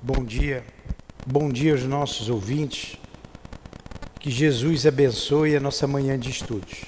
Bom 0.00 0.24
dia, 0.24 0.64
bom 1.26 1.50
dia 1.50 1.72
aos 1.72 1.82
nossos 1.82 2.30
ouvintes. 2.30 2.96
Que 4.20 4.30
Jesus 4.30 4.86
abençoe 4.86 5.56
a 5.56 5.60
nossa 5.60 5.88
manhã 5.88 6.16
de 6.16 6.30
estudos. 6.30 6.84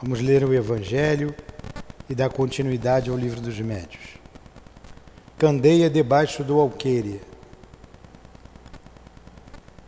Vamos 0.00 0.18
ler 0.22 0.42
o 0.42 0.54
Evangelho 0.54 1.34
e 2.08 2.14
dar 2.14 2.30
continuidade 2.30 3.10
ao 3.10 3.16
livro 3.16 3.42
dos 3.42 3.60
médios. 3.60 4.16
Candeia 5.36 5.90
debaixo 5.90 6.42
do 6.42 6.58
alqueire. 6.58 7.20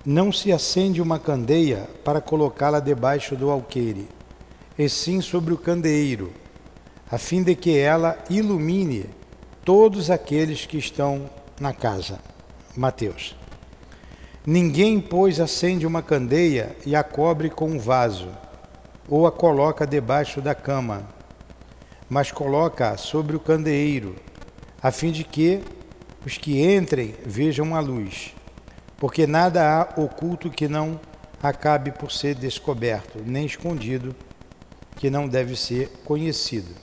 Não 0.05 0.31
se 0.31 0.53
acende 0.53 1.01
uma 1.01 1.19
candeia 1.19 1.89
para 2.05 2.21
colocá-la 2.21 2.81
debaixo 2.81 3.35
do 3.35 3.51
alqueire, 3.51 4.07
e 4.79 4.91
sim 4.91 5.23
sobre 5.23 5.55
o 5.55 5.59
candeeiro, 5.59 6.35
a 7.11 7.17
fim 7.17 7.43
de 7.43 7.55
que 7.55 7.79
ela 7.79 8.23
ilumine 8.29 9.07
todos 9.65 10.11
aqueles 10.11 10.67
que 10.67 10.77
estão 10.77 11.40
na 11.61 11.75
casa. 11.75 12.19
Mateus. 12.75 13.37
Ninguém, 14.47 14.99
pois, 14.99 15.39
acende 15.39 15.87
uma 15.87 16.03
candeia 16.03 16.75
e 16.87 16.97
a 16.97 17.05
cobre 17.05 17.51
com 17.51 17.67
um 17.67 17.79
vaso, 17.79 18.29
ou 19.07 19.27
a 19.27 19.33
coloca 19.33 19.87
debaixo 19.87 20.41
da 20.41 20.55
cama, 20.55 21.07
mas 22.09 22.33
coloca-a 22.33 22.97
sobre 22.97 23.37
o 23.37 23.41
candeeiro, 23.41 24.17
a 24.83 24.91
fim 24.91 25.13
de 25.13 25.25
que 25.25 25.63
os 26.25 26.39
que 26.39 26.63
entrem 26.63 27.15
vejam 27.27 27.77
a 27.77 27.81
luz. 27.81 28.35
Porque 28.97 29.27
nada 29.27 29.63
há 29.63 30.01
oculto 30.01 30.49
que 30.49 30.69
não 30.69 30.99
acabe 31.43 31.91
por 31.91 32.11
ser 32.11 32.35
descoberto, 32.35 33.19
nem 33.25 33.45
escondido 33.45 34.17
que 34.97 35.11
não 35.11 35.29
deve 35.29 35.57
ser 35.57 35.89
conhecido 36.05 36.75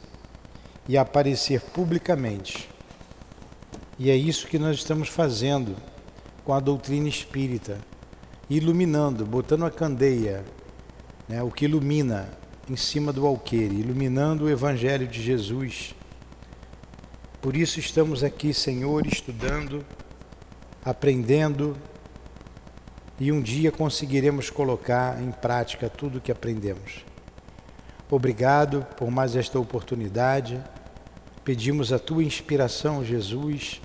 e 0.87 0.97
aparecer 0.97 1.61
publicamente. 1.61 2.76
E 3.99 4.11
é 4.11 4.15
isso 4.15 4.47
que 4.47 4.59
nós 4.59 4.77
estamos 4.77 5.09
fazendo 5.09 5.75
com 6.45 6.53
a 6.53 6.59
doutrina 6.59 7.09
espírita, 7.09 7.79
iluminando, 8.49 9.25
botando 9.25 9.65
a 9.65 9.71
candeia, 9.71 10.45
né, 11.27 11.41
o 11.41 11.49
que 11.49 11.65
ilumina 11.65 12.29
em 12.69 12.75
cima 12.75 13.11
do 13.11 13.25
alqueire, 13.25 13.79
iluminando 13.79 14.45
o 14.45 14.49
Evangelho 14.49 15.07
de 15.07 15.21
Jesus. 15.21 15.95
Por 17.41 17.55
isso 17.55 17.79
estamos 17.79 18.23
aqui, 18.23 18.53
Senhor, 18.53 19.05
estudando, 19.07 19.85
aprendendo 20.85 21.75
e 23.19 23.31
um 23.31 23.41
dia 23.41 23.71
conseguiremos 23.71 24.51
colocar 24.51 25.21
em 25.21 25.31
prática 25.31 25.89
tudo 25.89 26.19
o 26.19 26.21
que 26.21 26.31
aprendemos. 26.31 27.03
Obrigado 28.11 28.85
por 28.95 29.09
mais 29.09 29.35
esta 29.35 29.59
oportunidade. 29.59 30.63
Pedimos 31.43 31.91
a 31.91 31.97
tua 31.97 32.23
inspiração, 32.23 33.03
Jesus, 33.03 33.81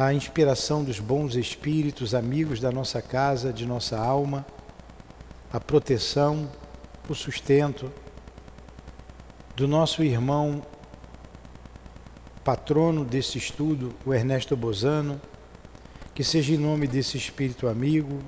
a 0.00 0.14
inspiração 0.14 0.82
dos 0.82 0.98
bons 0.98 1.34
espíritos, 1.36 2.14
amigos 2.14 2.58
da 2.58 2.72
nossa 2.72 3.02
casa, 3.02 3.52
de 3.52 3.66
nossa 3.66 3.98
alma, 3.98 4.46
a 5.52 5.60
proteção, 5.60 6.50
o 7.06 7.14
sustento 7.14 7.92
do 9.54 9.68
nosso 9.68 10.02
irmão 10.02 10.64
patrono 12.42 13.04
desse 13.04 13.36
estudo, 13.36 13.94
o 14.06 14.14
Ernesto 14.14 14.56
Bozano, 14.56 15.20
que 16.14 16.24
seja 16.24 16.54
em 16.54 16.56
nome 16.56 16.86
desse 16.86 17.18
espírito 17.18 17.68
amigo, 17.68 18.22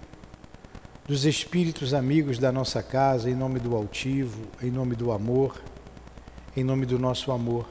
dos 1.09 1.25
espíritos 1.25 1.95
amigos 1.95 2.39
da 2.39 2.53
nossa 2.53 2.83
casa, 2.83 3.31
em 3.31 3.35
nome 3.35 3.59
do 3.59 3.75
altivo, 3.75 4.43
em 4.63 4.71
nome 4.71 4.95
do 4.95 5.11
amor, 5.11 5.59
em 6.55 6.63
nome 6.63 6.85
do 6.85 6.99
nosso 6.99 7.33
amor. 7.33 7.67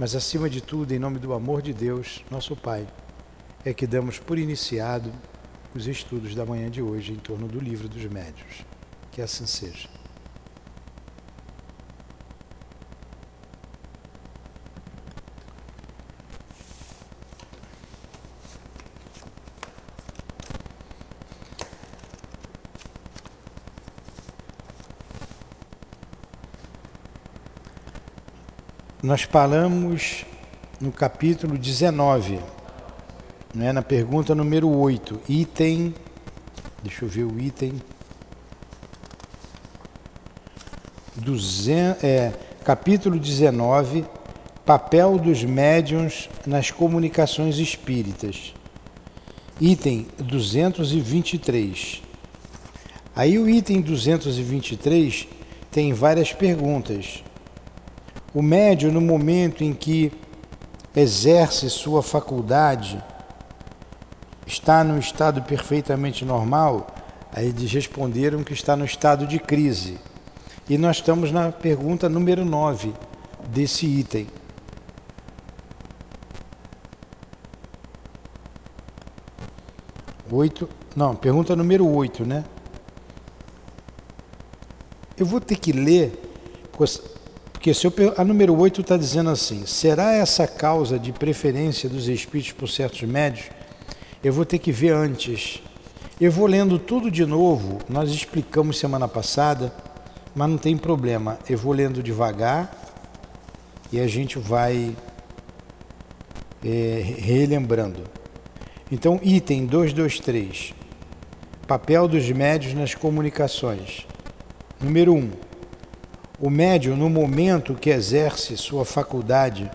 Mas 0.00 0.16
acima 0.16 0.48
de 0.48 0.62
tudo, 0.62 0.94
em 0.94 0.98
nome 0.98 1.18
do 1.18 1.34
amor 1.34 1.60
de 1.60 1.74
Deus, 1.74 2.24
nosso 2.30 2.56
Pai, 2.56 2.88
é 3.62 3.74
que 3.74 3.86
damos 3.86 4.18
por 4.18 4.38
iniciado 4.38 5.12
os 5.74 5.86
estudos 5.86 6.34
da 6.34 6.46
manhã 6.46 6.70
de 6.70 6.80
hoje 6.80 7.12
em 7.12 7.16
torno 7.16 7.46
do 7.46 7.60
livro 7.60 7.86
dos 7.86 8.06
médios. 8.06 8.64
Que 9.12 9.20
assim 9.20 9.44
seja. 9.44 9.99
Nós 29.10 29.24
paramos 29.24 30.24
no 30.80 30.92
capítulo 30.92 31.58
19, 31.58 32.38
né, 33.52 33.72
na 33.72 33.82
pergunta 33.82 34.36
número 34.36 34.68
8, 34.68 35.22
item. 35.28 35.92
Deixa 36.80 37.04
eu 37.04 37.08
ver 37.08 37.24
o 37.24 37.40
item. 37.40 37.72
200, 41.16 42.04
é, 42.04 42.32
capítulo 42.64 43.18
19, 43.18 44.04
papel 44.64 45.18
dos 45.18 45.42
médiuns 45.42 46.28
nas 46.46 46.70
comunicações 46.70 47.58
espíritas. 47.58 48.54
Item 49.60 50.06
223. 50.20 52.00
Aí 53.16 53.40
o 53.40 53.50
item 53.50 53.80
223 53.80 55.26
tem 55.68 55.92
várias 55.92 56.32
perguntas. 56.32 57.24
O 58.32 58.42
médium, 58.42 58.92
no 58.92 59.00
momento 59.00 59.64
em 59.64 59.74
que 59.74 60.12
exerce 60.94 61.68
sua 61.68 62.02
faculdade, 62.02 63.02
está 64.46 64.84
no 64.84 64.98
estado 64.98 65.42
perfeitamente 65.42 66.24
normal? 66.24 66.86
Aí 67.32 67.48
eles 67.48 67.72
responderam 67.72 68.44
que 68.44 68.52
está 68.52 68.76
no 68.76 68.84
estado 68.84 69.26
de 69.26 69.38
crise. 69.38 69.98
E 70.68 70.78
nós 70.78 70.96
estamos 70.96 71.32
na 71.32 71.50
pergunta 71.50 72.08
número 72.08 72.44
9 72.44 72.92
desse 73.48 73.86
item. 73.86 74.28
Oito, 80.30 80.68
não, 80.94 81.16
pergunta 81.16 81.56
número 81.56 81.88
8, 81.88 82.24
né? 82.24 82.44
Eu 85.16 85.26
vou 85.26 85.40
ter 85.40 85.56
que 85.56 85.72
ler, 85.72 86.12
porque 87.60 87.74
se 87.74 87.86
eu, 87.86 87.92
a 88.16 88.24
número 88.24 88.58
8 88.58 88.80
está 88.80 88.96
dizendo 88.96 89.28
assim: 89.28 89.66
será 89.66 90.14
essa 90.14 90.46
causa 90.46 90.98
de 90.98 91.12
preferência 91.12 91.90
dos 91.90 92.08
espíritos 92.08 92.52
por 92.52 92.66
certos 92.66 93.02
médios? 93.02 93.50
Eu 94.24 94.32
vou 94.32 94.46
ter 94.46 94.58
que 94.58 94.72
ver 94.72 94.94
antes. 94.94 95.62
Eu 96.18 96.32
vou 96.32 96.46
lendo 96.46 96.78
tudo 96.78 97.10
de 97.10 97.26
novo. 97.26 97.78
Nós 97.86 98.08
explicamos 98.12 98.78
semana 98.78 99.06
passada, 99.06 99.74
mas 100.34 100.48
não 100.48 100.56
tem 100.56 100.74
problema. 100.74 101.38
Eu 101.50 101.58
vou 101.58 101.74
lendo 101.74 102.02
devagar 102.02 102.74
e 103.92 104.00
a 104.00 104.06
gente 104.06 104.38
vai 104.38 104.96
é, 106.64 107.14
relembrando. 107.18 108.04
Então, 108.90 109.20
item 109.22 109.66
223. 109.66 110.72
Papel 111.68 112.08
dos 112.08 112.30
médios 112.30 112.72
nas 112.72 112.94
comunicações. 112.94 114.06
Número 114.80 115.12
1. 115.12 115.18
Um, 115.18 115.49
o 116.40 116.48
médium, 116.48 116.96
no 116.96 117.10
momento 117.10 117.74
que 117.74 117.90
exerce 117.90 118.56
sua 118.56 118.86
faculdade, 118.86 119.70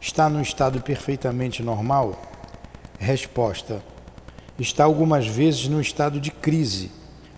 está 0.00 0.28
num 0.28 0.42
estado 0.42 0.80
perfeitamente 0.80 1.62
normal? 1.62 2.20
Resposta: 2.98 3.80
está 4.58 4.82
algumas 4.82 5.24
vezes 5.24 5.68
no 5.68 5.80
estado 5.80 6.20
de 6.20 6.32
crise, 6.32 6.90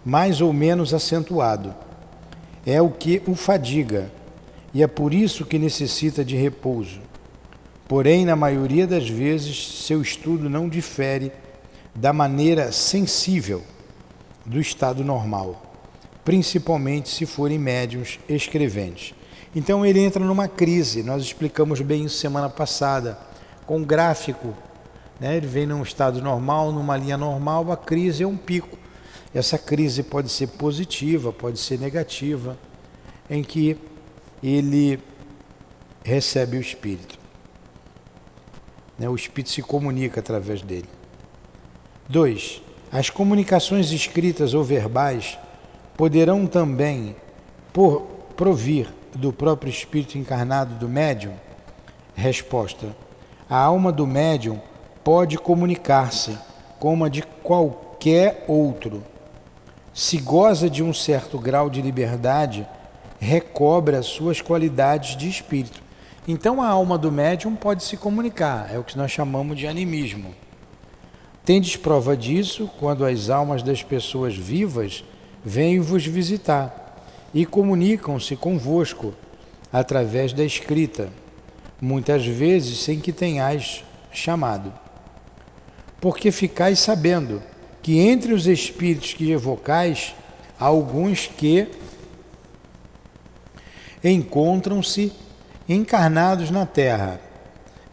mais 0.02 0.40
ou 0.40 0.54
menos 0.54 0.94
acentuado. 0.94 1.74
É 2.64 2.80
o 2.80 2.88
que 2.88 3.22
o 3.26 3.34
fadiga 3.34 4.10
e 4.72 4.82
é 4.82 4.86
por 4.86 5.12
isso 5.12 5.44
que 5.44 5.58
necessita 5.58 6.24
de 6.24 6.34
repouso. 6.34 7.00
Porém, 7.86 8.24
na 8.24 8.34
maioria 8.34 8.86
das 8.86 9.08
vezes, 9.08 9.84
seu 9.84 10.00
estudo 10.00 10.48
não 10.48 10.66
difere 10.66 11.30
da 11.94 12.12
maneira 12.12 12.72
sensível 12.72 13.62
do 14.46 14.58
estado 14.58 15.04
normal 15.04 15.65
principalmente 16.26 17.08
se 17.08 17.24
forem 17.24 17.56
médiums 17.56 18.18
escreventes. 18.28 19.14
Então 19.54 19.86
ele 19.86 20.00
entra 20.00 20.22
numa 20.24 20.48
crise, 20.48 21.04
nós 21.04 21.22
explicamos 21.22 21.80
bem 21.80 22.04
isso 22.04 22.18
semana 22.18 22.50
passada, 22.50 23.16
com 23.64 23.78
um 23.78 23.84
gráfico. 23.84 24.52
Né? 25.20 25.36
Ele 25.36 25.46
vem 25.46 25.66
num 25.66 25.84
estado 25.84 26.20
normal, 26.20 26.72
numa 26.72 26.96
linha 26.96 27.16
normal, 27.16 27.70
a 27.70 27.76
crise 27.76 28.24
é 28.24 28.26
um 28.26 28.36
pico. 28.36 28.76
Essa 29.32 29.56
crise 29.56 30.02
pode 30.02 30.28
ser 30.28 30.48
positiva, 30.48 31.32
pode 31.32 31.60
ser 31.60 31.78
negativa, 31.78 32.58
em 33.30 33.44
que 33.44 33.78
ele 34.42 34.98
recebe 36.02 36.56
o 36.56 36.60
Espírito. 36.60 37.16
Né? 38.98 39.08
O 39.08 39.14
Espírito 39.14 39.50
se 39.50 39.62
comunica 39.62 40.18
através 40.18 40.60
dele. 40.60 40.88
2. 42.08 42.62
As 42.90 43.10
comunicações 43.10 43.92
escritas 43.92 44.54
ou 44.54 44.64
verbais 44.64 45.38
poderão 45.96 46.46
também 46.46 47.16
por 47.72 48.02
provir 48.36 48.92
do 49.14 49.32
próprio 49.32 49.70
espírito 49.70 50.18
encarnado 50.18 50.74
do 50.74 50.88
médium? 50.88 51.32
Resposta: 52.14 52.94
A 53.48 53.56
alma 53.56 53.90
do 53.90 54.06
médium 54.06 54.60
pode 55.02 55.38
comunicar-se 55.38 56.36
como 56.78 57.04
a 57.04 57.08
de 57.08 57.22
qualquer 57.22 58.44
outro. 58.46 59.02
Se 59.94 60.18
goza 60.18 60.68
de 60.68 60.82
um 60.82 60.92
certo 60.92 61.38
grau 61.38 61.70
de 61.70 61.80
liberdade, 61.80 62.66
recobre 63.18 63.96
as 63.96 64.06
suas 64.06 64.42
qualidades 64.42 65.16
de 65.16 65.28
espírito. 65.28 65.82
Então 66.28 66.60
a 66.60 66.68
alma 66.68 66.98
do 66.98 67.10
médium 67.10 67.54
pode 67.54 67.82
se 67.82 67.96
comunicar, 67.96 68.68
é 68.74 68.78
o 68.78 68.84
que 68.84 68.98
nós 68.98 69.10
chamamos 69.10 69.56
de 69.56 69.66
animismo. 69.66 70.34
Tendes 71.44 71.76
prova 71.76 72.16
disso 72.16 72.68
quando 72.78 73.06
as 73.06 73.30
almas 73.30 73.62
das 73.62 73.82
pessoas 73.82 74.36
vivas 74.36 75.04
vêm 75.48 75.78
vos 75.78 76.04
visitar 76.04 77.06
e 77.32 77.46
comunicam-se 77.46 78.34
convosco 78.34 79.14
através 79.72 80.32
da 80.32 80.44
escrita, 80.44 81.08
muitas 81.80 82.26
vezes 82.26 82.80
sem 82.80 82.98
que 82.98 83.12
tenhais 83.12 83.84
chamado. 84.10 84.72
Porque 86.00 86.32
ficais 86.32 86.80
sabendo 86.80 87.40
que 87.80 88.00
entre 88.00 88.34
os 88.34 88.48
espíritos 88.48 89.14
que 89.14 89.30
evocais, 89.30 90.16
há 90.58 90.64
alguns 90.64 91.28
que 91.28 91.68
encontram-se 94.02 95.12
encarnados 95.68 96.50
na 96.50 96.66
terra. 96.66 97.20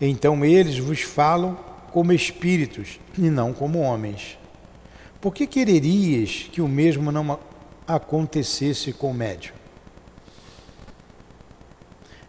Então 0.02 0.44
eles 0.44 0.80
vos 0.80 1.02
falam 1.02 1.56
como 1.92 2.12
espíritos 2.14 3.00
e 3.16 3.30
não 3.30 3.54
como 3.54 3.80
homens. 3.80 4.40
Por 5.24 5.34
que 5.34 5.48
quererias 5.48 6.50
que 6.52 6.62
o 6.62 6.68
mesmo 6.68 7.10
não 7.10 7.40
acontecesse 7.88 8.92
com 8.92 9.12
o 9.12 9.14
médium? 9.14 9.54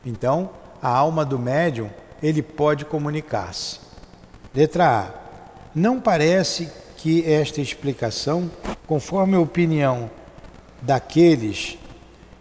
Então, 0.07 0.51
a 0.81 0.91
alma 0.91 1.25
do 1.25 1.37
médium, 1.37 1.91
ele 2.23 2.41
pode 2.41 2.85
comunicar-se. 2.85 3.81
Letra 4.55 5.01
A. 5.01 5.15
Não 5.75 6.01
parece 6.01 6.71
que 6.97 7.29
esta 7.29 7.61
explicação, 7.61 8.49
conforme 8.87 9.35
a 9.35 9.41
opinião 9.41 10.09
daqueles 10.81 11.77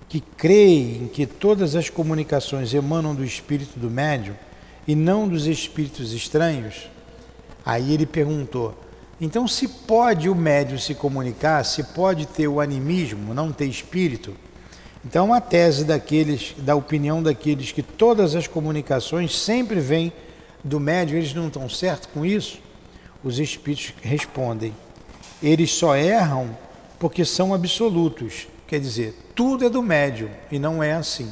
que 0.08 0.22
creem 0.22 1.08
que 1.08 1.26
todas 1.26 1.76
as 1.76 1.90
comunicações 1.90 2.76
emanam 2.76 3.16
do 3.16 3.26
espírito 3.26 3.80
do 3.80 3.90
médium 3.90 4.36
e 4.88 4.94
não 4.94 5.28
dos 5.28 5.48
espíritos 5.48 6.14
estranhos, 6.14 6.94
Aí 7.66 7.94
ele 7.94 8.06
perguntou: 8.06 8.76
então, 9.22 9.48
se 9.48 9.68
pode 9.68 10.30
o 10.30 10.36
médium 10.36 10.78
se 10.78 10.96
comunicar, 10.96 11.64
se 11.64 11.84
pode 11.84 12.26
ter 12.26 12.48
o 12.48 12.60
animismo, 12.60 13.34
não 13.34 13.52
ter 13.52 13.66
espírito? 13.66 14.36
Então, 15.06 15.34
a 15.34 15.40
tese 15.40 15.84
daqueles, 15.84 16.56
da 16.58 16.76
opinião 16.76 17.22
daqueles 17.22 17.72
que 17.72 17.84
todas 17.84 18.36
as 18.36 18.48
comunicações 18.48 19.38
sempre 19.38 19.80
vêm 19.80 20.12
do 20.64 20.80
médium, 20.80 21.18
eles 21.18 21.34
não 21.34 21.48
estão 21.48 21.70
certos 21.70 22.10
com 22.14 22.26
isso? 22.26 22.60
Os 23.24 23.40
espíritos 23.40 23.94
respondem: 24.02 24.74
eles 25.42 25.72
só 25.72 25.96
erram 25.96 26.58
porque 26.98 27.26
são 27.26 27.54
absolutos. 27.54 28.48
Quer 28.66 28.80
dizer, 28.80 29.14
tudo 29.36 29.66
é 29.66 29.70
do 29.70 29.84
médium 29.84 30.30
e 30.52 30.58
não 30.58 30.82
é 30.82 30.94
assim. 30.94 31.32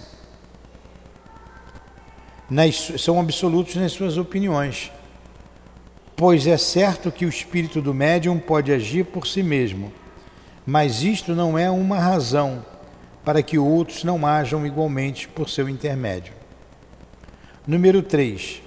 Nas, 2.50 2.76
são 3.00 3.20
absolutos 3.20 3.76
nas 3.76 3.94
suas 3.94 4.18
opiniões 4.18 4.92
pois 6.22 6.46
é 6.46 6.56
certo 6.56 7.12
que 7.12 7.26
o 7.26 7.30
espírito 7.30 7.82
do 7.82 7.96
médium 7.96 8.38
pode 8.38 8.72
agir 8.72 9.06
por 9.06 9.26
si 9.26 9.42
mesmo, 9.42 9.92
mas 10.64 11.02
isto 11.02 11.34
não 11.34 11.58
é 11.58 11.68
uma 11.72 11.98
razão 11.98 12.64
para 13.26 13.42
que 13.42 13.58
outros 13.58 14.04
não 14.04 14.24
ajam 14.24 14.64
igualmente 14.64 15.28
por 15.28 15.50
seu 15.50 15.68
intermédio. 15.68 16.32
Número 17.66 18.04
3. 18.04 18.62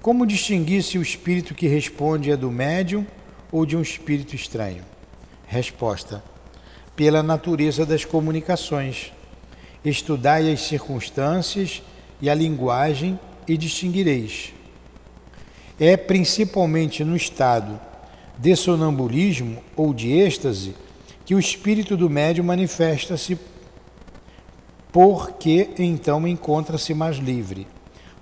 Como 0.00 0.24
distinguir 0.24 0.84
se 0.84 0.96
o 0.96 1.02
espírito 1.02 1.52
que 1.52 1.66
responde 1.66 2.30
é 2.30 2.36
do 2.36 2.48
médium 2.48 3.04
ou 3.50 3.66
de 3.66 3.76
um 3.76 3.82
espírito 3.82 4.36
estranho? 4.36 4.84
Resposta: 5.48 6.22
Pela 6.94 7.24
natureza 7.24 7.84
das 7.84 8.04
comunicações. 8.04 9.12
Estudai 9.84 10.48
as 10.52 10.60
circunstâncias 10.60 11.82
e 12.22 12.30
a 12.30 12.34
linguagem 12.36 13.18
e 13.48 13.56
distinguireis. 13.56 14.54
É 15.78 15.96
principalmente 15.96 17.02
no 17.04 17.16
estado 17.16 17.80
de 18.38 18.54
sonambulismo 18.54 19.58
ou 19.76 19.92
de 19.92 20.12
êxtase 20.12 20.74
que 21.24 21.34
o 21.34 21.38
espírito 21.38 21.96
do 21.96 22.10
médium 22.10 22.44
manifesta-se, 22.44 23.38
porque 24.92 25.70
então 25.78 26.28
encontra-se 26.28 26.94
mais 26.94 27.16
livre. 27.16 27.66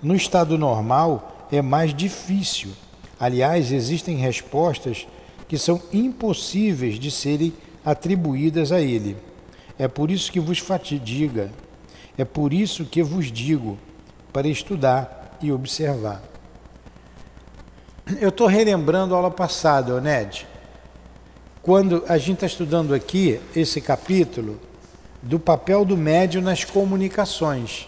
No 0.01 0.15
estado 0.15 0.57
normal 0.57 1.47
é 1.51 1.61
mais 1.61 1.93
difícil. 1.93 2.71
Aliás, 3.19 3.71
existem 3.71 4.17
respostas 4.17 5.07
que 5.47 5.57
são 5.57 5.81
impossíveis 5.91 6.97
de 6.97 7.11
serem 7.11 7.53
atribuídas 7.85 8.71
a 8.71 8.81
ele. 8.81 9.15
É 9.77 9.87
por 9.87 10.09
isso 10.09 10.31
que 10.31 10.39
vos 10.39 10.59
fatiga, 10.59 11.51
é 12.17 12.25
por 12.25 12.53
isso 12.53 12.85
que 12.85 13.03
vos 13.03 13.31
digo, 13.31 13.77
para 14.31 14.47
estudar 14.47 15.37
e 15.41 15.51
observar. 15.51 16.32
Eu 18.19 18.29
estou 18.29 18.47
relembrando 18.47 19.13
a 19.13 19.17
aula 19.17 19.31
passada, 19.31 19.99
Ned, 20.01 20.45
quando 21.61 22.03
a 22.07 22.17
gente 22.17 22.35
está 22.35 22.45
estudando 22.45 22.93
aqui 22.93 23.39
esse 23.55 23.79
capítulo 23.79 24.59
do 25.21 25.39
papel 25.39 25.85
do 25.85 25.95
médium 25.95 26.41
nas 26.41 26.65
comunicações. 26.65 27.87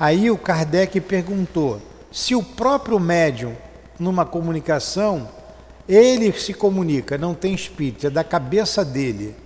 Aí 0.00 0.30
o 0.30 0.38
Kardec 0.38 0.98
perguntou 1.02 1.82
se 2.10 2.34
o 2.34 2.42
próprio 2.42 2.98
médium, 2.98 3.54
numa 3.98 4.24
comunicação, 4.24 5.28
ele 5.86 6.32
se 6.32 6.54
comunica, 6.54 7.18
não 7.18 7.34
tem 7.34 7.54
espírito, 7.54 8.06
é 8.06 8.10
da 8.10 8.24
cabeça 8.24 8.82
dele. 8.82 9.36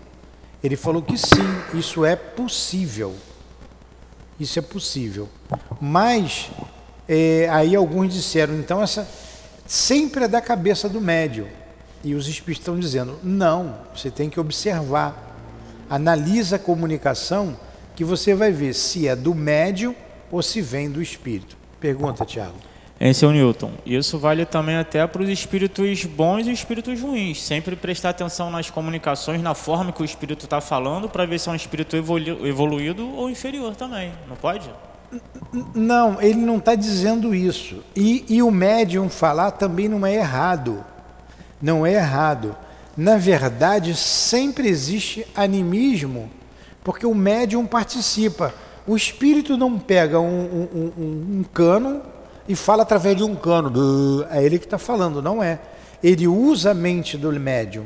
Ele 0.62 0.76
falou 0.76 1.02
que 1.02 1.18
sim, 1.18 1.48
isso 1.74 2.04
é 2.04 2.14
possível. 2.14 3.14
Isso 4.38 4.58
é 4.58 4.62
possível. 4.62 5.28
Mas 5.80 6.48
é, 7.08 7.48
aí 7.50 7.74
alguns 7.74 8.14
disseram, 8.14 8.54
então 8.54 8.80
essa 8.80 9.06
sempre 9.70 10.24
é 10.24 10.28
da 10.28 10.40
cabeça 10.40 10.88
do 10.88 11.00
médium. 11.00 11.46
E 12.02 12.14
os 12.14 12.26
espíritos 12.26 12.62
estão 12.62 12.78
dizendo: 12.78 13.18
não, 13.22 13.78
você 13.94 14.10
tem 14.10 14.28
que 14.28 14.40
observar. 14.40 15.28
Analisa 15.88 16.56
a 16.56 16.58
comunicação 16.58 17.56
que 17.94 18.04
você 18.04 18.34
vai 18.34 18.50
ver 18.50 18.74
se 18.74 19.06
é 19.06 19.14
do 19.14 19.34
médium 19.34 19.94
ou 20.30 20.42
se 20.42 20.60
vem 20.60 20.90
do 20.90 21.00
espírito. 21.00 21.56
Pergunta, 21.78 22.24
Tiago. 22.24 22.54
Esse 22.98 23.24
é 23.24 23.28
o 23.28 23.32
Newton. 23.32 23.72
Isso 23.86 24.18
vale 24.18 24.44
também 24.44 24.76
até 24.76 25.06
para 25.06 25.22
os 25.22 25.28
espíritos 25.28 26.04
bons 26.04 26.46
e 26.46 26.52
espíritos 26.52 27.00
ruins. 27.00 27.42
Sempre 27.42 27.74
prestar 27.74 28.10
atenção 28.10 28.50
nas 28.50 28.70
comunicações, 28.70 29.40
na 29.40 29.54
forma 29.54 29.90
que 29.90 30.02
o 30.02 30.04
espírito 30.04 30.44
está 30.44 30.60
falando, 30.60 31.08
para 31.08 31.24
ver 31.24 31.40
se 31.40 31.48
é 31.48 31.52
um 31.52 31.56
espírito 31.56 31.96
evoluído 31.96 33.08
ou 33.16 33.30
inferior 33.30 33.74
também. 33.74 34.12
Não 34.28 34.36
pode? 34.36 34.70
Não, 35.74 36.20
ele 36.20 36.40
não 36.40 36.58
está 36.58 36.74
dizendo 36.74 37.34
isso. 37.34 37.82
E, 37.96 38.24
e 38.28 38.42
o 38.42 38.50
médium 38.50 39.08
falar 39.08 39.52
também 39.52 39.88
não 39.88 40.06
é 40.06 40.14
errado. 40.14 40.84
Não 41.60 41.84
é 41.84 41.94
errado. 41.94 42.56
Na 42.96 43.16
verdade, 43.16 43.94
sempre 43.94 44.68
existe 44.68 45.26
animismo, 45.34 46.30
porque 46.84 47.06
o 47.06 47.14
médium 47.14 47.66
participa. 47.66 48.54
O 48.86 48.96
espírito 48.96 49.56
não 49.56 49.78
pega 49.78 50.20
um, 50.20 50.26
um, 50.26 50.92
um, 50.96 51.38
um 51.38 51.44
cano 51.52 52.02
e 52.48 52.54
fala 52.54 52.82
através 52.82 53.16
de 53.16 53.22
um 53.22 53.34
cano. 53.34 54.26
É 54.30 54.44
ele 54.44 54.58
que 54.58 54.64
está 54.64 54.78
falando, 54.78 55.22
não 55.22 55.42
é. 55.42 55.58
Ele 56.02 56.26
usa 56.26 56.70
a 56.70 56.74
mente 56.74 57.16
do 57.16 57.30
médium. 57.32 57.84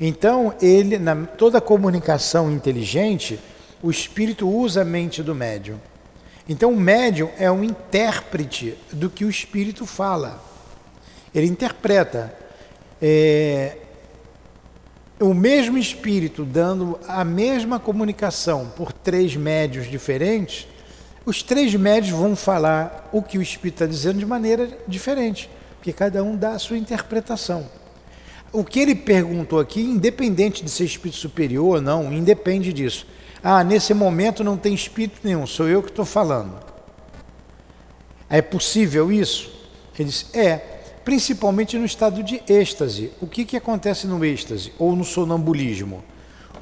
Então, 0.00 0.54
ele, 0.60 0.98
na 0.98 1.14
toda 1.14 1.60
comunicação 1.60 2.50
inteligente, 2.50 3.38
o 3.82 3.90
espírito 3.90 4.48
usa 4.48 4.82
a 4.82 4.84
mente 4.84 5.22
do 5.22 5.34
médium. 5.34 5.78
Então, 6.48 6.72
o 6.72 6.80
médium 6.80 7.30
é 7.38 7.50
um 7.50 7.62
intérprete 7.62 8.76
do 8.92 9.08
que 9.08 9.24
o 9.24 9.30
espírito 9.30 9.86
fala. 9.86 10.42
Ele 11.34 11.46
interpreta. 11.46 12.36
É, 13.00 13.76
o 15.22 15.32
mesmo 15.32 15.78
espírito 15.78 16.44
dando 16.44 16.98
a 17.06 17.24
mesma 17.24 17.78
comunicação 17.78 18.72
por 18.76 18.92
três 18.92 19.36
médios 19.36 19.88
diferentes, 19.88 20.66
os 21.24 21.42
três 21.42 21.72
médios 21.74 22.10
vão 22.10 22.34
falar 22.34 23.08
o 23.12 23.22
que 23.22 23.38
o 23.38 23.42
espírito 23.42 23.76
está 23.76 23.86
dizendo 23.86 24.18
de 24.18 24.26
maneira 24.26 24.68
diferente, 24.88 25.48
porque 25.76 25.92
cada 25.92 26.22
um 26.24 26.36
dá 26.36 26.50
a 26.50 26.58
sua 26.58 26.76
interpretação. 26.76 27.68
O 28.52 28.64
que 28.64 28.80
ele 28.80 28.94
perguntou 28.94 29.60
aqui, 29.60 29.80
independente 29.80 30.64
de 30.64 30.70
ser 30.70 30.84
espírito 30.84 31.16
superior 31.16 31.76
ou 31.76 31.80
não, 31.80 32.12
independe 32.12 32.72
disso. 32.72 33.06
Ah, 33.42 33.64
nesse 33.64 33.92
momento 33.92 34.44
não 34.44 34.56
tem 34.56 34.72
espírito 34.72 35.20
nenhum, 35.24 35.46
sou 35.46 35.68
eu 35.68 35.82
que 35.82 35.88
estou 35.88 36.04
falando. 36.04 36.58
É 38.28 38.40
possível 38.40 39.10
isso? 39.10 39.50
Ele 39.98 40.08
diz: 40.08 40.26
é, 40.32 40.56
principalmente 41.04 41.76
no 41.76 41.84
estado 41.84 42.22
de 42.22 42.42
êxtase. 42.48 43.12
O 43.20 43.26
que, 43.26 43.44
que 43.44 43.56
acontece 43.56 44.06
no 44.06 44.24
êxtase 44.24 44.72
ou 44.78 44.94
no 44.94 45.04
sonambulismo? 45.04 46.04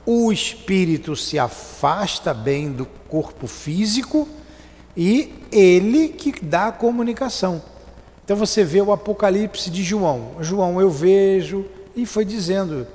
O 0.06 0.32
espírito 0.32 1.14
se 1.14 1.38
afasta 1.38 2.32
bem 2.32 2.72
do 2.72 2.86
corpo 3.08 3.46
físico 3.46 4.26
e 4.96 5.32
ele 5.52 6.08
que 6.08 6.32
dá 6.44 6.68
a 6.68 6.72
comunicação. 6.72 7.62
Então 8.24 8.36
você 8.36 8.64
vê 8.64 8.80
o 8.80 8.92
Apocalipse 8.92 9.70
de 9.70 9.82
João. 9.82 10.36
João, 10.40 10.80
eu 10.80 10.90
vejo, 10.90 11.66
e 11.94 12.06
foi 12.06 12.24
dizendo 12.24 12.86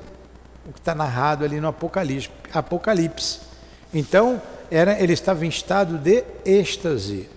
o 0.68 0.74
que 0.74 0.80
está 0.80 0.96
narrado 0.96 1.46
ali 1.46 1.60
no 1.60 1.68
Apocalipse. 1.68 2.30
Apocalipse. 2.54 3.40
Então, 3.96 4.42
era, 4.70 5.02
ele 5.02 5.14
estava 5.14 5.46
em 5.46 5.50
estado 5.50 5.98
de 5.98 6.22
êxtase. 6.46 7.30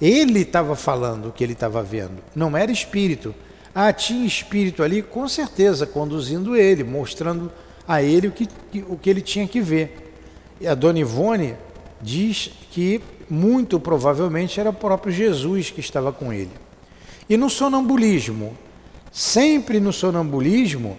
Ele 0.00 0.40
estava 0.40 0.74
falando 0.74 1.28
o 1.28 1.32
que 1.32 1.44
ele 1.44 1.52
estava 1.52 1.82
vendo, 1.82 2.22
não 2.34 2.56
era 2.56 2.72
espírito. 2.72 3.34
Ah, 3.74 3.92
tinha 3.92 4.26
espírito 4.26 4.82
ali, 4.82 5.02
com 5.02 5.28
certeza, 5.28 5.86
conduzindo 5.86 6.56
ele, 6.56 6.82
mostrando 6.82 7.52
a 7.86 8.02
ele 8.02 8.28
o 8.28 8.32
que, 8.32 8.48
o 8.88 8.96
que 8.96 9.10
ele 9.10 9.20
tinha 9.20 9.46
que 9.46 9.60
ver. 9.60 10.14
E 10.58 10.66
a 10.66 10.74
Dona 10.74 11.00
Ivone 11.00 11.54
diz 12.00 12.50
que 12.70 13.02
muito 13.28 13.78
provavelmente 13.78 14.58
era 14.58 14.70
o 14.70 14.74
próprio 14.74 15.12
Jesus 15.12 15.70
que 15.70 15.80
estava 15.80 16.12
com 16.12 16.32
ele. 16.32 16.52
E 17.28 17.36
no 17.36 17.50
sonambulismo, 17.50 18.56
sempre 19.12 19.80
no 19.80 19.92
sonambulismo, 19.92 20.96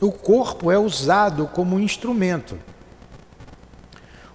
o 0.00 0.10
corpo 0.10 0.72
é 0.72 0.78
usado 0.78 1.46
como 1.46 1.78
instrumento. 1.78 2.56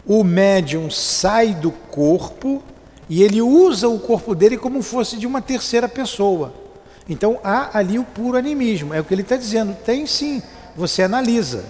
O 0.05 0.23
médium 0.23 0.89
sai 0.89 1.53
do 1.53 1.71
corpo 1.71 2.63
e 3.07 3.21
ele 3.23 3.41
usa 3.41 3.87
o 3.87 3.99
corpo 3.99 4.33
dele 4.33 4.57
como 4.57 4.81
fosse 4.81 5.17
de 5.17 5.27
uma 5.27 5.41
terceira 5.41 5.87
pessoa. 5.87 6.53
Então 7.07 7.39
há 7.43 7.77
ali 7.77 7.99
o 7.99 8.03
puro 8.03 8.37
animismo, 8.37 8.93
é 8.93 8.99
o 8.99 9.03
que 9.03 9.13
ele 9.13 9.21
está 9.21 9.35
dizendo. 9.35 9.75
Tem 9.83 10.05
sim, 10.07 10.41
você 10.75 11.03
analisa. 11.03 11.65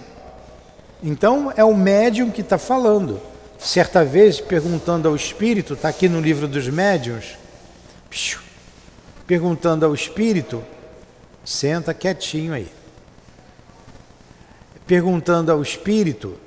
Então 1.03 1.51
é 1.55 1.63
o 1.63 1.75
médium 1.75 2.29
que 2.29 2.41
está 2.41 2.57
falando. 2.57 3.19
Certa 3.57 4.03
vez, 4.03 4.39
perguntando 4.39 5.07
ao 5.07 5.15
espírito, 5.15 5.73
está 5.73 5.89
aqui 5.89 6.09
no 6.09 6.19
livro 6.19 6.47
dos 6.47 6.67
médiuns, 6.67 7.37
perguntando 9.27 9.85
ao 9.85 9.93
espírito, 9.93 10.63
senta 11.45 11.93
quietinho 11.93 12.53
aí. 12.53 12.67
Perguntando 14.87 15.51
ao 15.51 15.61
espírito 15.61 16.37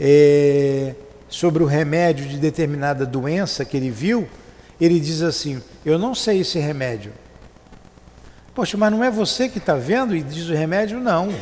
é, 0.00 0.94
sobre 1.28 1.62
o 1.62 1.66
remédio 1.66 2.26
de 2.26 2.36
determinada 2.36 3.06
doença 3.06 3.64
que 3.64 3.76
ele 3.76 3.90
viu, 3.90 4.28
ele 4.80 5.00
diz 5.00 5.22
assim: 5.22 5.62
Eu 5.84 5.98
não 5.98 6.14
sei 6.14 6.40
esse 6.40 6.58
remédio. 6.58 7.12
Poxa, 8.54 8.76
mas 8.76 8.92
não 8.92 9.02
é 9.02 9.10
você 9.10 9.48
que 9.48 9.58
está 9.58 9.74
vendo 9.74 10.14
e 10.14 10.22
diz 10.22 10.48
o 10.48 10.54
remédio? 10.54 11.00
Não. 11.00 11.32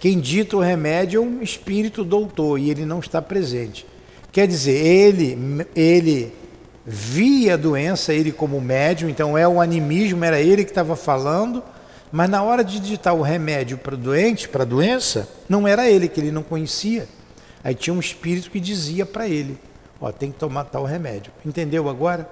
Quem 0.00 0.18
dita 0.18 0.56
o 0.56 0.60
remédio 0.60 1.22
é 1.22 1.24
um 1.24 1.40
espírito 1.40 2.04
doutor 2.04 2.58
e 2.58 2.70
ele 2.70 2.84
não 2.84 2.98
está 2.98 3.22
presente. 3.22 3.86
Quer 4.32 4.48
dizer, 4.48 4.84
ele, 4.84 5.66
ele 5.76 6.32
via 6.84 7.54
a 7.54 7.56
doença, 7.56 8.12
ele 8.12 8.32
como 8.32 8.60
médium, 8.60 9.08
então 9.08 9.38
é 9.38 9.46
o 9.46 9.60
animismo, 9.60 10.24
era 10.24 10.40
ele 10.40 10.64
que 10.64 10.70
estava 10.70 10.96
falando, 10.96 11.62
mas 12.10 12.28
na 12.28 12.42
hora 12.42 12.64
de 12.64 12.80
digitar 12.80 13.14
o 13.14 13.22
remédio 13.22 13.78
para 13.78 13.94
o 13.94 13.98
doente, 13.98 14.48
para 14.48 14.62
a 14.62 14.66
doença, 14.66 15.28
não 15.48 15.66
era 15.66 15.88
ele, 15.88 16.08
que 16.08 16.20
ele 16.20 16.32
não 16.32 16.42
conhecia. 16.42 17.08
Aí 17.64 17.74
tinha 17.74 17.94
um 17.94 18.00
espírito 18.00 18.50
que 18.50 18.60
dizia 18.60 19.06
para 19.06 19.26
ele: 19.26 19.58
Ó, 19.98 20.12
tem 20.12 20.30
que 20.30 20.38
tomar 20.38 20.64
tal 20.64 20.84
remédio. 20.84 21.32
Entendeu 21.44 21.88
agora? 21.88 22.28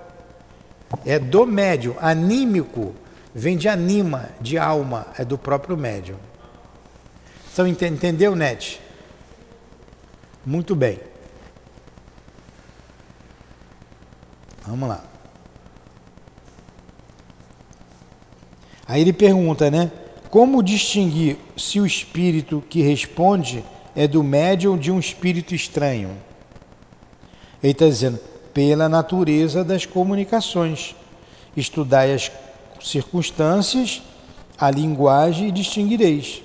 É 1.06 1.18
do 1.18 1.46
médium, 1.46 1.96
anímico, 1.98 2.94
vem 3.34 3.56
de 3.56 3.66
anima, 3.66 4.28
de 4.42 4.58
alma, 4.58 5.06
é 5.18 5.24
do 5.24 5.38
próprio 5.38 5.74
médium. 5.74 6.18
Então, 7.50 7.66
entendeu, 7.66 8.36
Net? 8.36 8.78
Muito 10.44 10.76
bem. 10.76 11.00
Vamos 14.66 14.88
lá. 14.88 15.02
Aí 18.86 19.00
ele 19.00 19.12
pergunta, 19.12 19.70
né? 19.70 19.90
Como 20.30 20.62
distinguir 20.62 21.38
se 21.56 21.80
o 21.80 21.86
espírito 21.86 22.62
que 22.68 22.82
responde 22.82 23.64
é 23.94 24.06
do 24.06 24.22
médium 24.22 24.76
de 24.76 24.90
um 24.90 24.98
espírito 24.98 25.54
estranho? 25.54 26.10
Ele 27.62 27.72
está 27.72 27.86
dizendo, 27.86 28.18
pela 28.52 28.88
natureza 28.88 29.62
das 29.62 29.86
comunicações. 29.86 30.94
Estudai 31.56 32.12
as 32.12 32.30
circunstâncias, 32.82 34.02
a 34.58 34.70
linguagem 34.70 35.48
e 35.48 35.52
distinguireis. 35.52 36.42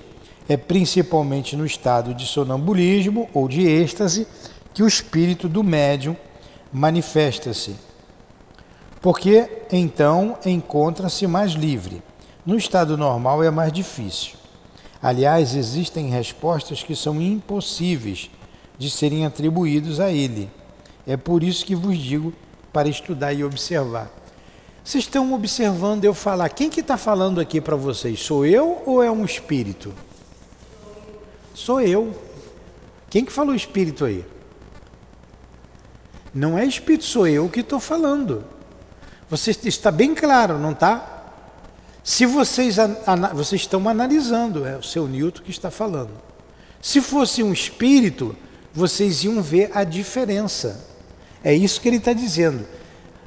É 0.48 0.56
principalmente 0.56 1.56
no 1.56 1.66
estado 1.66 2.14
de 2.14 2.26
sonambulismo 2.26 3.28
ou 3.34 3.48
de 3.48 3.66
êxtase 3.66 4.26
que 4.72 4.82
o 4.82 4.88
espírito 4.88 5.48
do 5.48 5.62
médium 5.62 6.16
manifesta-se 6.72 7.88
porque 9.00 9.48
então 9.70 10.38
encontra-se 10.44 11.26
mais 11.26 11.52
livre. 11.52 12.02
No 12.44 12.56
estado 12.56 12.96
normal 12.96 13.42
é 13.42 13.50
mais 13.50 13.72
difícil. 13.72 14.36
Aliás, 15.00 15.54
existem 15.54 16.08
respostas 16.08 16.82
que 16.82 16.96
são 16.96 17.20
impossíveis 17.20 18.30
de 18.76 18.90
serem 18.90 19.24
atribuídos 19.24 20.00
a 20.00 20.10
ele. 20.10 20.50
É 21.06 21.16
por 21.16 21.42
isso 21.42 21.64
que 21.64 21.74
vos 21.74 21.96
digo 21.96 22.32
para 22.72 22.88
estudar 22.88 23.32
e 23.32 23.44
observar. 23.44 24.10
Vocês 24.84 25.04
estão 25.04 25.32
observando 25.34 26.04
eu 26.04 26.14
falar. 26.14 26.48
Quem 26.48 26.70
que 26.70 26.80
está 26.80 26.96
falando 26.96 27.40
aqui 27.40 27.60
para 27.60 27.76
vocês? 27.76 28.20
Sou 28.20 28.44
eu 28.44 28.82
ou 28.86 29.02
é 29.02 29.10
um 29.10 29.24
espírito? 29.24 29.94
Sou 31.54 31.80
eu. 31.80 32.16
Quem 33.10 33.24
que 33.24 33.32
falou 33.32 33.54
espírito 33.54 34.04
aí? 34.04 34.24
Não 36.32 36.58
é 36.58 36.64
espírito, 36.64 37.04
sou 37.04 37.26
eu 37.26 37.48
que 37.48 37.60
estou 37.60 37.80
falando. 37.80 38.44
Você 39.30 39.50
está 39.50 39.90
bem 39.90 40.14
claro, 40.14 40.58
não 40.58 40.72
está? 40.72 41.17
Se 42.08 42.24
vocês, 42.24 42.76
vocês 43.34 43.60
estão 43.60 43.86
analisando, 43.86 44.66
é 44.66 44.78
o 44.78 44.82
seu 44.82 45.06
Newton 45.06 45.42
que 45.42 45.50
está 45.50 45.70
falando. 45.70 46.08
Se 46.80 47.02
fosse 47.02 47.42
um 47.42 47.52
espírito, 47.52 48.34
vocês 48.72 49.24
iam 49.24 49.42
ver 49.42 49.70
a 49.74 49.84
diferença. 49.84 50.86
É 51.44 51.52
isso 51.52 51.78
que 51.78 51.86
ele 51.86 51.98
está 51.98 52.14
dizendo. 52.14 52.64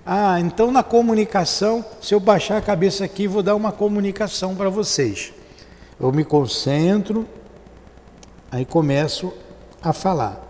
Ah, 0.04 0.40
então 0.40 0.72
na 0.72 0.82
comunicação, 0.82 1.86
se 2.02 2.16
eu 2.16 2.20
baixar 2.20 2.58
a 2.58 2.62
cabeça 2.62 3.06
aqui, 3.06 3.28
vou 3.28 3.44
dar 3.44 3.54
uma 3.54 3.72
comunicação 3.72 4.56
para 4.56 4.68
vocês. 4.68 5.32
Eu 6.00 6.12
me 6.12 6.26
concentro, 6.26 7.28
aí 8.52 8.66
começo 8.66 9.32
a 9.80 9.94
falar. 9.94 10.42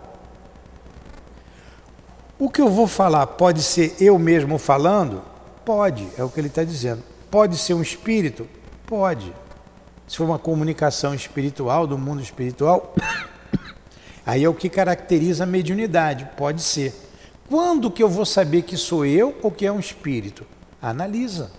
O 2.38 2.48
que 2.48 2.62
eu 2.62 2.70
vou 2.70 2.86
falar 2.86 3.26
pode 3.26 3.62
ser 3.62 3.94
eu 4.00 4.18
mesmo 4.18 4.56
falando? 4.56 5.20
Pode, 5.66 6.08
é 6.16 6.24
o 6.24 6.30
que 6.30 6.40
ele 6.40 6.48
está 6.48 6.64
dizendo. 6.64 7.11
Pode 7.32 7.56
ser 7.56 7.72
um 7.72 7.80
espírito? 7.80 8.46
Pode. 8.84 9.32
Se 10.06 10.18
for 10.18 10.24
uma 10.24 10.38
comunicação 10.38 11.14
espiritual, 11.14 11.86
do 11.86 11.96
mundo 11.96 12.20
espiritual, 12.20 12.94
aí 14.26 14.44
é 14.44 14.48
o 14.50 14.52
que 14.52 14.68
caracteriza 14.68 15.44
a 15.44 15.46
mediunidade. 15.46 16.28
Pode 16.36 16.60
ser. 16.60 16.94
Quando 17.48 17.90
que 17.90 18.02
eu 18.02 18.08
vou 18.10 18.26
saber 18.26 18.60
que 18.60 18.76
sou 18.76 19.06
eu 19.06 19.34
ou 19.42 19.50
que 19.50 19.64
é 19.64 19.72
um 19.72 19.80
espírito? 19.80 20.46
Analisa. 20.80 21.50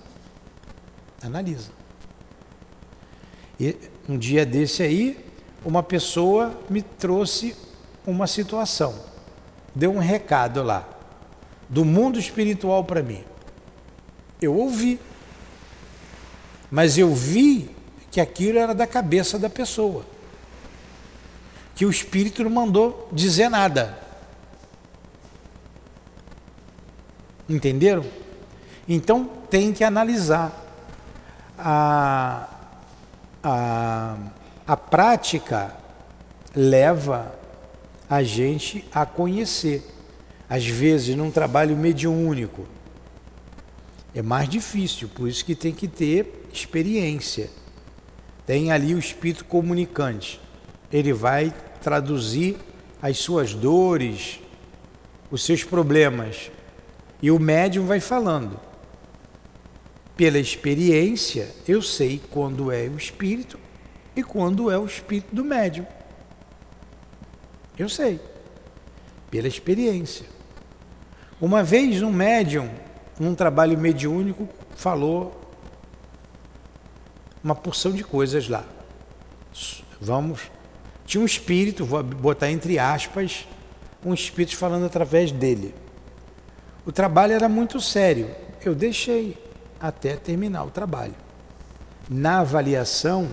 Analisa. 1.24 1.72
E 3.60 3.76
um 4.08 4.16
dia 4.16 4.46
desse 4.46 4.84
aí, 4.84 5.26
uma 5.66 5.82
pessoa 5.82 6.56
me 6.70 6.84
trouxe 6.84 7.56
uma 8.06 8.28
situação, 8.28 8.94
deu 9.74 9.92
um 9.92 10.00
recado 10.00 10.62
lá, 10.62 10.88
do 11.68 11.84
mundo 11.84 12.20
espiritual 12.20 12.84
para 12.84 13.02
mim. 13.02 13.24
Eu 14.40 14.56
ouvi. 14.56 15.00
Mas 16.74 16.98
eu 16.98 17.14
vi 17.14 17.70
que 18.10 18.20
aquilo 18.20 18.58
era 18.58 18.74
da 18.74 18.88
cabeça 18.88 19.38
da 19.38 19.48
pessoa. 19.48 20.04
Que 21.76 21.86
o 21.86 21.92
espírito 21.92 22.44
não 22.44 22.50
mandou 22.50 23.08
dizer 23.12 23.48
nada. 23.48 23.96
Entenderam? 27.48 28.04
Então 28.90 29.24
tem 29.52 29.72
que 29.72 29.84
analisar. 29.84 30.52
A, 31.60 32.50
a, 33.44 34.18
a 34.66 34.76
prática 34.76 35.76
leva 36.56 37.36
a 38.10 38.24
gente 38.24 38.84
a 38.92 39.06
conhecer. 39.06 39.88
Às 40.50 40.66
vezes, 40.66 41.16
num 41.16 41.30
trabalho 41.30 41.78
mediúnico, 41.78 42.66
é 44.16 44.24
mais 44.24 44.50
difícil, 44.50 45.08
por 45.08 45.30
isso 45.30 45.46
que 45.46 45.54
tem 45.54 45.72
que 45.72 45.88
ter 45.88 46.43
experiência. 46.54 47.50
Tem 48.46 48.72
ali 48.72 48.94
o 48.94 49.00
espírito 49.00 49.46
comunicante. 49.46 50.40
Ele 50.92 51.12
vai 51.12 51.54
traduzir 51.82 52.58
as 53.02 53.18
suas 53.18 53.54
dores, 53.54 54.40
os 55.32 55.44
seus 55.44 55.64
problemas. 55.64 56.52
E 57.22 57.32
o 57.32 57.40
médium 57.40 57.86
vai 57.86 58.00
falando. 58.00 58.60
Pela 60.16 60.38
experiência, 60.38 61.50
eu 61.68 61.82
sei 61.82 62.22
quando 62.30 62.72
é 62.72 62.84
o 62.84 62.98
espírito 62.98 63.58
e 64.16 64.22
quando 64.22 64.70
é 64.70 64.78
o 64.78 64.86
espírito 64.86 65.34
do 65.34 65.44
médium. 65.44 65.88
Eu 67.78 67.90
sei. 67.90 68.20
Pela 69.32 69.48
experiência. 69.48 70.28
Uma 71.42 71.64
vez 71.64 72.02
um 72.02 72.12
médium 72.12 72.70
num 73.20 73.34
trabalho 73.34 73.78
mediúnico, 73.78 74.48
falou 74.76 75.43
uma 77.44 77.56
porção 77.56 77.92
de 77.92 78.04
coisas 78.04 78.48
lá. 78.48 78.64
Vamos. 80.00 80.42
Tinha 81.06 81.22
um 81.22 81.26
espírito, 81.26 81.86
vou 81.86 82.02
botar 82.02 82.50
entre 82.50 82.80
aspas, 82.80 83.46
um 84.06 84.14
espírito 84.14 84.56
falando 84.56 84.86
através 84.86 85.32
dele. 85.32 85.76
O 86.86 86.92
trabalho 86.92 87.34
era 87.34 87.50
muito 87.50 87.80
sério. 87.80 88.30
Eu 88.64 88.74
deixei 88.74 89.38
até 89.80 90.16
terminar 90.16 90.64
o 90.64 90.70
trabalho. 90.70 91.16
Na 92.10 92.40
avaliação, 92.40 93.30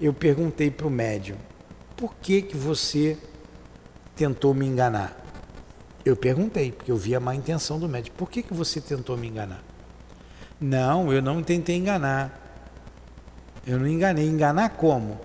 eu 0.00 0.12
perguntei 0.12 0.70
para 0.70 0.86
o 0.86 0.90
médium: 0.90 1.36
por 1.96 2.14
que, 2.16 2.42
que 2.42 2.56
você 2.56 3.16
tentou 4.16 4.54
me 4.54 4.66
enganar? 4.66 5.20
Eu 6.04 6.16
perguntei, 6.16 6.70
porque 6.70 6.90
eu 6.90 6.96
vi 6.96 7.14
a 7.14 7.20
má 7.20 7.34
intenção 7.34 7.78
do 7.78 7.88
médico. 7.88 8.16
Por 8.16 8.28
que, 8.28 8.42
que 8.42 8.52
você 8.52 8.80
tentou 8.80 9.16
me 9.16 9.26
enganar? 9.26 9.62
Não, 10.60 11.12
eu 11.12 11.22
não 11.22 11.42
tentei 11.42 11.76
enganar. 11.76 12.43
Eu 13.66 13.78
não 13.78 13.86
enganei. 13.86 14.26
Enganar 14.26 14.70
como? 14.70 15.20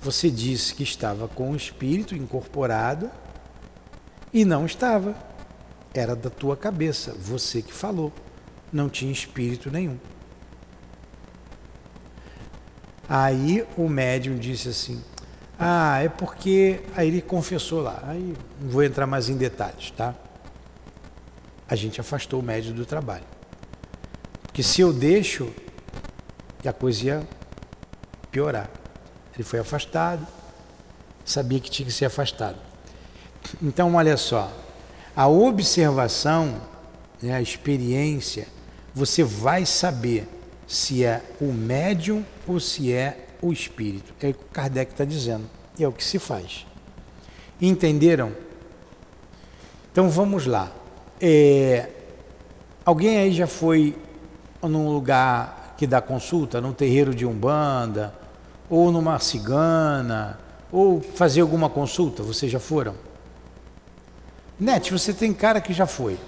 Você 0.00 0.30
disse 0.30 0.74
que 0.74 0.82
estava 0.82 1.26
com 1.26 1.50
o 1.50 1.56
espírito 1.56 2.14
incorporado 2.14 3.10
e 4.32 4.44
não 4.44 4.66
estava. 4.66 5.14
Era 5.94 6.14
da 6.14 6.30
tua 6.30 6.56
cabeça, 6.56 7.14
você 7.18 7.62
que 7.62 7.72
falou. 7.72 8.12
Não 8.72 8.88
tinha 8.88 9.10
espírito 9.10 9.70
nenhum. 9.70 9.98
Aí 13.08 13.66
o 13.76 13.88
médium 13.88 14.36
disse 14.36 14.68
assim: 14.68 15.02
Ah, 15.58 15.98
é 16.02 16.08
porque. 16.08 16.80
Aí 16.94 17.08
ele 17.08 17.22
confessou 17.22 17.80
lá. 17.80 18.02
Aí 18.06 18.36
não 18.60 18.68
vou 18.68 18.84
entrar 18.84 19.06
mais 19.06 19.30
em 19.30 19.36
detalhes, 19.36 19.90
tá? 19.92 20.14
A 21.66 21.74
gente 21.74 22.00
afastou 22.00 22.40
o 22.40 22.42
médium 22.42 22.74
do 22.74 22.84
trabalho. 22.84 23.24
Porque 24.42 24.62
se 24.62 24.82
eu 24.82 24.92
deixo, 24.92 25.50
a 26.66 26.72
coisa 26.72 27.04
ia 27.06 27.28
piorar. 28.38 28.70
Ele 29.34 29.42
foi 29.42 29.58
afastado, 29.58 30.24
sabia 31.24 31.58
que 31.58 31.68
tinha 31.68 31.86
que 31.86 31.92
ser 31.92 32.04
afastado. 32.04 32.56
Então, 33.60 33.94
olha 33.96 34.16
só, 34.16 34.52
a 35.14 35.26
observação, 35.26 36.60
né, 37.20 37.34
a 37.34 37.42
experiência, 37.42 38.46
você 38.94 39.24
vai 39.24 39.66
saber 39.66 40.28
se 40.68 41.04
é 41.04 41.22
o 41.40 41.52
médium 41.52 42.24
ou 42.46 42.60
se 42.60 42.92
é 42.92 43.26
o 43.42 43.52
espírito. 43.52 44.14
É 44.20 44.28
o 44.28 44.34
que 44.34 44.44
Kardec 44.52 44.92
está 44.92 45.04
dizendo. 45.04 45.48
E 45.76 45.82
é 45.82 45.88
o 45.88 45.92
que 45.92 46.04
se 46.04 46.18
faz. 46.18 46.66
Entenderam? 47.60 48.32
Então 49.90 50.08
vamos 50.08 50.46
lá. 50.46 50.70
É, 51.20 51.88
alguém 52.84 53.18
aí 53.18 53.32
já 53.32 53.46
foi 53.46 53.96
num 54.62 54.92
lugar 54.92 55.74
que 55.76 55.86
dá 55.86 56.00
consulta, 56.00 56.60
num 56.60 56.72
terreiro 56.72 57.14
de 57.14 57.24
umbanda, 57.24 58.17
ou 58.70 58.92
numa 58.92 59.18
cigana, 59.18 60.38
ou 60.70 61.00
fazer 61.00 61.40
alguma 61.40 61.70
consulta? 61.70 62.22
Vocês 62.22 62.50
já 62.50 62.60
foram? 62.60 62.94
Net, 64.58 64.92
você 64.92 65.12
tem 65.12 65.32
cara 65.32 65.60
que 65.60 65.72
já 65.72 65.86
foi. 65.86 66.18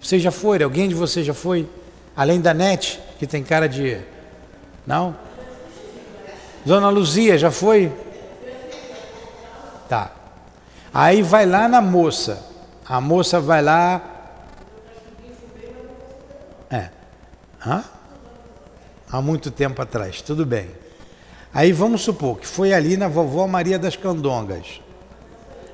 Você 0.00 0.18
já 0.18 0.30
foi? 0.30 0.62
Alguém 0.62 0.88
de 0.88 0.94
vocês 0.94 1.26
já 1.26 1.34
foi? 1.34 1.68
Além 2.16 2.40
da 2.40 2.54
Net, 2.54 3.00
que 3.18 3.26
tem 3.26 3.42
cara 3.42 3.68
de. 3.68 4.00
Não? 4.86 5.16
Dona 6.64 6.88
Luzia, 6.88 7.38
já 7.38 7.50
foi? 7.50 7.92
Tá. 9.88 10.10
Aí 10.92 11.22
vai 11.22 11.46
lá 11.46 11.68
na 11.68 11.80
moça. 11.80 12.44
A 12.86 13.00
moça 13.00 13.40
vai 13.40 13.62
lá. 13.62 14.02
É. 16.70 16.90
Hã? 17.64 17.84
Há 19.10 19.22
muito 19.22 19.50
tempo 19.50 19.80
atrás, 19.80 20.20
tudo 20.20 20.44
bem. 20.44 20.68
Aí 21.56 21.72
vamos 21.72 22.02
supor 22.02 22.36
que 22.36 22.46
foi 22.46 22.74
ali 22.74 22.98
na 22.98 23.08
vovó 23.08 23.46
Maria 23.46 23.78
das 23.78 23.96
Candongas. 23.96 24.82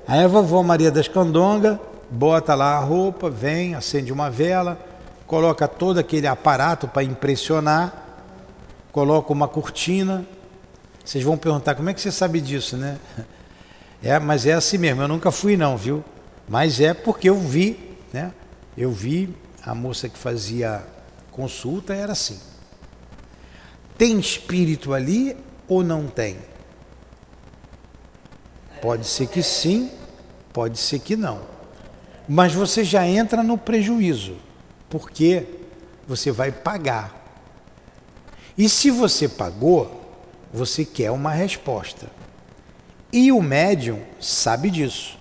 Aí 0.06 0.22
a 0.22 0.28
vovó 0.28 0.62
Maria 0.62 0.92
das 0.92 1.08
Candongas 1.08 1.76
bota 2.08 2.54
lá 2.54 2.76
a 2.76 2.78
roupa, 2.78 3.28
vem, 3.28 3.74
acende 3.74 4.12
uma 4.12 4.30
vela, 4.30 4.78
coloca 5.26 5.66
todo 5.66 5.98
aquele 5.98 6.28
aparato 6.28 6.86
para 6.86 7.02
impressionar, 7.02 8.22
coloca 8.92 9.32
uma 9.32 9.48
cortina. 9.48 10.24
Vocês 11.04 11.24
vão 11.24 11.36
perguntar 11.36 11.74
como 11.74 11.90
é 11.90 11.94
que 11.94 12.00
você 12.00 12.12
sabe 12.12 12.40
disso, 12.40 12.76
né? 12.76 12.96
É, 14.04 14.18
mas 14.20 14.46
é 14.46 14.52
assim 14.52 14.78
mesmo. 14.78 15.02
Eu 15.02 15.08
nunca 15.08 15.32
fui 15.32 15.56
não, 15.56 15.76
viu? 15.76 16.04
Mas 16.48 16.80
é 16.80 16.94
porque 16.94 17.28
eu 17.28 17.36
vi, 17.36 17.96
né? 18.12 18.32
Eu 18.76 18.90
vi 18.92 19.32
a 19.64 19.74
moça 19.74 20.08
que 20.08 20.18
fazia 20.18 20.84
consulta 21.32 21.92
era 21.92 22.12
assim. 22.12 22.38
Tem 23.96 24.18
espírito 24.18 24.92
ali 24.92 25.36
ou 25.72 25.82
não 25.82 26.06
tem? 26.06 26.36
Pode 28.80 29.06
ser 29.06 29.26
que 29.28 29.42
sim, 29.42 29.90
pode 30.52 30.78
ser 30.78 30.98
que 30.98 31.16
não. 31.16 31.40
Mas 32.28 32.52
você 32.52 32.84
já 32.84 33.06
entra 33.06 33.42
no 33.42 33.56
prejuízo, 33.56 34.36
porque 34.90 35.46
você 36.06 36.30
vai 36.30 36.52
pagar. 36.52 37.20
E 38.56 38.68
se 38.68 38.90
você 38.90 39.28
pagou, 39.28 40.00
você 40.52 40.84
quer 40.84 41.10
uma 41.10 41.30
resposta. 41.30 42.10
E 43.10 43.32
o 43.32 43.40
médium 43.40 44.02
sabe 44.20 44.70
disso. 44.70 45.18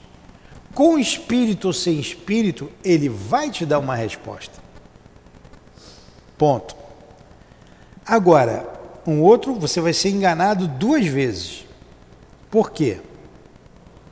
Com 0.74 0.98
espírito 0.98 1.68
ou 1.68 1.74
sem 1.74 2.00
espírito, 2.00 2.72
ele 2.84 3.08
vai 3.08 3.50
te 3.50 3.66
dar 3.66 3.80
uma 3.80 3.96
resposta. 3.96 4.60
Ponto. 6.38 6.76
Agora, 8.06 8.81
um 9.06 9.22
outro, 9.22 9.56
você 9.56 9.82
vai 9.82 9.94
ser 9.94 10.10
enganado 10.10 10.68
duas 10.68 11.06
vezes. 11.06 11.66
Por 12.50 12.72
quê? 12.72 13.00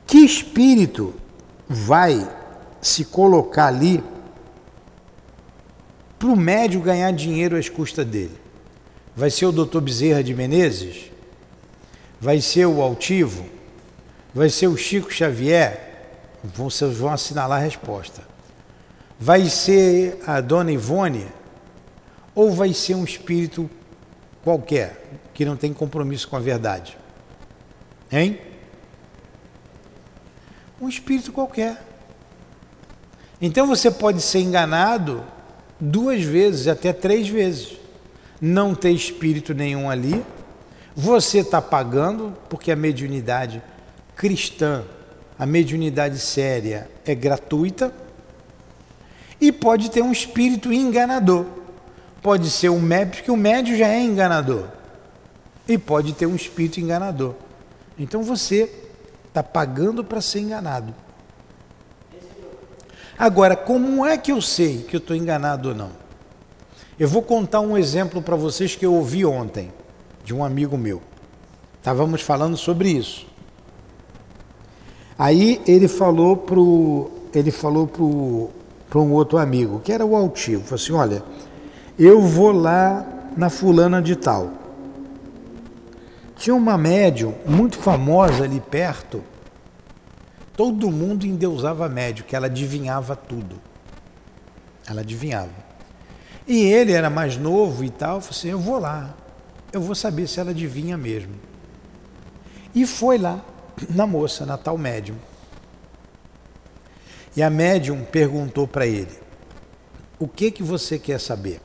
Que 0.06 0.18
espírito 0.18 1.14
vai 1.68 2.28
se 2.80 3.04
colocar 3.04 3.66
ali 3.66 4.02
para 6.18 6.28
o 6.28 6.36
médio 6.36 6.80
ganhar 6.80 7.12
dinheiro 7.12 7.56
às 7.56 7.68
custas 7.68 8.06
dele? 8.06 8.36
Vai 9.14 9.30
ser 9.30 9.46
o 9.46 9.52
doutor 9.52 9.80
Bezerra 9.80 10.22
de 10.22 10.34
Menezes? 10.34 11.10
Vai 12.20 12.40
ser 12.40 12.66
o 12.66 12.80
Altivo? 12.82 13.44
Vai 14.34 14.48
ser 14.48 14.66
o 14.66 14.76
Chico 14.76 15.12
Xavier? 15.12 15.88
Vocês 16.42 16.96
vão 16.96 17.10
assinalar 17.10 17.60
a 17.60 17.64
resposta. 17.64 18.22
Vai 19.18 19.46
ser 19.46 20.20
a 20.26 20.40
dona 20.40 20.72
Ivone? 20.72 21.26
Ou 22.34 22.52
vai 22.52 22.72
ser 22.72 22.94
um 22.94 23.04
espírito 23.04 23.68
qualquer, 24.42 25.20
que 25.34 25.44
não 25.44 25.56
tem 25.56 25.72
compromisso 25.72 26.28
com 26.28 26.36
a 26.36 26.40
verdade? 26.40 26.96
Hein? 28.10 28.38
Um 30.80 30.88
espírito 30.88 31.32
qualquer. 31.32 31.82
Então 33.40 33.66
você 33.66 33.90
pode 33.90 34.20
ser 34.20 34.40
enganado 34.40 35.24
duas 35.78 36.22
vezes, 36.22 36.68
até 36.68 36.92
três 36.92 37.28
vezes. 37.28 37.76
Não 38.40 38.74
ter 38.74 38.90
espírito 38.90 39.54
nenhum 39.54 39.88
ali. 39.88 40.24
Você 40.96 41.38
está 41.38 41.60
pagando, 41.60 42.36
porque 42.48 42.72
a 42.72 42.76
mediunidade 42.76 43.62
cristã, 44.16 44.84
a 45.38 45.46
mediunidade 45.46 46.18
séria 46.18 46.90
é 47.04 47.14
gratuita. 47.14 47.92
E 49.40 49.52
pode 49.52 49.90
ter 49.90 50.02
um 50.02 50.12
espírito 50.12 50.72
enganador 50.72 51.59
Pode 52.22 52.50
ser 52.50 52.68
um 52.68 52.80
médio, 52.80 53.16
porque 53.16 53.30
o 53.30 53.36
médio 53.36 53.76
já 53.76 53.88
é 53.88 54.00
enganador. 54.00 54.64
E 55.66 55.78
pode 55.78 56.12
ter 56.12 56.26
um 56.26 56.34
espírito 56.34 56.80
enganador. 56.80 57.34
Então 57.98 58.22
você 58.22 58.70
está 59.28 59.42
pagando 59.42 60.04
para 60.04 60.20
ser 60.20 60.40
enganado. 60.40 60.94
Agora, 63.18 63.54
como 63.54 64.04
é 64.04 64.16
que 64.16 64.32
eu 64.32 64.40
sei 64.40 64.82
que 64.82 64.96
eu 64.96 64.98
estou 64.98 65.14
enganado 65.14 65.70
ou 65.70 65.74
não? 65.74 65.90
Eu 66.98 67.08
vou 67.08 67.22
contar 67.22 67.60
um 67.60 67.76
exemplo 67.76 68.20
para 68.20 68.36
vocês 68.36 68.74
que 68.74 68.84
eu 68.84 68.94
ouvi 68.94 69.24
ontem, 69.24 69.72
de 70.24 70.34
um 70.34 70.44
amigo 70.44 70.76
meu. 70.76 71.02
Estávamos 71.78 72.22
falando 72.22 72.56
sobre 72.56 72.90
isso. 72.90 73.26
Aí 75.18 75.60
ele 75.66 75.88
falou 75.88 76.36
pro 76.36 77.10
ele 77.34 77.50
falou 77.50 77.86
pro 77.86 78.50
para 78.88 78.98
um 78.98 79.12
outro 79.12 79.38
amigo, 79.38 79.80
que 79.84 79.92
era 79.92 80.04
o 80.04 80.16
altivo, 80.16 80.64
falou 80.64 80.82
assim, 80.82 80.92
olha, 80.92 81.22
eu 81.98 82.20
vou 82.20 82.52
lá 82.52 83.06
na 83.36 83.50
fulana 83.50 84.00
de 84.00 84.16
tal. 84.16 84.50
Tinha 86.36 86.54
uma 86.54 86.78
médium 86.78 87.34
muito 87.46 87.78
famosa 87.78 88.44
ali 88.44 88.60
perto. 88.60 89.22
Todo 90.56 90.90
mundo 90.90 91.26
endeusava 91.26 91.88
médium, 91.88 92.26
que 92.26 92.34
ela 92.34 92.46
adivinhava 92.46 93.14
tudo. 93.14 93.60
Ela 94.86 95.02
adivinhava. 95.02 95.50
E 96.46 96.64
ele 96.64 96.92
era 96.92 97.08
mais 97.10 97.36
novo 97.36 97.84
e 97.84 97.90
tal, 97.90 98.20
falou 98.20 98.36
assim, 98.36 98.48
eu 98.48 98.58
vou 98.58 98.78
lá, 98.78 99.14
eu 99.72 99.80
vou 99.80 99.94
saber 99.94 100.26
se 100.26 100.40
ela 100.40 100.50
adivinha 100.50 100.96
mesmo. 100.96 101.34
E 102.74 102.86
foi 102.86 103.18
lá, 103.18 103.40
na 103.88 104.06
moça, 104.06 104.44
na 104.44 104.56
tal 104.56 104.76
médium. 104.76 105.16
E 107.36 107.42
a 107.42 107.48
médium 107.48 108.04
perguntou 108.04 108.66
para 108.66 108.86
ele, 108.86 109.16
o 110.18 110.26
que 110.26 110.50
que 110.50 110.62
você 110.62 110.98
quer 110.98 111.20
saber? 111.20 111.60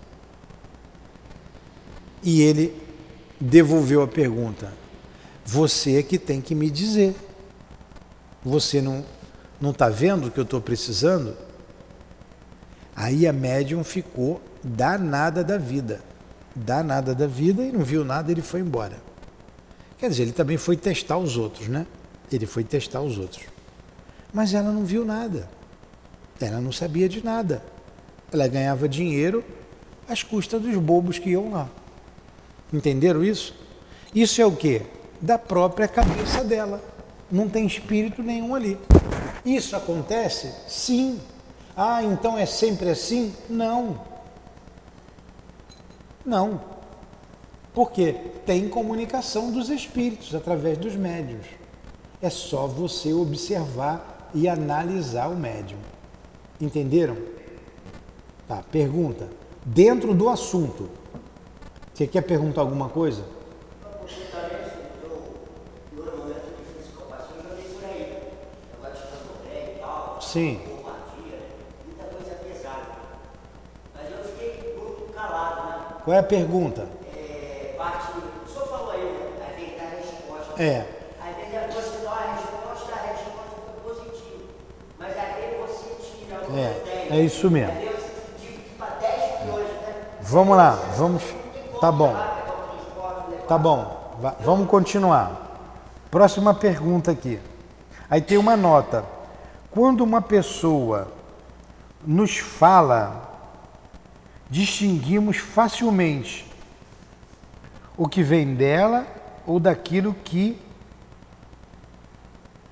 E 2.25 2.41
ele 2.41 2.75
devolveu 3.39 4.01
a 4.01 4.07
pergunta. 4.07 4.73
Você 5.45 5.97
é 5.99 6.03
que 6.03 6.17
tem 6.17 6.41
que 6.41 6.53
me 6.53 6.69
dizer. 6.69 7.15
Você 8.43 8.81
não 8.81 9.05
não 9.59 9.71
está 9.71 9.88
vendo 9.88 10.27
o 10.27 10.31
que 10.31 10.39
eu 10.39 10.43
estou 10.43 10.59
precisando? 10.59 11.35
Aí 12.95 13.25
a 13.25 13.33
médium 13.33 13.83
ficou 13.83 14.41
danada 14.63 15.43
da 15.43 15.57
vida. 15.57 16.01
Danada 16.55 17.15
da 17.15 17.27
vida 17.27 17.63
e 17.63 17.71
não 17.71 17.81
viu 17.81 18.03
nada, 18.03 18.31
ele 18.31 18.41
foi 18.41 18.59
embora. 18.59 18.97
Quer 19.97 20.09
dizer, 20.09 20.23
ele 20.23 20.31
também 20.33 20.57
foi 20.57 20.75
testar 20.75 21.17
os 21.17 21.38
outros, 21.38 21.67
né? 21.67 21.85
Ele 22.31 22.45
foi 22.45 22.63
testar 22.63 23.01
os 23.01 23.17
outros. 23.17 23.45
Mas 24.33 24.53
ela 24.53 24.71
não 24.71 24.83
viu 24.83 25.05
nada. 25.05 25.49
Ela 26.39 26.59
não 26.59 26.71
sabia 26.71 27.07
de 27.07 27.23
nada. 27.23 27.63
Ela 28.31 28.47
ganhava 28.47 28.89
dinheiro 28.89 29.43
às 30.07 30.21
custas 30.21 30.61
dos 30.61 30.75
bobos 30.75 31.17
que 31.17 31.29
iam 31.29 31.51
lá. 31.51 31.69
Entenderam 32.75 33.23
isso? 33.23 33.55
Isso 34.13 34.41
é 34.41 34.45
o 34.45 34.51
que? 34.51 34.81
Da 35.21 35.39
própria 35.39 35.88
cabeça 35.88 36.43
dela. 36.43 36.83
Não 37.31 37.47
tem 37.47 37.65
espírito 37.65 38.21
nenhum 38.21 38.53
ali. 38.53 38.77
Isso 39.45 39.77
acontece? 39.77 40.53
Sim. 40.67 41.21
Ah, 41.75 42.03
então 42.03 42.38
é 42.38 42.45
sempre 42.45 42.89
assim? 42.89 43.33
Não. 43.49 44.01
Não. 46.25 46.59
Por 47.73 47.91
quê? 47.91 48.17
Tem 48.45 48.67
comunicação 48.67 49.51
dos 49.51 49.69
espíritos 49.69 50.35
através 50.35 50.77
dos 50.77 50.97
médios. 50.97 51.45
É 52.21 52.29
só 52.29 52.67
você 52.67 53.13
observar 53.13 54.29
e 54.33 54.49
analisar 54.49 55.29
o 55.29 55.35
médium. 55.38 55.79
Entenderam? 56.59 57.15
Tá, 58.49 58.61
pergunta. 58.69 59.29
Dentro 59.63 60.13
do 60.13 60.27
assunto. 60.27 60.89
Você 61.95 62.05
quer 62.05 62.23
perguntar 62.23 62.60
alguma 62.60 62.89
coisa? 62.89 63.23
Sim. 70.19 70.60
Muita 71.86 72.03
coisa 72.13 72.36
pesada. 72.43 72.81
Mas 73.95 74.12
eu 74.12 74.25
fiquei 74.25 74.75
muito 74.77 75.13
calado, 75.13 75.69
né? 75.69 75.86
Qual 76.03 76.13
é 76.13 76.19
a 76.19 76.23
pergunta? 76.23 76.86
É, 77.15 77.75
parte, 77.77 78.08
o 78.45 78.51
senhor 78.51 78.67
falou 78.67 78.91
aí, 78.91 79.01
né? 79.01 79.45
Aí 79.47 79.65
vem 79.65 79.77
dar 79.77 79.86
a 79.86 79.89
resposta. 79.91 80.62
É. 80.62 80.86
Você 81.71 82.03
dá 82.03 82.12
a 82.12 82.36
resposta, 82.36 82.93
a 82.93 83.03
resposta 83.08 83.55
foi 83.65 83.93
positiva. 83.93 84.43
Mas 84.99 85.17
aí 85.17 85.58
você 85.65 85.95
tira 86.03 86.39
alguma 86.39 86.60
é. 86.60 87.08
É 87.12 87.21
isso 87.21 87.49
mesmo. 87.49 87.71
Aí 87.71 87.86
você 87.86 88.12
divide 88.38 88.69
para 88.77 88.95
10 88.95 89.43
milhões, 89.45 89.69
né? 89.69 89.95
Vamos 90.19 90.58
lá, 90.58 90.71
vamos. 90.97 91.44
Tá 91.85 91.91
bom. 91.91 92.15
Tá 93.47 93.57
bom. 93.59 94.17
Vamos 94.39 94.67
continuar. 94.67 95.69
Próxima 96.09 96.51
pergunta 96.51 97.11
aqui. 97.11 97.39
Aí 98.09 98.19
tem 98.19 98.39
uma 98.39 98.57
nota. 98.57 99.05
Quando 99.69 100.01
uma 100.01 100.19
pessoa 100.19 101.07
nos 102.03 102.39
fala, 102.39 103.39
distinguimos 104.49 105.37
facilmente 105.37 106.51
o 107.95 108.07
que 108.07 108.23
vem 108.23 108.55
dela 108.55 109.05
ou 109.45 109.59
daquilo 109.59 110.15
que 110.23 110.59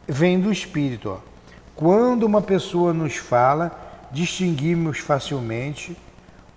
vem 0.08 0.39
do 0.39 0.52
espírito. 0.52 1.21
Quando 1.76 2.23
uma 2.23 2.41
pessoa 2.41 2.91
nos 2.91 3.17
fala, 3.17 3.80
distinguimos 4.10 4.97
facilmente 4.97 5.95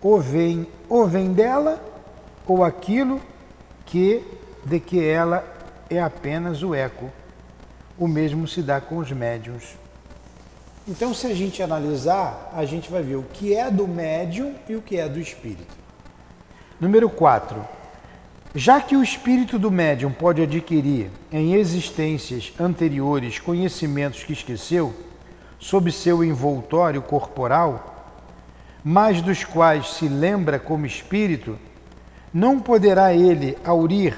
ou 0.01 0.19
vem, 0.19 0.67
ou 0.89 1.07
vem 1.07 1.35
dela 1.35 1.96
ou 2.47 2.65
aquilo 2.65 3.21
que 3.85 4.23
de 4.65 4.81
que 4.81 5.03
ela 5.03 5.45
é 5.89 6.01
apenas 6.01 6.63
o 6.63 6.75
eco. 6.75 7.11
O 7.99 8.07
mesmo 8.07 8.47
se 8.47 8.61
dá 8.61 8.81
com 8.81 8.99
os 8.99 9.11
médiums. 9.13 9.77
Então, 10.89 11.15
se 11.15 11.27
a 11.27 11.35
gente 11.35 11.63
analisar, 11.63 12.53
a 12.55 12.65
gente 12.65 12.91
vai 12.91 13.03
ver 13.03 13.17
o 13.17 13.23
que 13.23 13.55
é 13.55 13.71
do 13.71 13.89
médium 13.89 14.55
e 14.69 14.77
o 14.77 14.83
que 14.83 14.99
é 14.99 15.09
do 15.09 15.19
espírito. 15.19 15.75
Número 16.81 17.09
4. 17.09 17.65
Já 18.55 18.81
que 18.81 18.97
o 18.97 19.03
espírito 19.03 19.59
do 19.59 19.71
médium 19.71 20.13
pode 20.13 20.43
adquirir 20.43 21.11
em 21.33 21.55
existências 21.55 22.53
anteriores 22.59 23.39
conhecimentos 23.39 24.23
que 24.23 24.33
esqueceu, 24.33 24.95
sob 25.59 25.91
seu 25.91 26.23
envoltório 26.23 27.03
corporal, 27.03 28.15
mas 28.85 29.21
dos 29.21 29.43
quais 29.43 29.95
se 29.95 30.09
lembra 30.09 30.59
como 30.59 30.87
espírito, 30.87 31.59
não 32.37 32.61
poderá 32.61 33.15
ele 33.15 33.57
aurir 33.65 34.15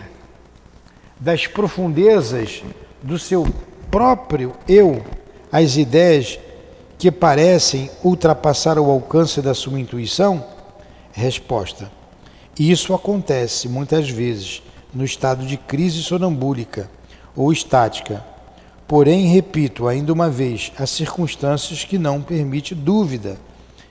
das 1.20 1.46
profundezas 1.46 2.64
do 3.00 3.16
seu 3.16 3.46
próprio 3.92 4.56
eu 4.66 5.04
as 5.52 5.76
ideias 5.76 6.36
que 6.98 7.12
parecem 7.12 7.88
ultrapassar 8.02 8.76
o 8.76 8.90
alcance 8.90 9.40
da 9.40 9.54
sua 9.54 9.78
intuição? 9.78 10.44
Resposta: 11.12 11.92
Isso 12.58 12.92
acontece 12.92 13.68
muitas 13.68 14.10
vezes 14.10 14.64
no 14.92 15.04
estado 15.04 15.46
de 15.46 15.56
crise 15.56 16.02
sonambúlica 16.02 16.90
ou 17.36 17.52
estática. 17.52 18.24
Porém, 18.88 19.26
repito 19.28 19.86
ainda 19.86 20.12
uma 20.12 20.28
vez, 20.28 20.72
há 20.76 20.86
circunstâncias 20.86 21.84
que 21.84 21.96
não 21.96 22.20
permitem 22.20 22.76
dúvida. 22.76 23.38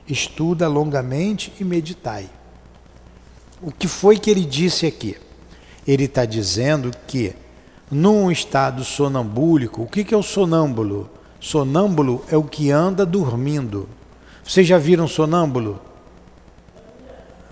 Estuda 0.05 0.67
longamente 0.67 1.53
e 1.61 1.63
meditai. 1.63 2.27
O 3.61 3.71
que 3.71 3.87
foi 3.87 4.17
que 4.17 4.29
ele 4.29 4.45
disse 4.45 4.85
aqui? 4.85 5.17
Ele 5.87 6.03
está 6.03 6.25
dizendo 6.25 6.91
que, 7.07 7.33
num 7.89 8.31
estado 8.31 8.83
sonambúlico, 8.83 9.81
o 9.83 9.87
que 9.87 10.13
é 10.13 10.17
o 10.17 10.21
sonâmbulo? 10.21 11.09
Sonâmbulo 11.39 12.23
é 12.29 12.37
o 12.37 12.43
que 12.43 12.71
anda 12.71 13.05
dormindo. 13.05 13.87
Vocês 14.43 14.67
já 14.67 14.77
viram 14.77 15.07
sonâmbulo? 15.07 15.79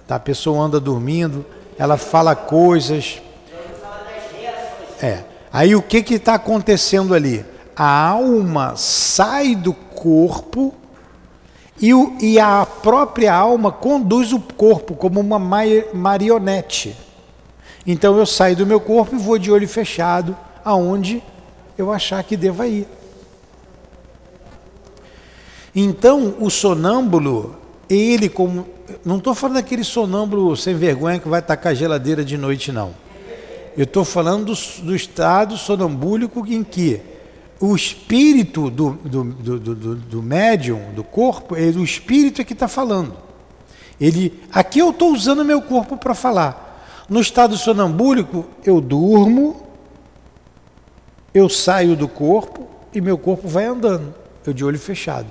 Tá, 0.08 0.16
a 0.16 0.20
pessoa 0.20 0.64
anda 0.64 0.80
dormindo, 0.80 1.46
ela 1.78 1.98
fala 1.98 2.36
coisas. 2.36 3.22
É. 5.02 5.24
Aí 5.52 5.76
o 5.76 5.82
que 5.82 6.04
que 6.04 6.16
está 6.16 6.36
acontecendo 6.36 7.14
ali? 7.14 7.44
A 7.76 8.10
alma 8.10 8.76
sai 8.76 9.56
do 9.56 9.74
corpo 9.74 10.74
e, 11.82 11.94
o, 11.94 12.16
e 12.22 12.40
a 12.40 12.66
própria 12.66 13.34
alma 13.34 13.72
conduz 13.72 14.32
o 14.32 14.40
corpo 14.40 14.96
como 14.96 15.20
uma 15.20 15.40
marionete. 15.94 16.96
Então 17.86 18.18
eu 18.18 18.26
saio 18.26 18.56
do 18.56 18.66
meu 18.66 18.80
corpo 18.80 19.16
e 19.16 19.20
vou 19.20 19.38
de 19.38 19.52
olho 19.52 19.68
fechado 19.68 20.36
aonde 20.64 21.22
eu 21.78 21.92
achar 21.92 22.24
que 22.24 22.38
deva 22.38 22.68
ir. 22.68 22.88
Então, 25.76 26.36
o 26.40 26.50
sonâmbulo, 26.50 27.56
ele 27.90 28.30
como. 28.30 28.66
Não 29.04 29.18
estou 29.18 29.36
falando 29.36 29.56
daquele 29.56 29.84
sonâmbulo 29.84 30.56
sem 30.56 30.74
vergonha 30.74 31.20
que 31.20 31.28
vai 31.28 31.42
tacar 31.42 31.74
a 31.74 31.76
geladeira 31.76 32.24
de 32.24 32.38
noite, 32.38 32.72
não. 32.72 32.94
Eu 33.76 33.84
estou 33.84 34.06
falando 34.06 34.54
do, 34.54 34.84
do, 34.84 34.96
estado 34.96 35.58
sonambúlico 35.58 36.46
em 36.48 36.64
que 36.64 37.02
o 37.60 37.76
espírito 37.76 38.70
do, 38.70 38.92
do, 38.92 39.24
do, 39.24 39.60
do, 39.60 39.96
do 39.96 40.24
médium, 40.24 40.94
do 40.94 41.04
corpo, 41.04 41.56
é 41.56 41.62
o 41.62 41.84
espírito 41.84 42.42
é 42.42 42.44
que 42.44 42.54
está 42.54 42.68
falando. 42.68 43.16
Ele, 44.00 44.42
aqui 44.52 44.80
eu 44.80 44.90
estou 44.90 45.14
usando 45.14 45.46
meu 45.46 45.62
corpo 45.62 45.96
para 45.98 46.14
falar. 46.14 47.06
No 47.08 47.22
estado 47.22 47.56
sonambúlico, 47.56 48.46
eu 48.66 48.82
durmo, 48.82 49.68
eu 51.34 51.48
saio 51.50 51.96
do 51.96 52.08
corpo 52.08 52.68
e 52.94 53.00
meu 53.00 53.18
corpo 53.18 53.48
vai 53.48 53.66
andando, 53.66 54.14
eu 54.46 54.54
de 54.54 54.66
olho 54.66 54.80
fechado. 54.80 55.28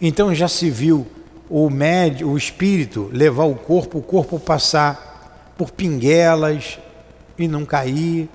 Então 0.00 0.34
já 0.34 0.48
se 0.48 0.68
viu 0.70 1.06
o 1.48 1.70
médio, 1.70 2.28
o 2.28 2.36
espírito 2.36 3.08
levar 3.12 3.44
o 3.44 3.54
corpo, 3.54 3.98
o 3.98 4.02
corpo 4.02 4.38
passar 4.38 5.54
por 5.56 5.70
pinguelas 5.70 6.78
e 7.38 7.48
não 7.48 7.64
cair. 7.64 8.28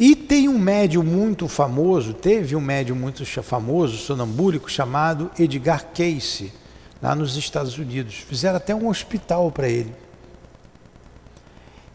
E 0.00 0.16
tem 0.16 0.48
um 0.48 0.58
médium 0.58 1.02
muito 1.02 1.46
famoso, 1.46 2.14
teve 2.14 2.56
um 2.56 2.60
médium 2.60 2.96
muito 2.96 3.22
famoso, 3.42 3.98
sonambúlico, 3.98 4.70
chamado 4.70 5.30
Edgar 5.38 5.88
Cayce, 5.92 6.50
lá 7.02 7.14
nos 7.14 7.36
Estados 7.36 7.76
Unidos. 7.76 8.14
Fizeram 8.14 8.56
até 8.56 8.74
um 8.74 8.88
hospital 8.88 9.52
para 9.52 9.68
ele. 9.68 9.94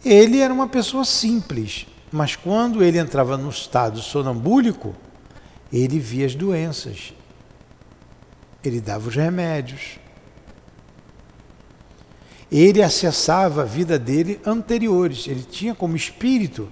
Ele 0.06 0.40
era 0.40 0.54
uma 0.54 0.68
pessoa 0.68 1.04
simples, 1.04 1.88
mas 2.12 2.36
quando 2.36 2.84
ele 2.84 3.00
entrava 3.00 3.38
no 3.38 3.50
estado 3.50 4.00
sonambúlico, 4.00 4.96
ele 5.74 5.98
via 5.98 6.28
as 6.28 6.36
doenças, 6.36 7.12
ele 8.64 8.80
dava 8.80 9.10
os 9.10 9.16
remédios. 9.16 9.98
Ele 12.52 12.84
acessava 12.84 13.64
a 13.64 13.66
vida 13.66 13.98
dele 13.98 14.40
anteriores, 14.46 15.28
ele 15.28 15.42
tinha 15.42 15.74
como 15.74 15.96
espírito 15.96 16.70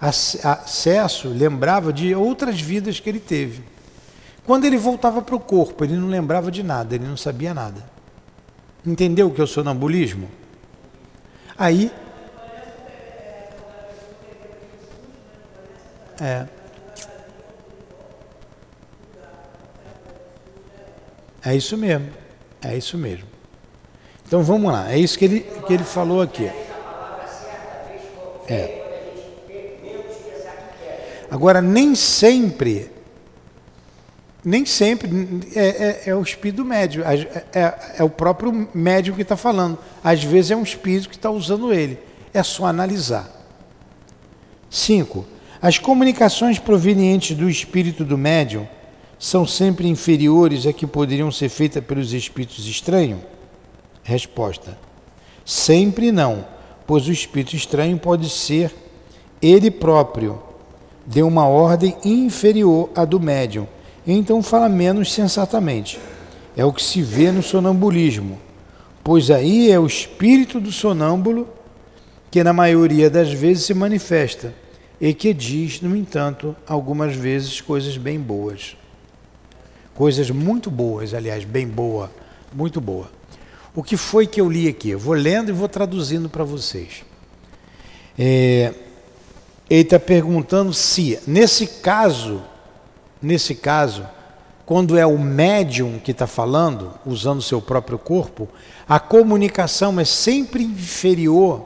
acesso, 0.00 1.28
lembrava 1.28 1.92
de 1.92 2.14
outras 2.14 2.60
vidas 2.60 2.98
que 2.98 3.08
ele 3.08 3.20
teve. 3.20 3.62
Quando 4.46 4.64
ele 4.64 4.78
voltava 4.78 5.20
para 5.20 5.36
o 5.36 5.40
corpo, 5.40 5.84
ele 5.84 5.96
não 5.96 6.08
lembrava 6.08 6.50
de 6.50 6.62
nada, 6.62 6.94
ele 6.94 7.06
não 7.06 7.16
sabia 7.16 7.52
nada. 7.52 7.84
Entendeu 8.84 9.28
o 9.28 9.30
que 9.30 9.40
é 9.40 9.44
o 9.44 9.46
sonambulismo? 9.46 10.28
Aí. 11.56 11.92
É. 16.20 16.46
É 21.44 21.54
isso 21.54 21.76
mesmo. 21.76 22.10
É 22.62 22.76
isso 22.76 22.96
mesmo. 22.96 23.26
Então 24.26 24.42
vamos 24.42 24.72
lá. 24.72 24.90
É 24.90 24.98
isso 24.98 25.18
que 25.18 25.24
ele, 25.26 25.40
que 25.66 25.72
ele 25.72 25.84
falou 25.84 26.22
aqui. 26.22 26.50
É. 28.48 28.79
Agora, 31.30 31.62
nem 31.62 31.94
sempre, 31.94 32.90
nem 34.44 34.66
sempre 34.66 35.08
é, 35.54 35.60
é, 35.66 36.02
é 36.06 36.14
o 36.14 36.22
espírito 36.22 36.64
médio, 36.64 37.04
é, 37.04 37.94
é, 37.98 38.02
o 38.02 38.10
próprio 38.10 38.68
médium 38.74 39.14
que 39.14 39.22
está 39.22 39.36
falando. 39.36 39.78
Às 40.02 40.24
vezes 40.24 40.50
é 40.50 40.56
um 40.56 40.62
espírito 40.62 41.08
que 41.08 41.14
está 41.14 41.30
usando 41.30 41.72
ele. 41.72 41.98
É 42.34 42.42
só 42.42 42.66
analisar. 42.66 43.30
5. 44.68 45.24
As 45.62 45.78
comunicações 45.78 46.58
provenientes 46.58 47.36
do 47.36 47.48
espírito 47.48 48.04
do 48.04 48.18
médium 48.18 48.66
são 49.18 49.46
sempre 49.46 49.86
inferiores 49.86 50.66
a 50.66 50.72
que 50.72 50.86
poderiam 50.86 51.30
ser 51.30 51.48
feitas 51.48 51.84
pelos 51.84 52.12
espíritos 52.12 52.66
estranhos? 52.66 53.20
Resposta: 54.02 54.76
Sempre 55.44 56.10
não, 56.10 56.46
pois 56.86 57.06
o 57.06 57.12
espírito 57.12 57.54
estranho 57.54 57.98
pode 57.98 58.28
ser 58.30 58.74
ele 59.40 59.70
próprio 59.70 60.49
de 61.06 61.22
uma 61.22 61.46
ordem 61.46 61.96
inferior 62.04 62.90
à 62.94 63.04
do 63.04 63.18
médium, 63.18 63.66
então 64.06 64.42
fala 64.42 64.68
menos 64.68 65.12
sensatamente. 65.12 65.98
É 66.56 66.64
o 66.64 66.72
que 66.72 66.82
se 66.82 67.02
vê 67.02 67.30
no 67.30 67.42
sonambulismo, 67.42 68.38
pois 69.02 69.30
aí 69.30 69.70
é 69.70 69.78
o 69.78 69.86
espírito 69.86 70.60
do 70.60 70.72
sonâmbulo 70.72 71.48
que 72.30 72.44
na 72.44 72.52
maioria 72.52 73.10
das 73.10 73.32
vezes 73.32 73.64
se 73.64 73.74
manifesta 73.74 74.54
e 75.00 75.14
que 75.14 75.32
diz, 75.32 75.80
no 75.80 75.96
entanto, 75.96 76.54
algumas 76.66 77.16
vezes 77.16 77.60
coisas 77.60 77.96
bem 77.96 78.20
boas. 78.20 78.76
Coisas 79.94 80.30
muito 80.30 80.70
boas, 80.70 81.12
aliás, 81.14 81.44
bem 81.44 81.66
boa, 81.66 82.10
muito 82.52 82.80
boa. 82.80 83.10
O 83.74 83.82
que 83.82 83.96
foi 83.96 84.26
que 84.26 84.40
eu 84.40 84.50
li 84.50 84.68
aqui? 84.68 84.90
Eu 84.90 84.98
vou 84.98 85.14
lendo 85.14 85.48
e 85.48 85.52
vou 85.52 85.68
traduzindo 85.68 86.28
para 86.28 86.44
vocês. 86.44 87.04
É, 88.18 88.74
ele 89.70 89.82
está 89.82 90.00
perguntando 90.00 90.74
se, 90.74 91.20
nesse 91.28 91.64
caso, 91.64 92.42
nesse 93.22 93.54
caso, 93.54 94.04
quando 94.66 94.98
é 94.98 95.06
o 95.06 95.16
médium 95.16 96.00
que 96.00 96.10
está 96.10 96.26
falando, 96.26 96.92
usando 97.06 97.40
seu 97.40 97.62
próprio 97.62 97.96
corpo, 97.96 98.48
a 98.88 98.98
comunicação 98.98 100.00
é 100.00 100.04
sempre 100.04 100.64
inferior 100.64 101.64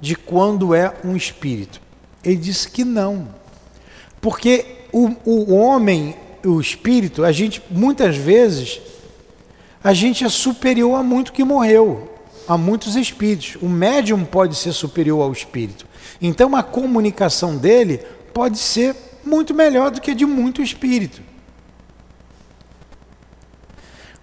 de 0.00 0.14
quando 0.14 0.74
é 0.74 0.94
um 1.04 1.16
espírito. 1.16 1.80
Ele 2.22 2.36
disse 2.36 2.68
que 2.68 2.84
não. 2.84 3.28
Porque 4.20 4.84
o, 4.92 5.10
o 5.24 5.54
homem, 5.54 6.14
o 6.44 6.60
espírito, 6.60 7.24
a 7.24 7.32
gente 7.32 7.60
muitas 7.68 8.16
vezes 8.16 8.80
a 9.82 9.92
gente 9.92 10.24
é 10.24 10.28
superior 10.28 10.94
a 10.94 11.02
muito 11.02 11.32
que 11.32 11.42
morreu, 11.42 12.12
a 12.46 12.56
muitos 12.56 12.96
espíritos. 12.96 13.56
O 13.60 13.68
médium 13.68 14.24
pode 14.24 14.54
ser 14.54 14.72
superior 14.72 15.22
ao 15.22 15.32
espírito. 15.32 15.89
Então 16.20 16.56
a 16.56 16.62
comunicação 16.62 17.56
dele 17.56 17.98
pode 18.32 18.58
ser 18.58 18.94
muito 19.24 19.54
melhor 19.54 19.90
do 19.90 20.00
que 20.00 20.12
a 20.12 20.14
de 20.14 20.24
muito 20.24 20.62
espírito. 20.62 21.22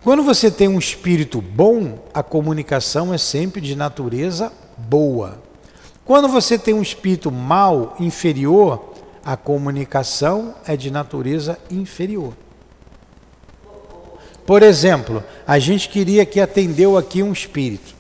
Quando 0.03 0.23
você 0.23 0.49
tem 0.49 0.67
um 0.67 0.79
espírito 0.79 1.41
bom, 1.41 1.99
a 2.13 2.23
comunicação 2.23 3.13
é 3.13 3.17
sempre 3.17 3.59
de 3.59 3.75
natureza 3.75 4.53
boa. 4.77 5.41
Quando 6.05 6.29
você 6.29 6.57
tem 6.57 6.73
um 6.73 6.81
espírito 6.81 7.29
mal, 7.29 7.95
inferior, 7.99 8.93
a 9.25 9.35
comunicação 9.35 10.55
é 10.65 10.77
de 10.77 10.89
natureza 10.89 11.59
inferior. 11.69 12.33
Por 14.45 14.63
exemplo, 14.63 15.21
a 15.45 15.59
gente 15.59 15.89
queria 15.89 16.25
que 16.25 16.39
atendeu 16.39 16.97
aqui 16.97 17.21
um 17.21 17.33
espírito. 17.33 17.96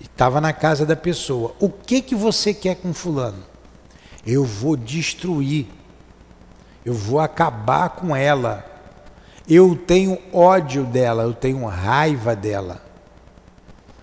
Estava 0.00 0.40
na 0.40 0.52
casa 0.52 0.84
da 0.84 0.96
pessoa. 0.96 1.54
O 1.60 1.68
que 1.68 2.02
que 2.02 2.14
você 2.14 2.52
quer 2.52 2.76
com 2.76 2.92
fulano? 2.92 3.42
Eu 4.26 4.44
vou 4.44 4.76
destruir. 4.76 5.66
Eu 6.84 6.94
vou 6.94 7.20
acabar 7.20 7.90
com 7.90 8.14
ela. 8.14 8.64
Eu 9.48 9.76
tenho 9.76 10.18
ódio 10.32 10.84
dela, 10.84 11.22
eu 11.22 11.32
tenho 11.32 11.64
raiva 11.66 12.34
dela. 12.34 12.82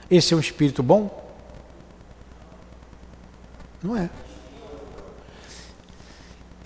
Esse 0.09 0.33
é 0.33 0.37
um 0.37 0.39
espírito 0.39 0.81
bom? 0.81 1.23
Não 3.81 3.97
é. 3.97 4.09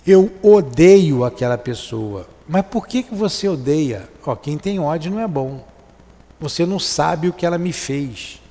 Eu 0.06 0.32
odeio 0.42 1.26
aquela 1.26 1.58
pessoa. 1.58 2.28
Mas 2.48 2.66
por 2.66 2.88
que, 2.88 3.04
que 3.04 3.16
você 3.16 3.48
odeia? 3.50 4.08
Ó, 4.26 4.36
quem 4.36 4.58
tem 4.58 4.80
ódio 4.80 5.12
não 5.12 5.20
é 5.20 5.28
bom. 5.28 5.66
Você 6.40 6.66
não 6.66 6.80
sabe 6.80 7.28
o 7.28 7.34
que 7.34 7.46
ela 7.46 7.58
me 7.58 7.74
fez. 7.74 8.42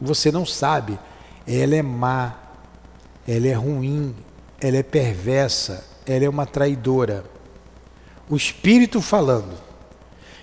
Você 0.00 0.30
não 0.30 0.46
sabe. 0.46 0.98
Ela 1.46 1.76
é 1.76 1.82
má. 1.82 2.34
Ela 3.26 3.48
é 3.48 3.52
ruim. 3.52 4.14
Ela 4.60 4.78
é 4.78 4.82
perversa. 4.82 5.84
Ela 6.06 6.24
é 6.24 6.28
uma 6.28 6.46
traidora. 6.46 7.24
O 8.28 8.36
espírito 8.36 9.00
falando. 9.00 9.68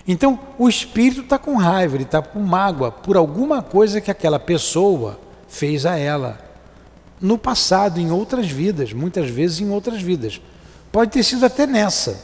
Então, 0.08 0.38
o 0.56 0.68
espírito 0.68 1.22
está 1.22 1.36
com 1.36 1.56
raiva, 1.56 1.96
ele 1.96 2.04
está 2.04 2.22
com 2.22 2.38
mágoa 2.38 2.92
por 2.92 3.16
alguma 3.16 3.60
coisa 3.60 4.00
que 4.00 4.10
aquela 4.10 4.38
pessoa 4.38 5.18
fez 5.48 5.84
a 5.84 5.96
ela 5.96 6.38
no 7.20 7.36
passado, 7.36 7.98
em 7.98 8.10
outras 8.10 8.46
vidas, 8.46 8.92
muitas 8.92 9.28
vezes 9.28 9.60
em 9.60 9.70
outras 9.70 10.00
vidas. 10.00 10.40
Pode 10.92 11.10
ter 11.10 11.22
sido 11.22 11.44
até 11.44 11.66
nessa. 11.66 12.20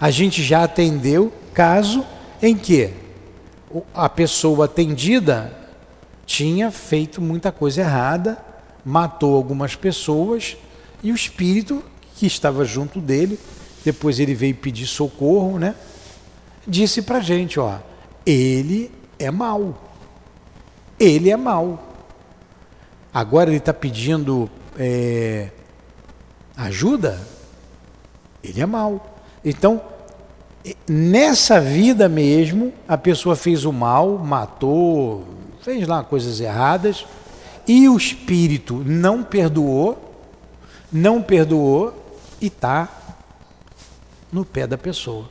A 0.00 0.10
gente 0.10 0.42
já 0.42 0.64
atendeu 0.64 1.32
caso 1.52 2.04
em 2.40 2.56
que 2.56 2.92
a 3.94 4.08
pessoa 4.08 4.66
atendida 4.66 5.56
tinha 6.26 6.70
feito 6.70 7.20
muita 7.20 7.50
coisa 7.52 7.82
errada, 7.82 8.38
matou 8.84 9.34
algumas 9.34 9.74
pessoas 9.74 10.56
e 11.02 11.12
o 11.12 11.14
espírito 11.14 11.82
que 12.16 12.26
estava 12.26 12.64
junto 12.64 13.00
dele, 13.00 13.38
depois 13.84 14.20
ele 14.20 14.34
veio 14.34 14.54
pedir 14.54 14.86
socorro, 14.86 15.58
né? 15.58 15.74
Disse 16.66 17.02
pra 17.02 17.20
gente, 17.20 17.58
ó, 17.58 17.78
ele 18.24 18.90
é 19.18 19.30
mau. 19.30 19.76
Ele 20.98 21.30
é 21.30 21.36
mau. 21.36 21.92
Agora 23.12 23.50
ele 23.50 23.58
está 23.58 23.74
pedindo 23.74 24.48
é, 24.78 25.50
ajuda, 26.56 27.20
ele 28.42 28.60
é 28.60 28.66
mal. 28.66 29.18
Então, 29.44 29.82
nessa 30.88 31.60
vida 31.60 32.08
mesmo, 32.08 32.72
a 32.86 32.96
pessoa 32.96 33.34
fez 33.34 33.64
o 33.64 33.72
mal, 33.72 34.18
matou, 34.18 35.24
fez 35.62 35.86
lá 35.86 36.02
coisas 36.04 36.40
erradas, 36.40 37.06
e 37.66 37.88
o 37.88 37.96
espírito 37.96 38.82
não 38.84 39.22
perdoou, 39.22 40.14
não 40.92 41.22
perdoou 41.22 42.18
e 42.40 42.46
está 42.46 42.88
no 44.32 44.44
pé 44.44 44.66
da 44.66 44.76
pessoa. 44.76 45.30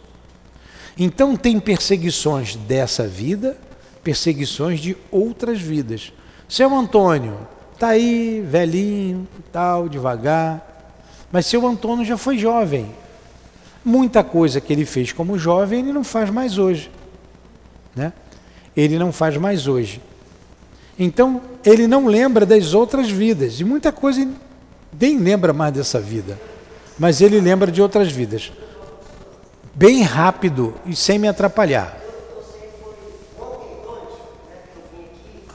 Então, 0.97 1.35
tem 1.35 1.59
perseguições 1.59 2.55
dessa 2.55 3.07
vida, 3.07 3.57
perseguições 4.03 4.79
de 4.79 4.97
outras 5.11 5.59
vidas. 5.59 6.11
Seu 6.47 6.73
Antônio, 6.73 7.37
Está 7.81 7.89
aí, 7.89 8.45
velhinho, 8.47 9.27
tal, 9.51 9.89
devagar. 9.89 10.93
Mas 11.31 11.47
seu 11.47 11.65
Antônio 11.65 12.05
já 12.05 12.15
foi 12.15 12.37
jovem. 12.37 12.93
Muita 13.83 14.23
coisa 14.23 14.61
que 14.61 14.71
ele 14.71 14.85
fez 14.85 15.11
como 15.11 15.35
jovem, 15.35 15.79
ele 15.79 15.91
não 15.91 16.03
faz 16.03 16.29
mais 16.29 16.59
hoje. 16.59 16.91
Né? 17.95 18.13
Ele 18.77 18.99
não 18.99 19.11
faz 19.11 19.35
mais 19.35 19.65
hoje. 19.65 19.99
Então, 21.03 21.41
ele 21.65 21.87
não 21.87 22.05
lembra 22.05 22.45
das 22.45 22.75
outras 22.75 23.09
vidas. 23.09 23.59
E 23.59 23.63
muita 23.63 23.91
coisa 23.91 24.23
nem 24.99 25.17
lembra 25.17 25.51
mais 25.51 25.73
dessa 25.73 25.99
vida. 25.99 26.39
Mas 26.99 27.21
ele 27.21 27.41
lembra 27.41 27.71
de 27.71 27.81
outras 27.81 28.11
vidas. 28.11 28.51
Bem 29.73 30.03
rápido 30.03 30.75
e 30.85 30.95
sem 30.95 31.17
me 31.17 31.27
atrapalhar. 31.27 31.97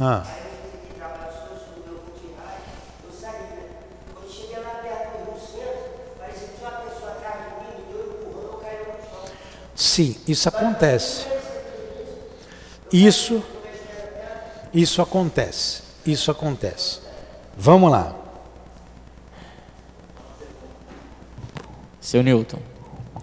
Ah. 0.00 0.24
Sim, 9.76 10.16
isso 10.26 10.48
acontece. 10.48 11.24
Isso, 12.92 13.44
isso 14.76 15.00
acontece. 15.00 15.82
Isso 16.04 16.30
acontece. 16.30 17.00
Vamos 17.56 17.90
lá. 17.90 18.14
Seu 21.98 22.22
Newton. 22.22 22.58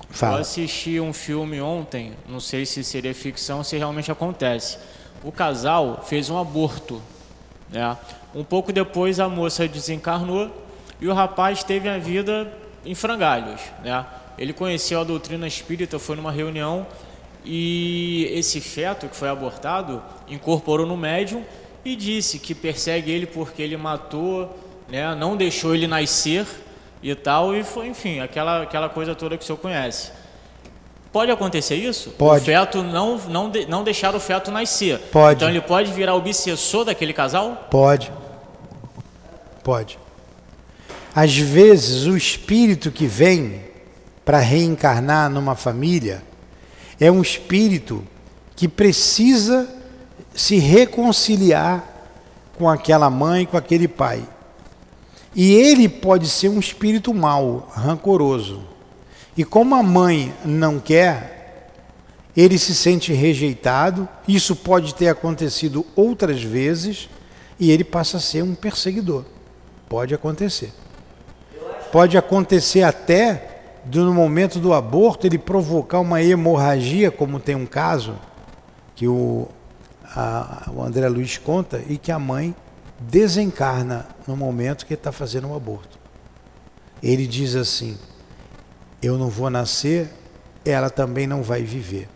Fala. 0.10 0.38
Eu 0.38 0.42
assisti 0.42 1.00
um 1.00 1.14
filme 1.14 1.62
ontem, 1.62 2.14
não 2.28 2.40
sei 2.40 2.66
se 2.66 2.84
seria 2.84 3.14
ficção 3.14 3.60
ou 3.60 3.64
se 3.64 3.78
realmente 3.78 4.12
acontece. 4.12 4.80
O 5.24 5.32
casal 5.32 6.04
fez 6.08 6.30
um 6.32 6.40
aborto. 6.40 7.00
Né? 7.70 7.98
Um 8.34 8.44
pouco 8.44 8.74
depois 8.74 9.20
a 9.20 9.30
moça 9.30 9.68
desencarnou 9.68 10.52
e 11.00 11.08
o 11.08 11.14
rapaz 11.14 11.64
teve 11.64 11.88
a 11.88 12.00
vida 12.00 12.52
em 12.84 12.96
frangalhos, 12.96 13.62
né? 13.84 14.06
Ele 14.38 14.54
conheceu 14.54 15.00
a 15.00 15.04
doutrina 15.04 15.48
espírita, 15.48 16.00
foi 16.00 16.16
numa 16.16 16.32
reunião 16.32 16.88
e 17.46 18.30
esse 18.34 18.62
feto 18.62 19.08
que 19.08 19.16
foi 19.16 19.30
abortado 19.30 20.02
incorporou 20.28 20.86
no 20.86 20.96
médium 20.96 21.44
e 21.84 21.96
disse 21.96 22.40
que 22.40 22.56
persegue 22.56 23.12
ele 23.12 23.26
porque 23.26 23.62
ele 23.62 23.76
matou, 23.76 24.58
né, 24.90 25.14
não 25.16 25.36
deixou 25.36 25.76
ele 25.76 25.88
nascer 25.88 26.46
e 27.02 27.14
tal, 27.14 27.54
e 27.54 27.64
foi, 27.64 27.88
enfim, 27.88 28.22
aquela, 28.22 28.64
aquela 28.64 28.88
coisa 28.88 29.14
toda 29.14 29.38
que 29.38 29.44
o 29.44 29.46
senhor 29.46 29.58
conhece. 29.58 30.12
Pode 31.12 31.32
acontecer 31.32 31.76
isso? 31.76 32.12
Pode. 32.12 32.42
O 32.42 32.46
feto 32.46 32.82
não, 32.82 33.18
não, 33.28 33.50
de, 33.50 33.68
não 33.68 33.84
deixar 33.84 34.16
o 34.16 34.20
feto 34.20 34.50
nascer. 34.50 34.98
Pode. 35.12 35.36
Então 35.36 35.50
ele 35.50 35.62
pode 35.62 35.92
virar 35.92 36.16
obsessor 36.16 36.86
daquele 36.86 37.14
casal? 37.14 37.68
Pode. 37.70 38.12
Pode. 39.64 40.00
Às 41.14 41.38
vezes 41.38 42.06
o 42.08 42.18
espírito 42.18 42.90
que 42.90 43.06
vem 43.06 43.62
para 44.26 44.40
reencarnar 44.40 45.30
numa 45.30 45.56
família 45.56 46.24
é 47.04 47.12
um 47.12 47.22
espírito 47.22 48.02
que 48.56 48.66
precisa 48.66 49.68
se 50.34 50.58
reconciliar 50.58 51.84
com 52.58 52.70
aquela 52.70 53.10
mãe, 53.10 53.46
com 53.46 53.58
aquele 53.58 53.90
pai. 53.90 54.24
E 55.36 55.52
ele 55.52 55.90
pode 55.90 56.30
ser 56.30 56.48
um 56.48 56.60
espírito 56.60 57.14
mau, 57.14 57.70
rancoroso. 57.74 58.64
E 59.36 59.44
como 59.44 59.76
a 59.76 59.84
mãe 59.84 60.34
não 60.46 60.80
quer, 60.80 61.72
ele 62.38 62.58
se 62.58 62.74
sente 62.74 63.12
rejeitado. 63.12 64.08
Isso 64.26 64.56
pode 64.56 64.96
ter 64.96 65.10
acontecido 65.10 65.86
outras 65.98 66.42
vezes 66.42 67.10
e 67.60 67.70
ele 67.70 67.84
passa 67.84 68.16
a 68.16 68.22
ser 68.22 68.44
um 68.44 68.56
perseguidor. 68.56 69.26
Pode 69.90 70.16
acontecer. 70.16 70.72
Pode 71.92 72.18
acontecer 72.18 72.84
até 72.84 73.53
no 73.86 74.14
momento 74.14 74.60
do 74.60 74.74
aborto 74.74 75.28
ele 75.28 75.38
provocar 75.38 76.00
uma 76.00 76.22
hemorragia, 76.22 77.12
como 77.12 77.40
tem 77.40 77.56
um 77.56 77.66
caso 77.66 78.16
que 78.96 79.08
o, 79.08 79.48
a, 80.16 80.70
o 80.74 80.82
André 80.82 81.08
Luiz 81.10 81.38
conta, 81.38 81.82
e 81.88 81.98
que 81.98 82.12
a 82.12 82.20
mãe 82.20 82.56
desencarna 83.00 84.08
no 84.28 84.38
momento 84.38 84.86
que 84.86 84.94
está 84.94 85.12
fazendo 85.12 85.50
o 85.50 85.56
aborto. 85.56 86.00
Ele 87.02 87.28
diz 87.28 87.56
assim: 87.56 87.98
Eu 89.02 89.18
não 89.18 89.30
vou 89.30 89.50
nascer, 89.50 90.10
ela 90.64 90.90
também 90.90 91.28
não 91.28 91.44
vai 91.44 91.64
viver. 91.64 92.08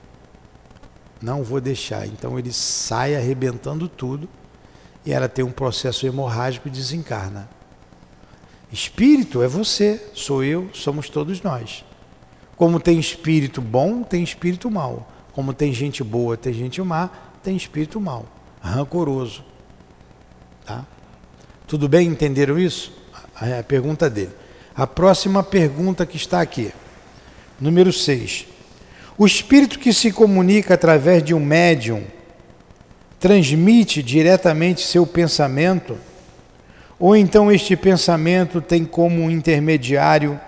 Não 1.21 1.43
vou 1.43 1.60
deixar. 1.60 2.06
Então 2.08 2.38
ele 2.38 2.53
sai 2.53 3.15
arrebentando 3.15 3.89
tudo 3.89 4.30
e 5.06 5.12
ela 5.12 5.27
tem 5.27 5.43
um 5.43 5.51
processo 5.51 6.06
hemorrágico 6.06 6.67
e 6.67 6.71
desencarna. 6.71 7.49
Espírito 8.71 9.41
é 9.41 9.47
você, 9.47 10.01
sou 10.13 10.43
eu, 10.43 10.69
somos 10.73 11.10
todos 11.10 11.41
nós. 11.41 11.86
Como 12.56 12.80
tem 12.80 12.99
espírito 12.99 13.62
bom, 13.62 14.03
tem 14.03 14.23
espírito 14.23 14.69
mau. 14.69 15.08
Como 15.32 15.53
tem 15.53 15.73
gente 15.73 16.03
boa, 16.03 16.36
tem 16.36 16.51
gente 16.51 16.82
má, 16.82 17.10
tem 17.43 17.56
espírito 17.56 18.01
mau, 18.01 18.25
rancoroso. 18.60 19.43
Tá? 20.65 20.86
Tudo 21.67 21.88
bem? 21.88 22.08
Entenderam 22.08 22.58
isso? 22.58 22.91
A, 23.36 23.60
a 23.60 23.63
pergunta 23.63 24.10
dele. 24.10 24.32
A 24.75 24.86
próxima 24.86 25.43
pergunta 25.43 26.06
que 26.06 26.17
está 26.17 26.41
aqui, 26.41 26.71
número 27.60 27.93
6. 27.93 28.47
O 29.17 29.25
espírito 29.25 29.80
que 29.80 29.93
se 29.93 30.12
comunica 30.12 30.73
através 30.73 31.23
de 31.23 31.34
um 31.34 31.39
médium 31.39 32.03
transmite 33.19 34.03
diretamente 34.03 34.82
seu 34.82 35.06
pensamento 35.06 35.97
ou 37.00 37.16
então 37.16 37.52
este 37.52 37.76
pensamento 37.76 38.62
tem 38.62 38.84
como 38.84 39.30
intermediário 39.30 40.40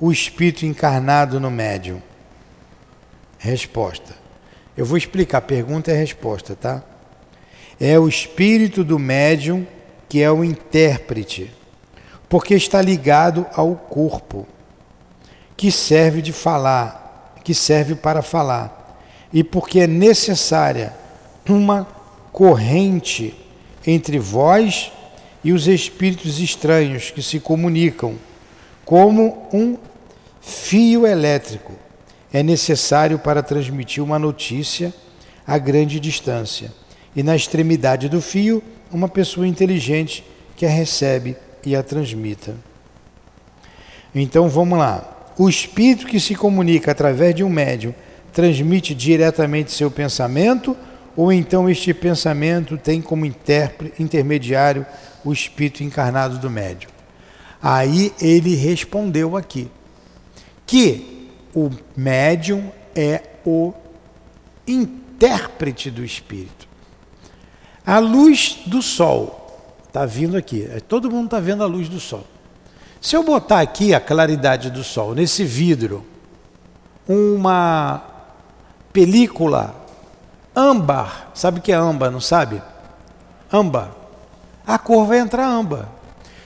o 0.00 0.10
espírito 0.10 0.66
encarnado 0.66 1.38
no 1.38 1.50
médium? 1.50 2.02
Resposta. 3.38 4.14
Eu 4.76 4.84
vou 4.84 4.96
explicar, 4.96 5.40
pergunta 5.42 5.92
e 5.92 5.94
resposta, 5.94 6.56
tá? 6.56 6.82
É 7.78 7.98
o 7.98 8.08
espírito 8.08 8.82
do 8.82 8.98
médium 8.98 9.66
que 10.08 10.22
é 10.22 10.30
o 10.30 10.44
intérprete, 10.44 11.50
porque 12.28 12.54
está 12.54 12.82
ligado 12.82 13.46
ao 13.54 13.74
corpo, 13.74 14.46
que 15.56 15.70
serve 15.70 16.20
de 16.20 16.32
falar, 16.32 17.34
que 17.42 17.54
serve 17.54 17.94
para 17.94 18.20
falar, 18.20 18.98
e 19.32 19.42
porque 19.42 19.80
é 19.80 19.86
necessária 19.86 20.92
uma 21.48 21.86
corrente 22.30 23.34
entre 23.86 24.18
vós 24.18 24.92
e 25.44 25.52
os 25.52 25.66
espíritos 25.66 26.38
estranhos 26.38 27.10
que 27.10 27.22
se 27.22 27.40
comunicam, 27.40 28.16
como 28.84 29.48
um 29.52 29.76
fio 30.40 31.06
elétrico, 31.06 31.72
é 32.32 32.42
necessário 32.42 33.18
para 33.18 33.42
transmitir 33.42 34.02
uma 34.02 34.18
notícia 34.18 34.92
a 35.46 35.58
grande 35.58 35.98
distância. 35.98 36.72
E 37.14 37.22
na 37.22 37.36
extremidade 37.36 38.08
do 38.08 38.20
fio, 38.20 38.62
uma 38.90 39.08
pessoa 39.08 39.46
inteligente 39.46 40.24
que 40.56 40.64
a 40.64 40.68
recebe 40.68 41.36
e 41.64 41.74
a 41.76 41.82
transmita. 41.82 42.54
Então 44.14 44.48
vamos 44.48 44.78
lá. 44.78 45.32
O 45.38 45.48
espírito 45.48 46.06
que 46.06 46.20
se 46.20 46.34
comunica 46.34 46.92
através 46.92 47.34
de 47.34 47.42
um 47.42 47.48
médium 47.48 47.94
transmite 48.32 48.94
diretamente 48.94 49.72
seu 49.72 49.90
pensamento, 49.90 50.76
ou 51.16 51.32
então 51.32 51.68
este 51.68 51.92
pensamento 51.92 52.78
tem 52.78 53.02
como 53.02 53.26
intermediário 53.26 54.86
o 55.24 55.32
espírito 55.32 55.82
encarnado 55.82 56.38
do 56.38 56.50
médium. 56.50 56.90
Aí 57.62 58.12
ele 58.20 58.54
respondeu 58.54 59.36
aqui 59.36 59.70
que 60.66 61.30
o 61.54 61.70
médium 61.96 62.72
é 62.94 63.22
o 63.44 63.72
intérprete 64.66 65.90
do 65.90 66.04
espírito. 66.04 66.66
A 67.84 67.98
luz 67.98 68.60
do 68.66 68.80
sol 68.80 69.76
está 69.86 70.06
vindo 70.06 70.36
aqui. 70.36 70.66
Todo 70.88 71.10
mundo 71.10 71.26
está 71.26 71.40
vendo 71.40 71.62
a 71.62 71.66
luz 71.66 71.88
do 71.88 72.00
sol. 72.00 72.26
Se 73.00 73.16
eu 73.16 73.22
botar 73.22 73.60
aqui 73.60 73.92
a 73.92 74.00
claridade 74.00 74.70
do 74.70 74.82
sol 74.82 75.14
nesse 75.14 75.44
vidro, 75.44 76.06
uma 77.06 78.02
película 78.92 79.81
âmbar, 80.54 81.28
sabe 81.34 81.58
o 81.58 81.62
que 81.62 81.72
é 81.72 81.76
âmbar, 81.76 82.10
não 82.10 82.20
sabe? 82.20 82.62
Âmbar 83.52 84.02
a 84.66 84.78
cor 84.78 85.06
vai 85.06 85.18
entrar 85.18 85.46
âmbar. 85.46 85.88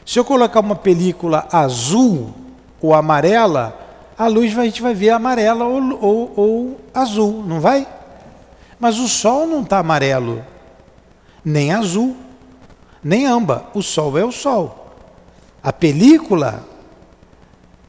Se 0.05 0.19
eu 0.19 0.25
colocar 0.25 0.61
uma 0.61 0.77
película 0.77 1.47
azul 1.53 2.35
ou 2.81 2.95
amarela, 2.95 3.79
a 4.17 4.27
luz 4.27 4.57
a 4.59 4.65
gente 4.65 4.81
vai 4.81 4.95
ver 4.95 5.11
amarela 5.11 5.65
ou, 5.65 5.99
ou, 6.01 6.33
ou 6.37 6.81
azul, 6.95 7.45
não 7.47 7.61
vai? 7.61 7.87
Mas 8.79 8.99
o 8.99 9.09
sol 9.09 9.47
não 9.47 9.63
está 9.63 9.79
amarelo, 9.79 10.45
nem 11.45 11.73
azul, 11.73 12.17
nem 13.03 13.27
âmbar. 13.27 13.65
O 13.75 13.83
sol 13.83 14.17
é 14.19 14.25
o 14.25 14.33
sol. 14.33 14.95
A 15.63 15.73
película 15.73 16.63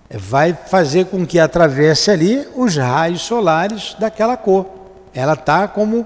vai 0.10 0.54
fazer 0.54 1.06
com 1.06 1.26
que 1.26 1.40
atravesse 1.40 2.10
ali 2.10 2.48
os 2.56 2.78
raios 2.78 3.22
solares 3.22 3.96
daquela 4.00 4.36
cor. 4.36 4.66
Ela 5.18 5.34
está 5.34 5.68
como 5.68 6.06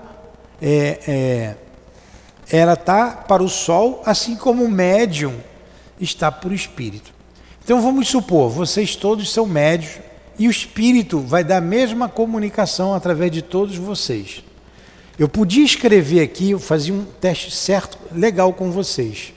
é, 0.62 1.00
é, 1.06 1.56
ela 2.50 2.76
está 2.76 3.12
para 3.12 3.43
o 3.43 3.50
Sol, 3.50 4.02
assim 4.06 4.38
como 4.38 4.63
o 4.63 4.71
médium 4.71 5.38
está 6.00 6.32
para 6.32 6.47
o 6.47 6.54
Espírito. 6.54 7.13
Então 7.62 7.82
vamos 7.82 8.08
supor, 8.08 8.50
vocês 8.50 8.95
todos 8.95 9.30
são 9.30 9.45
médios 9.45 10.00
e 10.39 10.47
o 10.47 10.52
Espírito 10.52 11.19
vai 11.19 11.43
dar 11.43 11.58
a 11.58 11.62
mesma 11.62 12.08
comunicação 12.08 12.93
através 12.93 13.30
de 13.31 13.42
todos 13.42 13.75
vocês. 13.75 14.46
Eu 15.19 15.27
podia 15.27 15.65
escrever 15.65 16.21
aqui, 16.21 16.52
eu 16.52 16.60
fazia 16.60 16.94
um 16.94 17.04
teste 17.04 17.52
certo, 17.52 17.98
legal 18.13 18.54
com 18.54 18.71
vocês. 18.71 19.33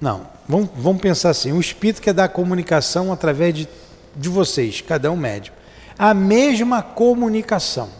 Não, 0.00 0.26
vamos, 0.48 0.70
vamos 0.74 1.00
pensar 1.00 1.30
assim: 1.30 1.52
o 1.52 1.60
Espírito 1.60 2.02
quer 2.02 2.12
dar 2.12 2.28
comunicação 2.28 3.12
através 3.12 3.54
de, 3.54 3.68
de 4.16 4.28
vocês, 4.28 4.80
cada 4.80 5.12
um 5.12 5.16
médio. 5.16 5.56
A 5.98 6.14
mesma 6.14 6.82
comunicação 6.82 7.98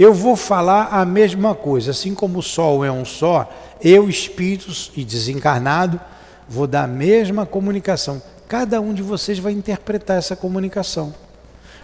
eu 0.00 0.14
vou 0.14 0.34
falar 0.34 0.88
a 0.92 1.04
mesma 1.04 1.54
coisa. 1.54 1.90
Assim 1.90 2.14
como 2.14 2.38
o 2.38 2.42
sol 2.42 2.82
é 2.82 2.90
um 2.90 3.04
só, 3.04 3.52
eu, 3.82 4.08
espíritos 4.08 4.90
e 4.96 5.04
desencarnado, 5.04 6.00
vou 6.48 6.66
dar 6.66 6.84
a 6.84 6.86
mesma 6.86 7.44
comunicação. 7.44 8.22
Cada 8.48 8.80
um 8.80 8.94
de 8.94 9.02
vocês 9.02 9.38
vai 9.38 9.52
interpretar 9.52 10.16
essa 10.16 10.34
comunicação, 10.34 11.14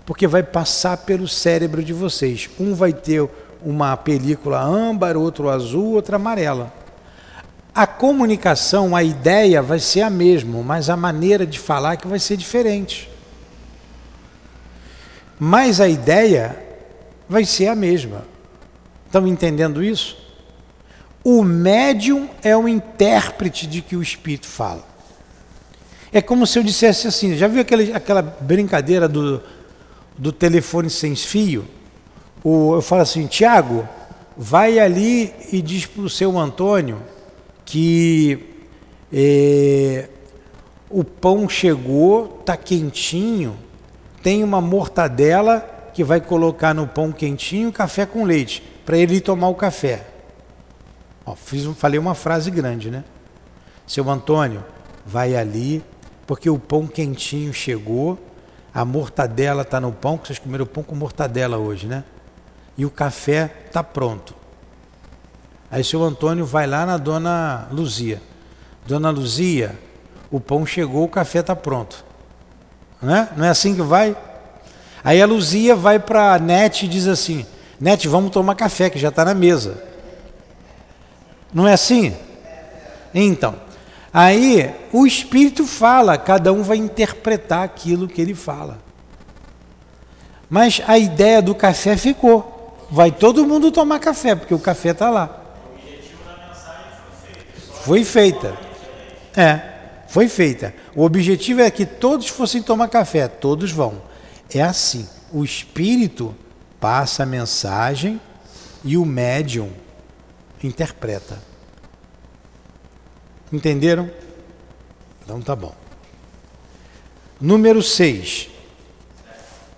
porque 0.07 0.26
vai 0.26 0.42
passar 0.42 0.97
pelo 0.97 1.28
cérebro 1.28 1.84
de 1.84 1.92
vocês. 1.92 2.49
Um 2.59 2.74
vai 2.74 2.94
ter 2.94 3.28
uma 3.62 3.94
película 3.99 4.62
âmbar, 4.62 5.14
outro 5.14 5.51
azul, 5.51 5.92
outra 5.92 6.16
amarela. 6.16 6.72
A 7.74 7.86
comunicação, 7.86 8.97
a 8.97 9.03
ideia 9.03 9.61
vai 9.61 9.78
ser 9.78 10.01
a 10.01 10.09
mesma, 10.09 10.62
mas 10.62 10.88
a 10.88 10.97
maneira 10.97 11.47
de 11.47 11.59
falar 11.59 11.92
é 11.92 11.97
que 11.99 12.09
vai 12.09 12.18
ser 12.18 12.38
diferente. 12.38 13.11
Mas 15.39 15.80
a 15.80 15.89
ideia 15.89 16.57
vai 17.28 17.45
ser 17.45 17.68
a 17.68 17.74
mesma. 17.74 18.24
Estão 19.07 19.26
entendendo 19.26 19.82
isso? 19.82 20.16
O 21.22 21.43
médium 21.43 22.28
é 22.43 22.57
o 22.57 22.68
intérprete 22.68 23.66
de 23.66 23.82
que 23.82 23.97
o 23.97 24.03
espírito 24.03 24.47
fala. 24.47 24.84
É 26.12 26.22
como 26.22 26.47
se 26.47 26.59
eu 26.59 26.62
dissesse 26.62 27.07
assim: 27.09 27.37
já 27.37 27.49
viu 27.49 27.61
aquele, 27.61 27.93
aquela 27.93 28.22
brincadeira 28.22 29.09
do, 29.09 29.43
do 30.16 30.32
telefone 30.32 30.89
sem 30.89 31.14
fio? 31.14 31.64
O, 32.43 32.74
eu 32.74 32.82
falo 32.82 33.03
assim, 33.03 33.26
Tiago, 33.26 33.89
vai 34.37 34.78
ali 34.78 35.34
e 35.51 35.61
diz 35.61 35.87
para 35.87 36.03
o 36.03 36.11
seu 36.11 36.39
Antônio 36.39 37.03
que 37.64 38.39
é, 39.12 40.09
o 40.89 41.03
pão 41.03 41.49
chegou, 41.49 42.39
está 42.41 42.57
quentinho, 42.57 43.59
tem 44.27 44.43
uma 44.43 44.61
mortadela 44.61 45.61
que 45.95 46.03
vai 46.03 46.20
colocar 46.20 46.74
no 46.74 46.89
pão 46.89 47.12
quentinho 47.12 47.70
café 47.70 48.05
com 48.05 48.24
leite, 48.24 48.61
para 48.85 48.99
ele 48.99 49.20
tomar 49.20 49.47
o 49.47 49.55
café. 49.55 50.05
Ó, 51.24 51.37
fiz, 51.37 51.64
falei 51.77 51.97
uma 51.97 52.12
frase 52.12 52.51
grande, 52.51 52.91
né? 52.91 53.05
Seu 53.87 54.11
Antônio, 54.11 54.64
vai 55.07 55.37
ali, 55.37 55.81
porque 56.27 56.51
o 56.51 56.59
pão 56.59 56.89
quentinho 56.89 57.55
chegou, 57.55 58.18
a 58.74 58.85
mortadela 58.85 59.62
está 59.62 59.81
no 59.81 59.93
pão, 59.93 60.18
que 60.18 60.27
vocês 60.27 60.41
comeram 60.41 60.66
pão 60.66 60.83
com 60.83 60.97
mortadela 60.97 61.57
hoje, 61.57 61.87
né? 61.87 62.03
E 62.77 62.85
o 62.85 62.91
café 62.91 63.55
está 63.66 63.85
pronto. 63.85 64.35
Aí 65.70 65.85
seu 65.85 66.03
Antônio 66.03 66.45
vai 66.45 66.66
lá 66.66 66.85
na 66.85 66.97
dona 66.97 67.68
Luzia. 67.70 68.20
Dona 68.89 69.09
Luzia, 69.09 69.79
o 70.33 70.41
pão 70.41 70.66
chegou, 70.66 71.05
o 71.05 71.09
café 71.09 71.39
está 71.39 71.55
pronto. 71.55 72.05
Não 73.07 73.14
é? 73.14 73.28
Não 73.36 73.44
é 73.44 73.50
assim 73.50 73.72
que 73.72 73.82
vai? 73.82 74.16
Aí 75.04 75.22
a 75.22 75.26
Luzia 75.26 75.76
vai 75.76 75.96
para 75.96 76.34
a 76.34 76.38
Net 76.40 76.84
e 76.84 76.88
diz 76.88 77.07
assim: 77.07 77.46
Net, 77.80 78.09
vamos 78.09 78.32
tomar 78.32 78.57
café, 78.57 78.90
que 78.90 78.98
já 78.98 79.11
está 79.11 79.24
na 79.24 79.32
mesa. 79.32 79.80
Não 81.54 81.68
é 81.68 81.72
assim? 81.72 82.16
Então, 83.14 83.54
aí 84.12 84.74
o 84.92 85.07
Espírito 85.07 85.64
fala, 85.68 86.18
cada 86.18 86.52
um 86.52 86.64
vai 86.64 86.78
interpretar 86.78 87.62
aquilo 87.62 88.09
que 88.09 88.20
ele 88.20 88.34
fala. 88.34 88.78
Mas 90.50 90.82
a 90.84 90.98
ideia 90.98 91.40
do 91.40 91.54
café 91.54 91.96
ficou. 91.96 92.76
Vai 92.90 93.12
todo 93.12 93.46
mundo 93.46 93.70
tomar 93.70 94.00
café, 94.00 94.34
porque 94.34 94.52
o 94.52 94.59
café 94.59 94.90
está 94.90 95.11
lá. 95.11 95.44
Foi 97.84 98.02
feita. 98.02 98.57
É, 99.36 99.76
foi 100.17 100.31
feita. 100.31 100.75
O 100.95 101.05
objetivo 101.05 101.61
é 101.61 101.71
que 101.71 101.85
todos 101.85 102.27
fossem 102.29 102.62
tomar 102.62 102.89
café, 102.89 103.29
todos 103.29 103.71
vão. 103.71 104.01
É 104.49 104.62
assim. 104.62 105.07
O 105.31 105.45
espírito 105.45 106.35
passa 106.81 107.25
a 107.25 107.27
mensagem 107.27 108.19
e 108.83 108.97
o 108.97 109.05
médium 109.05 109.71
interpreta. 110.64 111.39
Entenderam? 113.53 114.11
Então 115.23 115.39
tá 115.43 115.55
bom. 115.55 115.75
Número 117.39 117.83
6. 117.83 118.49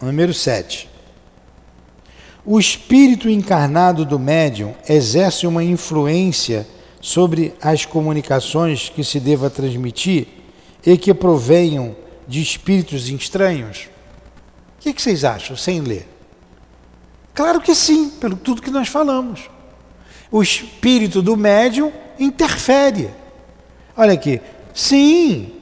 Número 0.01 0.33
7. 0.33 0.89
O 2.45 2.61
espírito 2.61 3.29
encarnado 3.29 4.05
do 4.05 4.21
médium 4.21 4.73
exerce 4.89 5.49
uma 5.49 5.65
influência 5.65 6.65
sobre 7.01 7.55
as 7.61 7.85
comunicações 7.85 8.89
que 8.89 9.05
se 9.05 9.21
deva 9.21 9.51
transmitir 9.51 10.27
e 10.85 10.97
que 10.97 11.15
provenham 11.15 11.95
de 12.27 12.41
espíritos 12.41 13.09
estranhos? 13.09 13.89
O 14.79 14.81
que, 14.81 14.93
que 14.93 15.03
vocês 15.03 15.25
acham, 15.25 15.57
sem 15.57 15.81
ler? 15.81 16.09
Claro 17.35 17.61
que 17.61 17.75
sim, 17.75 18.11
pelo 18.11 18.37
tudo 18.37 18.63
que 18.63 18.71
nós 18.71 18.89
falamos. 18.89 19.49
O 20.31 20.43
espírito 20.43 21.23
do 21.23 21.37
médium 21.37 21.93
interfere. 22.19 23.11
Olha 23.97 24.13
aqui, 24.13 24.41
sim, 24.75 25.53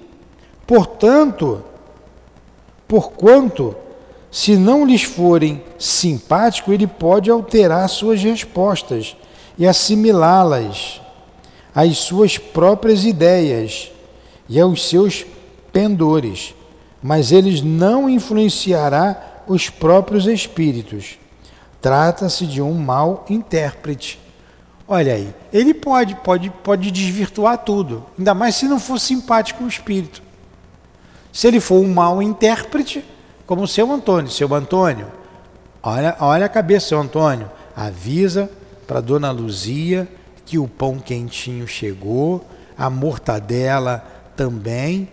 portanto, 0.66 1.62
porquanto, 2.88 3.76
se 4.30 4.56
não 4.56 4.86
lhes 4.86 5.02
forem 5.02 5.62
simpático, 5.78 6.72
ele 6.72 6.86
pode 6.86 7.30
alterar 7.30 7.88
suas 7.88 8.22
respostas 8.22 9.16
e 9.58 9.66
assimilá-las 9.66 11.00
às 11.76 11.98
suas 11.98 12.38
próprias 12.38 13.04
ideias 13.04 13.92
e 14.48 14.58
aos 14.58 14.88
seus 14.88 15.26
pendores, 15.70 16.54
mas 17.02 17.32
eles 17.32 17.60
não 17.60 18.08
influenciará 18.08 19.42
os 19.46 19.68
próprios 19.68 20.26
espíritos. 20.26 21.18
Trata-se 21.78 22.46
de 22.46 22.62
um 22.62 22.72
mau 22.72 23.26
intérprete. 23.28 24.18
Olha 24.88 25.12
aí, 25.12 25.34
ele 25.52 25.74
pode, 25.74 26.14
pode, 26.14 26.48
pode 26.48 26.90
desvirtuar 26.90 27.58
tudo, 27.58 28.06
ainda 28.18 28.32
mais 28.32 28.54
se 28.54 28.66
não 28.66 28.80
for 28.80 28.98
simpático 28.98 29.62
o 29.62 29.68
espírito. 29.68 30.22
Se 31.30 31.46
ele 31.46 31.60
for 31.60 31.80
um 31.80 31.92
mau 31.92 32.22
intérprete, 32.22 33.04
como 33.46 33.64
o 33.64 33.68
seu 33.68 33.92
Antônio, 33.92 34.30
seu 34.30 34.52
Antônio, 34.54 35.08
olha, 35.82 36.16
olha 36.20 36.46
a 36.46 36.48
cabeça, 36.48 36.88
seu 36.88 37.00
Antônio, 37.00 37.50
avisa 37.76 38.50
para 38.86 39.02
dona 39.02 39.30
Luzia 39.30 40.08
que 40.46 40.58
o 40.58 40.68
pão 40.68 40.98
quentinho 40.98 41.66
chegou, 41.66 42.46
a 42.78 42.88
mortadela 42.88 44.06
também 44.36 45.08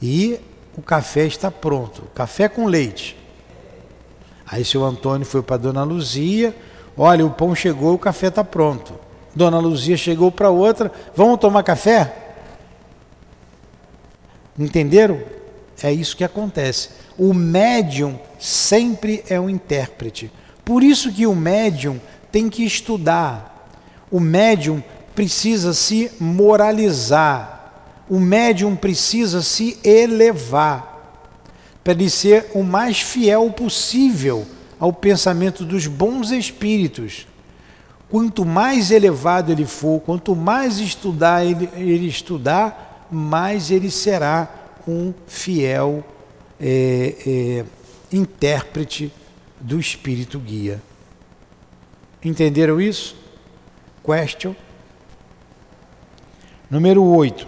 e 0.00 0.38
o 0.76 0.82
café 0.82 1.26
está 1.26 1.50
pronto, 1.50 2.02
café 2.14 2.48
com 2.48 2.66
leite. 2.66 3.16
Aí 4.46 4.64
seu 4.64 4.84
Antônio 4.84 5.26
foi 5.26 5.42
para 5.42 5.56
Dona 5.56 5.82
Luzia, 5.82 6.54
olha, 6.96 7.26
o 7.26 7.30
pão 7.30 7.54
chegou, 7.54 7.94
o 7.94 7.98
café 7.98 8.28
está 8.28 8.44
pronto. 8.44 8.94
Dona 9.34 9.58
Luzia 9.58 9.96
chegou 9.96 10.30
para 10.30 10.50
outra, 10.50 10.92
vamos 11.16 11.40
tomar 11.40 11.62
café? 11.62 12.14
Entenderam? 14.58 15.20
É 15.82 15.92
isso 15.92 16.16
que 16.16 16.24
acontece. 16.24 16.90
O 17.16 17.32
médium 17.32 18.18
sempre 18.38 19.24
é 19.28 19.38
um 19.38 19.48
intérprete. 19.48 20.30
Por 20.64 20.82
isso 20.82 21.12
que 21.12 21.26
o 21.26 21.34
médium 21.34 22.00
tem 22.30 22.48
que 22.48 22.64
estudar, 22.64 23.57
o 24.10 24.20
médium 24.20 24.82
precisa 25.14 25.74
se 25.74 26.10
moralizar, 26.20 28.04
o 28.08 28.18
médium 28.18 28.76
precisa 28.76 29.42
se 29.42 29.78
elevar, 29.84 30.96
para 31.82 31.92
ele 31.92 32.08
ser 32.08 32.50
o 32.54 32.62
mais 32.62 33.00
fiel 33.00 33.50
possível 33.50 34.46
ao 34.78 34.92
pensamento 34.92 35.64
dos 35.64 35.86
bons 35.86 36.30
espíritos. 36.30 37.26
Quanto 38.08 38.44
mais 38.44 38.90
elevado 38.90 39.52
ele 39.52 39.66
for, 39.66 40.00
quanto 40.00 40.34
mais 40.34 40.78
estudar 40.78 41.44
ele, 41.44 41.68
ele 41.74 42.06
estudar, 42.06 43.06
mais 43.10 43.70
ele 43.70 43.90
será 43.90 44.48
um 44.86 45.12
fiel 45.26 46.04
é, 46.58 47.14
é, 47.26 47.64
intérprete 48.16 49.12
do 49.60 49.78
Espírito 49.78 50.38
Guia. 50.38 50.80
Entenderam 52.24 52.80
isso? 52.80 53.16
Question. 54.08 54.56
Número 56.70 57.04
8. 57.04 57.46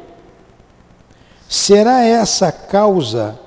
Será 1.49 2.05
essa 2.05 2.49
a 2.49 2.53
causa 2.53 3.41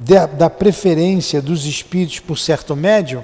de, 0.00 0.26
da 0.28 0.48
preferência 0.48 1.42
dos 1.42 1.66
espíritos 1.66 2.20
por 2.20 2.38
certo 2.38 2.74
médium? 2.74 3.22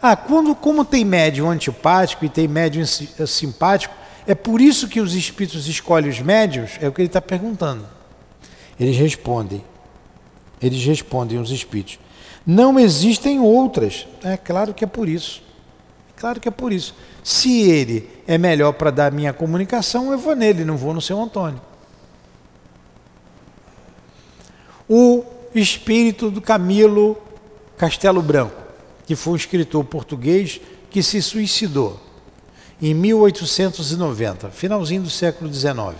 Ah, 0.00 0.14
quando, 0.14 0.54
como 0.54 0.84
tem 0.84 1.04
médium 1.04 1.50
antipático 1.50 2.24
e 2.24 2.28
tem 2.28 2.46
médium 2.46 2.84
eh, 2.84 3.26
simpático, 3.26 3.92
é 4.24 4.36
por 4.36 4.60
isso 4.60 4.88
que 4.88 5.00
os 5.00 5.14
espíritos 5.14 5.66
escolhem 5.66 6.08
os 6.08 6.20
médios? 6.20 6.72
É 6.80 6.86
o 6.88 6.92
que 6.92 7.00
ele 7.00 7.08
está 7.08 7.20
perguntando. 7.20 7.86
Eles 8.78 8.96
respondem. 8.96 9.64
Eles 10.62 10.84
respondem, 10.84 11.38
os 11.38 11.50
espíritos. 11.50 11.98
Não 12.46 12.78
existem 12.78 13.40
outras. 13.40 14.06
É 14.22 14.36
claro 14.36 14.72
que 14.72 14.84
é 14.84 14.86
por 14.86 15.08
isso. 15.08 15.42
Claro 16.16 16.40
que 16.40 16.48
é 16.48 16.50
por 16.50 16.72
isso. 16.72 16.94
Se 17.22 17.62
ele 17.62 18.08
é 18.26 18.38
melhor 18.38 18.72
para 18.72 18.90
dar 18.90 19.12
minha 19.12 19.32
comunicação, 19.32 20.10
eu 20.10 20.18
vou 20.18 20.34
nele, 20.34 20.64
não 20.64 20.76
vou 20.76 20.94
no 20.94 21.00
seu 21.00 21.20
Antônio. 21.20 21.60
O 24.88 25.24
espírito 25.54 26.30
do 26.30 26.40
Camilo 26.40 27.18
Castelo 27.76 28.22
Branco, 28.22 28.56
que 29.06 29.14
foi 29.14 29.34
um 29.34 29.36
escritor 29.36 29.84
português 29.84 30.60
que 30.90 31.02
se 31.02 31.20
suicidou 31.20 32.00
em 32.80 32.94
1890, 32.94 34.50
finalzinho 34.50 35.02
do 35.02 35.10
século 35.10 35.52
XIX. 35.52 35.96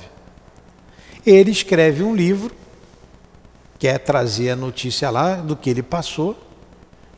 Ele 1.24 1.50
escreve 1.50 2.02
um 2.02 2.14
livro, 2.14 2.54
quer 3.78 3.98
trazer 3.98 4.50
a 4.50 4.56
notícia 4.56 5.10
lá 5.10 5.36
do 5.36 5.56
que 5.56 5.68
ele 5.68 5.82
passou 5.82 6.36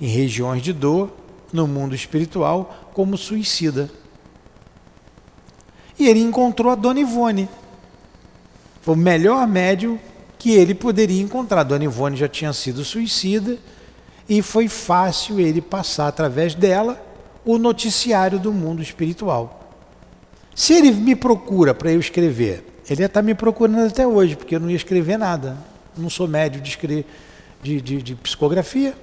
em 0.01 0.07
regiões 0.07 0.63
de 0.63 0.73
dor, 0.73 1.11
no 1.53 1.67
mundo 1.67 1.95
espiritual, 1.95 2.91
como 2.93 3.17
suicida. 3.17 3.91
E 5.99 6.07
ele 6.07 6.21
encontrou 6.21 6.71
a 6.71 6.75
Dona 6.75 7.01
Ivone. 7.01 7.49
Foi 8.83 8.95
o 8.95 8.99
melhor 8.99 9.47
médium 9.47 9.99
que 10.39 10.53
ele 10.53 10.75
poderia 10.75 11.21
encontrar. 11.21 11.61
A 11.61 11.65
Dona 11.65 11.85
Ivone 11.85 12.17
já 12.17 12.29
tinha 12.29 12.53
sido 12.53 12.85
suicida 12.85 13.59
e 14.29 14.41
foi 14.43 14.69
fácil 14.69 15.41
ele 15.41 15.61
passar 15.61 16.09
através 16.09 16.55
dela 16.55 17.05
o 17.45 17.59
noticiário 17.59 18.39
do 18.39 18.53
mundo 18.53 18.83
espiritual. 18.83 19.73
Se 20.55 20.75
ele 20.75 20.93
me 20.93 21.17
procura 21.17 21.75
para 21.75 21.91
eu 21.91 22.01
escrever, 22.01 22.65
ele 22.89 23.03
ia 23.03 23.07
estar 23.07 23.21
tá 23.21 23.23
me 23.23 23.35
procurando 23.35 23.87
até 23.87 24.07
hoje, 24.07 24.37
porque 24.37 24.57
eu 24.57 24.61
não 24.61 24.71
ia 24.71 24.77
escrever 24.77 25.19
nada. 25.19 25.57
Não 25.97 26.11
sou 26.11 26.29
médio 26.29 26.61
de, 26.61 27.05
de, 27.63 27.81
de, 27.81 28.03
de 28.03 28.15
psicografia. 28.15 28.95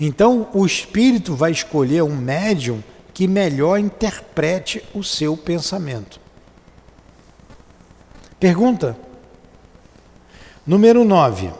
Então, 0.00 0.48
o 0.54 0.64
espírito 0.64 1.34
vai 1.34 1.52
escolher 1.52 2.02
um 2.02 2.16
médium 2.16 2.82
que 3.12 3.28
melhor 3.28 3.78
interprete 3.78 4.82
o 4.94 5.04
seu 5.04 5.36
pensamento. 5.36 6.18
Pergunta. 8.40 8.96
Número 10.66 11.04
9. 11.04 11.52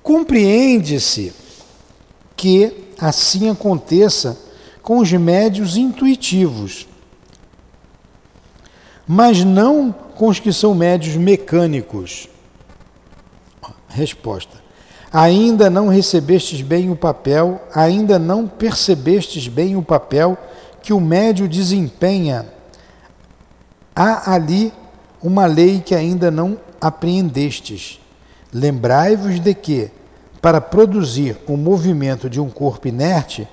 Compreende-se 0.00 1.32
que 2.36 2.92
assim 3.00 3.50
aconteça 3.50 4.38
com 4.80 4.98
os 4.98 5.10
médios 5.10 5.76
intuitivos, 5.76 6.86
mas 9.08 9.42
não 9.42 9.90
com 9.90 10.28
os 10.28 10.38
que 10.38 10.52
são 10.52 10.74
médios 10.74 11.16
mecânicos. 11.16 12.28
Resposta: 13.88 14.63
Ainda 15.14 15.70
não 15.70 15.86
recebestes 15.86 16.60
bem 16.60 16.90
o 16.90 16.96
papel, 16.96 17.62
ainda 17.72 18.18
não 18.18 18.48
percebestes 18.48 19.46
bem 19.46 19.76
o 19.76 19.82
papel 19.82 20.36
que 20.82 20.92
o 20.92 21.00
médio 21.00 21.46
desempenha. 21.46 22.46
Há 23.94 24.34
ali 24.34 24.72
uma 25.22 25.46
lei 25.46 25.80
que 25.80 25.94
ainda 25.94 26.32
não 26.32 26.58
apreendestes. 26.80 28.00
Lembrai-vos 28.52 29.38
de 29.38 29.54
que, 29.54 29.88
para 30.42 30.60
produzir 30.60 31.38
o 31.46 31.56
movimento 31.56 32.28
de 32.28 32.40
um 32.40 32.50
corpo 32.50 32.88
inerte, 32.88 33.46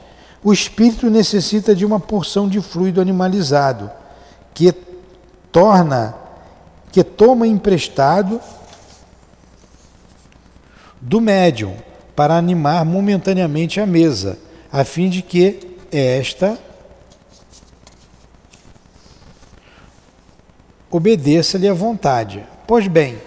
o 0.43 0.51
espírito 0.51 1.12
necessita 1.12 1.76
de 1.76 1.86
uma 1.86 1.99
porção 1.99 2.49
de 2.49 2.59
fluido 2.59 2.99
animalizado, 2.99 3.91
que 4.51 4.74
torna, 5.51 6.16
que 6.91 7.03
toma 7.03 7.45
emprestado 7.45 8.41
do 11.02 11.20
médium 11.20 11.76
para 12.16 12.38
animar 12.38 12.86
momentaneamente 12.86 13.80
a 13.80 13.86
mesa, 13.86 14.38
a 14.72 14.84
fim 14.84 15.10
de 15.10 15.22
que 15.22 15.60
esta 15.91 16.58
obedeça-lhe 20.89 21.68
à 21.68 21.74
vontade. 21.74 22.45
Pois 22.68 22.88
bem, 22.88 23.18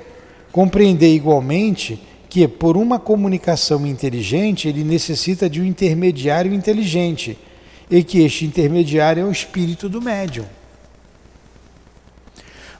compreender 0.52 1.12
igualmente 1.12 2.00
que, 2.28 2.46
por 2.46 2.76
uma 2.76 2.98
comunicação 2.98 3.86
inteligente, 3.86 4.68
ele 4.68 4.84
necessita 4.84 5.48
de 5.50 5.60
um 5.60 5.64
intermediário 5.64 6.52
inteligente 6.52 7.38
e 7.90 8.02
que 8.02 8.22
este 8.22 8.44
intermediário 8.44 9.22
é 9.22 9.26
o 9.26 9.32
espírito 9.32 9.88
do 9.88 10.00
médium. 10.00 10.46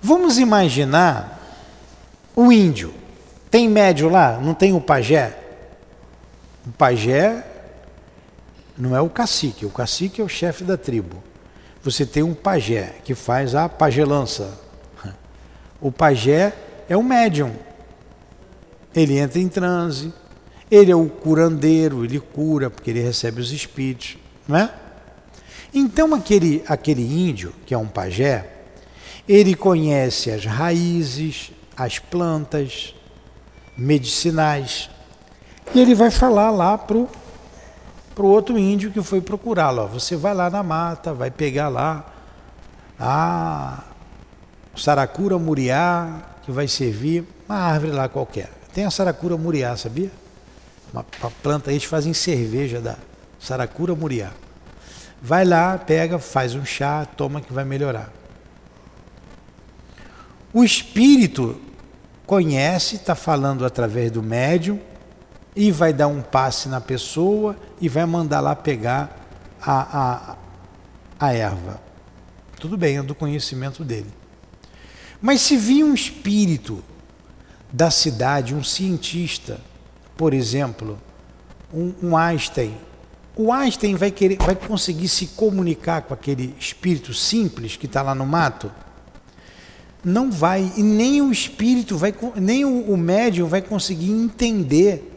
Vamos 0.01 0.39
imaginar 0.39 1.41
o 2.37 2.53
índio. 2.53 2.93
Tem 3.55 3.69
médium 3.69 4.11
lá? 4.11 4.41
Não 4.41 4.53
tem 4.53 4.73
o 4.73 4.81
pajé? 4.81 5.33
O 6.67 6.73
pajé 6.73 7.47
não 8.77 8.97
é 8.97 9.01
o 9.01 9.09
cacique, 9.09 9.65
o 9.65 9.71
cacique 9.71 10.21
é 10.21 10.25
o 10.25 10.29
chefe 10.29 10.65
da 10.65 10.77
tribo. 10.77 11.23
Você 11.81 12.05
tem 12.05 12.25
um 12.25 12.35
pajé 12.35 12.97
que 13.05 13.15
faz 13.15 13.55
a 13.55 13.69
pagelança. 13.69 14.59
O 15.81 15.93
pajé 15.93 16.53
é 16.89 16.97
o 16.97 17.03
médium 17.05 17.55
ele 18.93 19.19
entra 19.19 19.39
em 19.39 19.47
transe, 19.47 20.13
ele 20.69 20.91
é 20.91 20.97
o 20.97 21.09
curandeiro, 21.09 22.05
ele 22.05 22.19
cura 22.19 22.69
porque 22.69 22.91
ele 22.91 23.03
recebe 23.03 23.41
os 23.41 23.53
espíritos, 23.53 24.19
não 24.49 24.59
é? 24.59 24.75
Então 25.73 26.13
aquele, 26.13 26.65
aquele 26.67 27.03
índio, 27.03 27.55
que 27.65 27.73
é 27.73 27.79
um 27.79 27.87
pajé, 27.87 28.49
ele 29.29 29.55
conhece 29.55 30.33
as 30.33 30.45
raízes, 30.45 31.53
as 31.77 32.01
plantas 32.01 32.97
medicinais, 33.77 34.91
e 35.75 35.81
ele 35.81 35.95
vai 35.95 36.11
falar 36.11 36.51
lá 36.51 36.79
pro 36.79 37.09
pro 38.15 38.27
outro 38.27 38.57
índio 38.59 38.91
que 38.91 39.03
foi 39.03 39.21
procurá-lo. 39.21 39.89
Você 39.89 40.17
vai 40.17 40.35
lá 40.35 40.49
na 40.49 40.63
mata, 40.63 41.13
vai 41.13 41.31
pegar 41.31 41.69
lá 41.69 42.13
a 42.99 43.83
saracura 44.77 45.39
muriá, 45.39 46.23
que 46.43 46.53
vai 46.53 46.69
servir 46.69 47.25
uma 47.49 47.59
árvore 47.59 47.93
lá 47.93 48.09
qualquer. 48.09 48.51
Tem 48.73 48.85
a 48.85 48.91
saracura 48.91 49.37
muriá, 49.37 49.77
sabia? 49.77 50.11
Uma, 50.93 51.05
uma 51.21 51.31
planta, 51.43 51.71
eles 51.73 51.85
fazem 51.85 52.15
cerveja 52.15 52.81
da 52.81 52.97
saracura 53.41 53.95
muriá. 53.95 54.31
Vai 55.21 55.45
lá, 55.45 55.77
pega, 55.79 56.19
faz 56.19 56.55
um 56.55 56.65
chá, 56.65 57.07
toma 57.17 57.41
que 57.41 57.53
vai 57.53 57.65
melhorar. 57.65 58.13
O 60.53 60.63
espírito 60.63 61.61
conhece, 62.27 62.97
está 62.97 63.15
falando 63.15 63.65
através 63.65 64.11
do 64.11 64.23
médium 64.23 64.81
e 65.55 65.71
vai 65.71 65.93
dar 65.93 66.09
um 66.09 66.23
passe 66.23 66.69
na 66.69 66.81
pessoa 66.81 67.57
e 67.81 67.89
vai 67.89 68.05
mandar 68.07 68.41
lá 68.41 68.57
pegar 68.57 69.29
a, 69.61 70.37
a, 71.21 71.27
a 71.27 71.33
erva. 71.33 71.81
Tudo 72.59 72.77
bem, 72.77 72.99
é 72.99 73.03
do 73.03 73.15
conhecimento 73.15 73.85
dele. 73.85 74.13
Mas 75.21 75.41
se 75.41 75.57
vir 75.57 75.85
um 75.85 75.95
espírito 75.95 76.83
da 77.73 77.91
cidade, 77.91 78.55
um 78.55 78.63
cientista, 78.63 79.61
por 80.17 80.33
exemplo, 80.33 80.99
um, 81.73 81.93
um 82.03 82.17
Einstein. 82.17 82.77
O 83.37 83.53
Einstein 83.53 83.97
vai, 83.97 84.11
querer, 84.11 84.39
vai 84.39 84.55
conseguir 84.55 85.09
se 85.09 85.29
comunicar 85.29 86.03
com 86.03 86.15
aquele 86.15 86.55
espírito 86.59 87.13
simples 87.13 87.77
que 87.77 87.87
está 87.87 88.01
lá 88.01 88.15
no 88.15 88.25
mato? 88.25 88.71
Não 90.05 90.31
vai, 90.31 90.71
e 90.77 90.83
nem 90.83 91.23
o 91.23 91.33
espírito 91.33 91.97
vai, 91.97 92.15
nem 92.37 92.65
o, 92.65 92.93
o 92.93 92.97
médium 92.97 93.49
vai 93.49 93.63
conseguir 93.63 94.11
entender. 94.11 95.11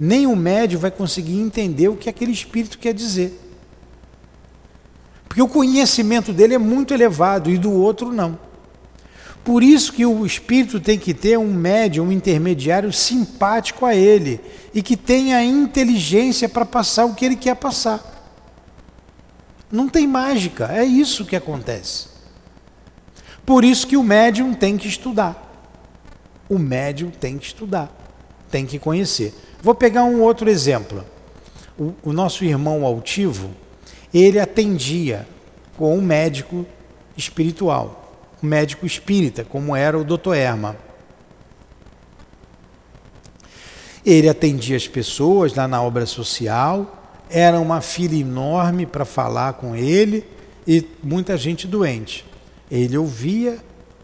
Nem 0.00 0.26
o 0.26 0.34
médium 0.34 0.80
vai 0.80 0.90
conseguir 0.90 1.38
entender 1.38 1.88
o 1.88 1.96
que 1.96 2.08
aquele 2.08 2.32
espírito 2.32 2.78
quer 2.78 2.94
dizer. 2.94 3.38
Porque 5.28 5.42
o 5.42 5.48
conhecimento 5.48 6.32
dele 6.32 6.54
é 6.54 6.58
muito 6.58 6.94
elevado 6.94 7.50
e 7.50 7.58
do 7.58 7.70
outro 7.70 8.10
não. 8.10 8.38
Por 9.44 9.62
isso 9.62 9.92
que 9.92 10.06
o 10.06 10.24
espírito 10.24 10.78
tem 10.80 10.98
que 10.98 11.12
ter 11.12 11.38
um 11.38 11.52
médium, 11.52 12.06
um 12.06 12.12
intermediário 12.12 12.92
simpático 12.92 13.84
a 13.84 13.94
ele 13.94 14.40
e 14.72 14.82
que 14.82 14.96
tenha 14.96 15.44
inteligência 15.44 16.48
para 16.48 16.64
passar 16.64 17.04
o 17.04 17.14
que 17.14 17.24
ele 17.24 17.36
quer 17.36 17.56
passar. 17.56 18.00
Não 19.70 19.88
tem 19.88 20.06
mágica, 20.06 20.70
é 20.70 20.84
isso 20.84 21.24
que 21.24 21.34
acontece. 21.34 22.11
Por 23.44 23.64
isso 23.64 23.86
que 23.86 23.96
o 23.96 24.02
médium 24.02 24.54
tem 24.54 24.76
que 24.76 24.88
estudar. 24.88 25.50
O 26.48 26.58
médium 26.58 27.10
tem 27.10 27.38
que 27.38 27.46
estudar, 27.46 27.90
tem 28.50 28.66
que 28.66 28.78
conhecer. 28.78 29.34
Vou 29.62 29.74
pegar 29.74 30.04
um 30.04 30.20
outro 30.20 30.48
exemplo. 30.48 31.04
O, 31.78 31.94
o 32.02 32.12
nosso 32.12 32.44
irmão 32.44 32.84
altivo, 32.84 33.50
ele 34.12 34.38
atendia 34.38 35.26
com 35.76 35.96
um 35.96 36.02
médico 36.02 36.66
espiritual 37.16 38.02
médico 38.42 38.84
espírita, 38.84 39.44
como 39.44 39.76
era 39.76 39.96
o 39.96 40.04
Dr. 40.04 40.34
Erma. 40.34 40.76
Ele 44.04 44.28
atendia 44.28 44.76
as 44.76 44.88
pessoas 44.88 45.54
lá 45.54 45.68
na 45.68 45.80
obra 45.80 46.04
social, 46.06 46.98
era 47.30 47.58
uma 47.60 47.80
fila 47.80 48.16
enorme 48.16 48.84
para 48.84 49.04
falar 49.04 49.54
com 49.54 49.76
ele 49.76 50.26
e 50.66 50.84
muita 51.02 51.36
gente 51.36 51.68
doente. 51.68 52.26
Ele 52.72 52.96
ouvia, 52.96 53.58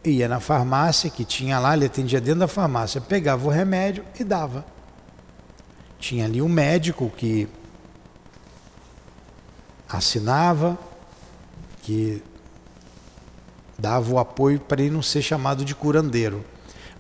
ia 0.05 0.29
na 0.29 0.41
farmácia 0.41 1.09
que 1.09 1.25
tinha 1.25 1.59
lá, 1.59 1.75
ele 1.75 1.87
atendia 1.87 2.21
dentro 2.21 2.41
da 2.41 2.49
farmácia, 2.49 3.01
pegava 3.01 3.47
o 3.47 3.51
remédio 3.51 4.05
e 4.21 4.23
dava. 4.23 4.63
Tinha 5.99 6.27
ali 6.27 6.43
um 6.43 6.51
médico 6.51 7.11
que 7.17 7.49
assinava, 9.89 10.79
que 11.81 12.23
dava 13.79 14.13
o 14.13 14.19
apoio 14.19 14.61
para 14.61 14.83
ele 14.83 14.91
não 14.91 15.01
ser 15.01 15.23
chamado 15.23 15.65
de 15.65 15.75
curandeiro. 15.75 16.45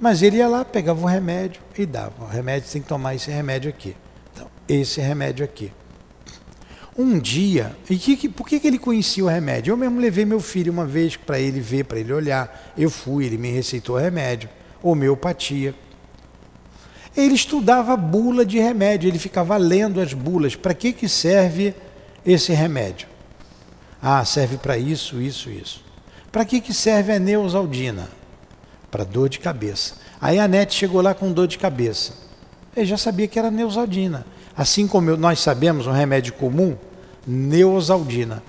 Mas 0.00 0.22
ele 0.22 0.38
ia 0.38 0.48
lá, 0.48 0.64
pegava 0.64 1.02
o 1.02 1.06
remédio 1.06 1.60
e 1.76 1.84
dava. 1.84 2.24
O 2.24 2.28
remédio 2.28 2.70
tem 2.70 2.80
que 2.80 2.88
tomar 2.88 3.14
esse 3.14 3.30
remédio 3.30 3.68
aqui. 3.68 3.94
Então, 4.32 4.48
esse 4.66 5.02
remédio 5.02 5.44
aqui. 5.44 5.70
Um 7.00 7.16
dia, 7.20 7.76
e 7.88 7.96
que, 7.96 8.28
por 8.28 8.48
que, 8.48 8.58
que 8.58 8.66
ele 8.66 8.76
conhecia 8.76 9.24
o 9.24 9.28
remédio? 9.28 9.70
Eu 9.70 9.76
mesmo 9.76 10.00
levei 10.00 10.24
meu 10.24 10.40
filho 10.40 10.72
uma 10.72 10.84
vez 10.84 11.14
para 11.14 11.38
ele 11.38 11.60
ver, 11.60 11.84
para 11.84 12.00
ele 12.00 12.12
olhar. 12.12 12.72
Eu 12.76 12.90
fui, 12.90 13.24
ele 13.24 13.38
me 13.38 13.52
receitou 13.52 13.94
o 13.94 13.98
remédio, 14.00 14.48
homeopatia. 14.82 15.76
Ele 17.16 17.34
estudava 17.34 17.96
bula 17.96 18.44
de 18.44 18.58
remédio, 18.58 19.08
ele 19.08 19.18
ficava 19.20 19.56
lendo 19.56 20.00
as 20.00 20.12
bulas. 20.12 20.56
Para 20.56 20.74
que, 20.74 20.92
que 20.92 21.08
serve 21.08 21.72
esse 22.26 22.52
remédio? 22.52 23.06
Ah, 24.02 24.24
serve 24.24 24.56
para 24.56 24.76
isso, 24.76 25.20
isso, 25.20 25.48
isso. 25.50 25.84
Para 26.32 26.44
que, 26.44 26.60
que 26.60 26.74
serve 26.74 27.12
a 27.12 27.20
Neusaldina? 27.20 28.08
Para 28.90 29.04
dor 29.04 29.28
de 29.28 29.38
cabeça. 29.38 29.94
Aí 30.20 30.40
a 30.40 30.48
Nete 30.48 30.74
chegou 30.74 31.00
lá 31.00 31.14
com 31.14 31.30
dor 31.30 31.46
de 31.46 31.58
cabeça. 31.58 32.14
Ele 32.76 32.86
já 32.86 32.96
sabia 32.96 33.28
que 33.28 33.38
era 33.38 33.52
Neusaldina. 33.52 34.26
Assim 34.56 34.88
como 34.88 35.16
nós 35.16 35.38
sabemos 35.38 35.86
um 35.86 35.92
remédio 35.92 36.32
comum, 36.32 36.76
Neosaldina. 37.28 38.42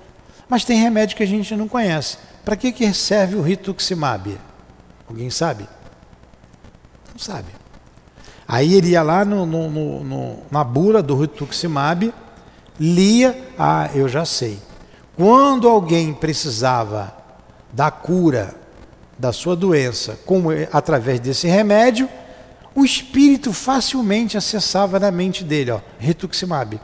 Mas 0.48 0.64
tem 0.64 0.80
remédio 0.80 1.16
que 1.16 1.22
a 1.22 1.26
gente 1.26 1.54
não 1.54 1.68
conhece. 1.68 2.16
Para 2.44 2.56
que, 2.56 2.72
que 2.72 2.92
serve 2.94 3.36
o 3.36 3.42
rituximab? 3.42 4.38
Alguém 5.06 5.28
sabe? 5.28 5.68
Não 7.12 7.18
sabe. 7.18 7.48
Aí 8.48 8.74
ele 8.74 8.90
ia 8.90 9.02
lá 9.02 9.24
no, 9.24 9.46
no, 9.46 9.70
no, 10.02 10.38
na 10.50 10.64
bula 10.64 11.02
do 11.02 11.14
rituximab, 11.14 12.12
lia, 12.80 13.48
ah, 13.56 13.88
eu 13.94 14.08
já 14.08 14.24
sei. 14.24 14.58
Quando 15.16 15.68
alguém 15.68 16.12
precisava 16.12 17.14
da 17.72 17.90
cura 17.90 18.54
da 19.18 19.32
sua 19.32 19.54
doença 19.54 20.18
com, 20.24 20.44
através 20.72 21.20
desse 21.20 21.46
remédio, 21.46 22.08
o 22.74 22.84
espírito 22.84 23.52
facilmente 23.52 24.36
acessava 24.36 24.98
na 24.98 25.10
mente 25.10 25.44
dele, 25.44 25.72
ó, 25.72 25.80
rituximab. 25.98 26.80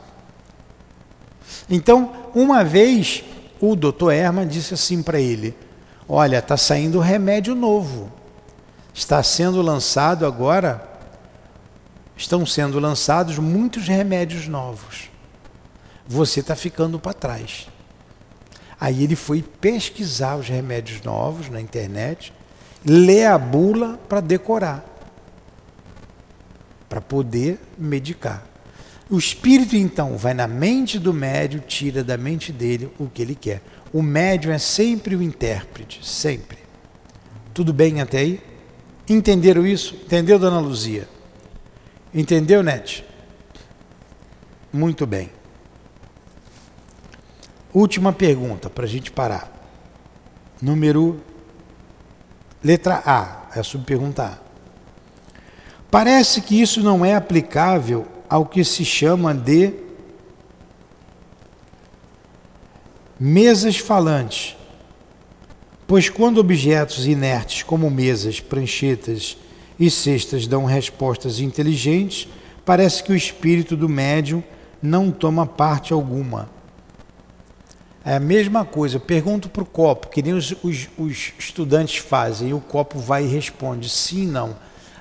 Então, 1.69 2.29
uma 2.33 2.63
vez, 2.63 3.23
o 3.59 3.75
doutor 3.75 4.13
Herman 4.13 4.47
disse 4.47 4.73
assim 4.73 5.01
para 5.01 5.19
ele: 5.19 5.55
Olha, 6.07 6.39
está 6.39 6.55
saindo 6.55 6.99
remédio 6.99 7.55
novo. 7.55 8.11
Está 8.93 9.21
sendo 9.21 9.61
lançado 9.61 10.25
agora, 10.25 10.83
estão 12.15 12.45
sendo 12.45 12.79
lançados 12.79 13.37
muitos 13.37 13.87
remédios 13.87 14.47
novos. 14.47 15.09
Você 16.07 16.39
está 16.39 16.55
ficando 16.55 16.97
para 16.97 17.13
trás. 17.13 17.67
Aí 18.79 19.03
ele 19.03 19.15
foi 19.15 19.41
pesquisar 19.41 20.35
os 20.35 20.47
remédios 20.47 21.01
novos 21.01 21.49
na 21.49 21.59
internet, 21.59 22.33
ler 22.85 23.25
a 23.25 23.37
bula 23.37 23.99
para 24.07 24.21
decorar, 24.21 24.83
para 26.87 27.01
poder 27.01 27.59
medicar. 27.77 28.46
O 29.09 29.17
espírito 29.17 29.75
então 29.75 30.17
vai 30.17 30.33
na 30.33 30.47
mente 30.47 30.99
do 30.99 31.13
médium, 31.13 31.61
tira 31.61 32.03
da 32.03 32.17
mente 32.17 32.51
dele 32.51 32.91
o 32.99 33.07
que 33.07 33.21
ele 33.21 33.35
quer. 33.35 33.61
O 33.93 34.01
médium 34.01 34.51
é 34.51 34.57
sempre 34.57 35.15
o 35.15 35.23
intérprete, 35.23 36.05
sempre. 36.05 36.57
Tudo 37.53 37.71
bem 37.71 38.01
até 38.01 38.19
aí? 38.19 38.41
Entenderam 39.07 39.65
isso? 39.65 39.95
Entendeu, 39.95 40.37
dona 40.37 40.59
Luzia? 40.59 41.07
Entendeu, 42.13 42.61
Net? 42.61 43.05
Muito 44.71 45.07
bem. 45.07 45.29
Última 47.73 48.11
pergunta 48.11 48.69
para 48.69 48.83
a 48.83 48.87
gente 48.87 49.09
parar. 49.11 49.51
Número. 50.61 51.21
Letra 52.63 53.01
A, 53.05 53.47
é 53.55 53.59
a 53.59 53.63
subpergunta 53.63 54.23
A. 54.23 54.37
Parece 55.89 56.41
que 56.41 56.59
isso 56.61 56.81
não 56.81 57.05
é 57.05 57.15
aplicável 57.15 58.05
ao 58.29 58.45
que 58.45 58.63
se 58.63 58.83
chama 58.83 59.33
de 59.33 59.73
mesas 63.19 63.77
falantes, 63.77 64.55
pois 65.87 66.09
quando 66.09 66.37
objetos 66.37 67.07
inertes 67.07 67.63
como 67.63 67.89
mesas, 67.89 68.39
pranchetas 68.39 69.37
e 69.79 69.89
cestas 69.89 70.45
dão 70.45 70.65
respostas 70.65 71.39
inteligentes, 71.39 72.27
parece 72.65 73.03
que 73.03 73.11
o 73.11 73.15
espírito 73.15 73.75
do 73.75 73.87
médium 73.87 74.43
não 74.81 75.11
toma 75.11 75.45
parte 75.45 75.93
alguma. 75.93 76.49
É 78.05 78.15
a 78.15 78.19
mesma 78.19 78.63
coisa, 78.63 78.99
pergunto 78.99 79.49
para 79.49 79.63
o 79.63 79.65
copo, 79.65 80.07
que 80.07 80.21
nem 80.21 80.33
os, 80.33 80.55
os, 80.63 80.87
os, 80.97 81.33
estudantes 81.37 81.97
fazem, 81.97 82.49
e 82.49 82.53
o 82.53 82.61
copo 82.61 82.99
vai 82.99 83.25
e 83.25 83.27
responde 83.27 83.89
sim, 83.89 84.25
não. 84.25 84.55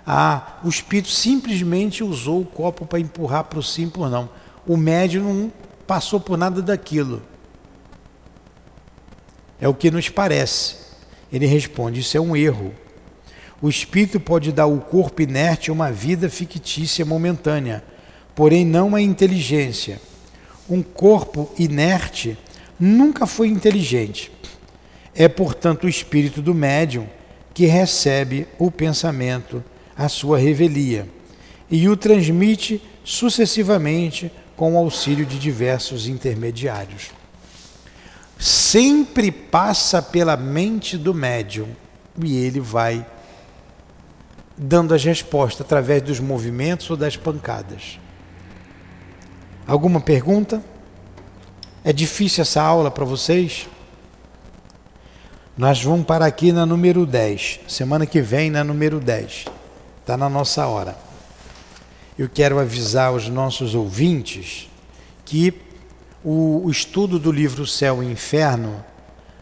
Ah, 0.06 0.58
o 0.62 0.68
espírito 0.68 1.08
simplesmente 1.08 2.04
usou 2.04 2.40
o 2.40 2.46
copo 2.46 2.86
para 2.86 3.00
empurrar 3.00 3.44
para 3.44 3.58
o 3.58 3.62
sim 3.62 3.88
por 3.88 4.08
não. 4.08 4.28
O 4.66 4.76
médium 4.76 5.24
não 5.24 5.52
passou 5.86 6.20
por 6.20 6.38
nada 6.38 6.62
daquilo. 6.62 7.22
É 9.60 9.66
o 9.66 9.74
que 9.74 9.90
nos 9.90 10.08
parece. 10.08 10.76
Ele 11.32 11.46
responde: 11.46 12.00
Isso 12.00 12.16
é 12.16 12.20
um 12.20 12.36
erro. 12.36 12.72
O 13.60 13.68
espírito 13.68 14.20
pode 14.20 14.52
dar 14.52 14.64
ao 14.64 14.78
corpo 14.78 15.22
inerte 15.22 15.70
uma 15.70 15.90
vida 15.90 16.28
fictícia 16.28 17.04
momentânea, 17.04 17.82
porém 18.34 18.64
não 18.64 18.94
a 18.94 19.00
inteligência. 19.00 20.00
Um 20.68 20.82
corpo 20.82 21.50
inerte 21.58 22.36
nunca 22.78 23.26
foi 23.26 23.48
inteligente. 23.48 24.30
É, 25.14 25.26
portanto, 25.26 25.84
o 25.84 25.88
espírito 25.88 26.42
do 26.42 26.54
médium 26.54 27.08
que 27.54 27.64
recebe 27.64 28.46
o 28.58 28.70
pensamento, 28.70 29.64
a 29.96 30.08
sua 30.08 30.38
revelia, 30.38 31.08
e 31.70 31.88
o 31.88 31.96
transmite 31.96 32.82
sucessivamente 33.04 34.30
com 34.56 34.74
o 34.74 34.78
auxílio 34.78 35.24
de 35.24 35.38
diversos 35.38 36.06
intermediários. 36.06 37.10
Sempre 38.38 39.30
passa 39.30 40.02
pela 40.02 40.36
mente 40.36 40.98
do 40.98 41.14
médium 41.14 41.68
e 42.22 42.36
ele 42.36 42.60
vai 42.60 43.06
dando 44.56 44.94
as 44.94 45.04
respostas 45.04 45.62
através 45.62 46.02
dos 46.02 46.20
movimentos 46.20 46.88
ou 46.90 46.96
das 46.96 47.16
pancadas. 47.16 47.98
Alguma 49.66 50.00
pergunta? 50.00 50.62
É 51.84 51.92
difícil 51.92 52.42
essa 52.42 52.62
aula 52.62 52.90
para 52.90 53.04
vocês? 53.04 53.68
Nós 55.56 55.82
vamos 55.82 56.06
para 56.06 56.26
aqui 56.26 56.52
na 56.52 56.66
número 56.66 57.06
10. 57.06 57.60
Semana 57.68 58.06
que 58.06 58.20
vem 58.20 58.50
na 58.50 58.62
número 58.62 59.00
10. 59.00 59.46
Está 60.06 60.16
na 60.16 60.28
nossa 60.28 60.64
hora. 60.68 60.96
Eu 62.16 62.28
quero 62.28 62.60
avisar 62.60 63.12
os 63.12 63.28
nossos 63.28 63.74
ouvintes 63.74 64.70
que 65.24 65.52
o, 66.22 66.62
o 66.64 66.70
estudo 66.70 67.18
do 67.18 67.32
livro 67.32 67.66
Céu 67.66 68.00
e 68.00 68.06
Inferno 68.06 68.84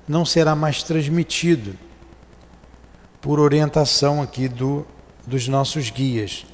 não 0.09 0.25
será 0.25 0.55
mais 0.57 0.83
transmitido 0.83 1.77
por 3.21 3.39
orientação 3.39 4.23
aqui 4.23 4.49
do, 4.49 4.87
dos 5.27 5.47
nossos 5.49 5.91
guias. 5.91 6.47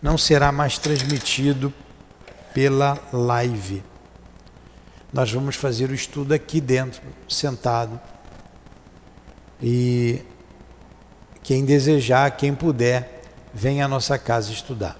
Não 0.00 0.16
será 0.16 0.52
mais 0.52 0.78
transmitido 0.78 1.74
pela 2.54 2.96
live 3.12 3.82
nós 5.16 5.32
vamos 5.32 5.56
fazer 5.56 5.88
o 5.88 5.94
estudo 5.94 6.34
aqui 6.34 6.60
dentro, 6.60 7.00
sentado. 7.26 7.98
E 9.62 10.20
quem 11.42 11.64
desejar, 11.64 12.30
quem 12.32 12.54
puder, 12.54 13.15
venha 13.56 13.86
à 13.86 13.88
nossa 13.88 14.18
casa 14.18 14.52
estudar. 14.52 14.98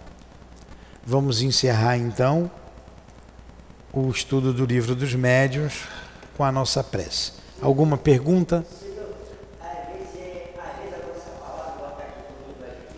Vamos 1.04 1.42
encerrar 1.42 1.98
então 1.98 2.50
o 3.92 4.08
estudo 4.10 4.50
do 4.50 4.64
livro 4.64 4.94
dos 4.94 5.14
médiuns 5.14 5.82
com 6.38 6.42
a 6.42 6.50
nossa 6.50 6.82
prece. 6.82 7.32
Alguma 7.60 7.98
pergunta? 7.98 8.64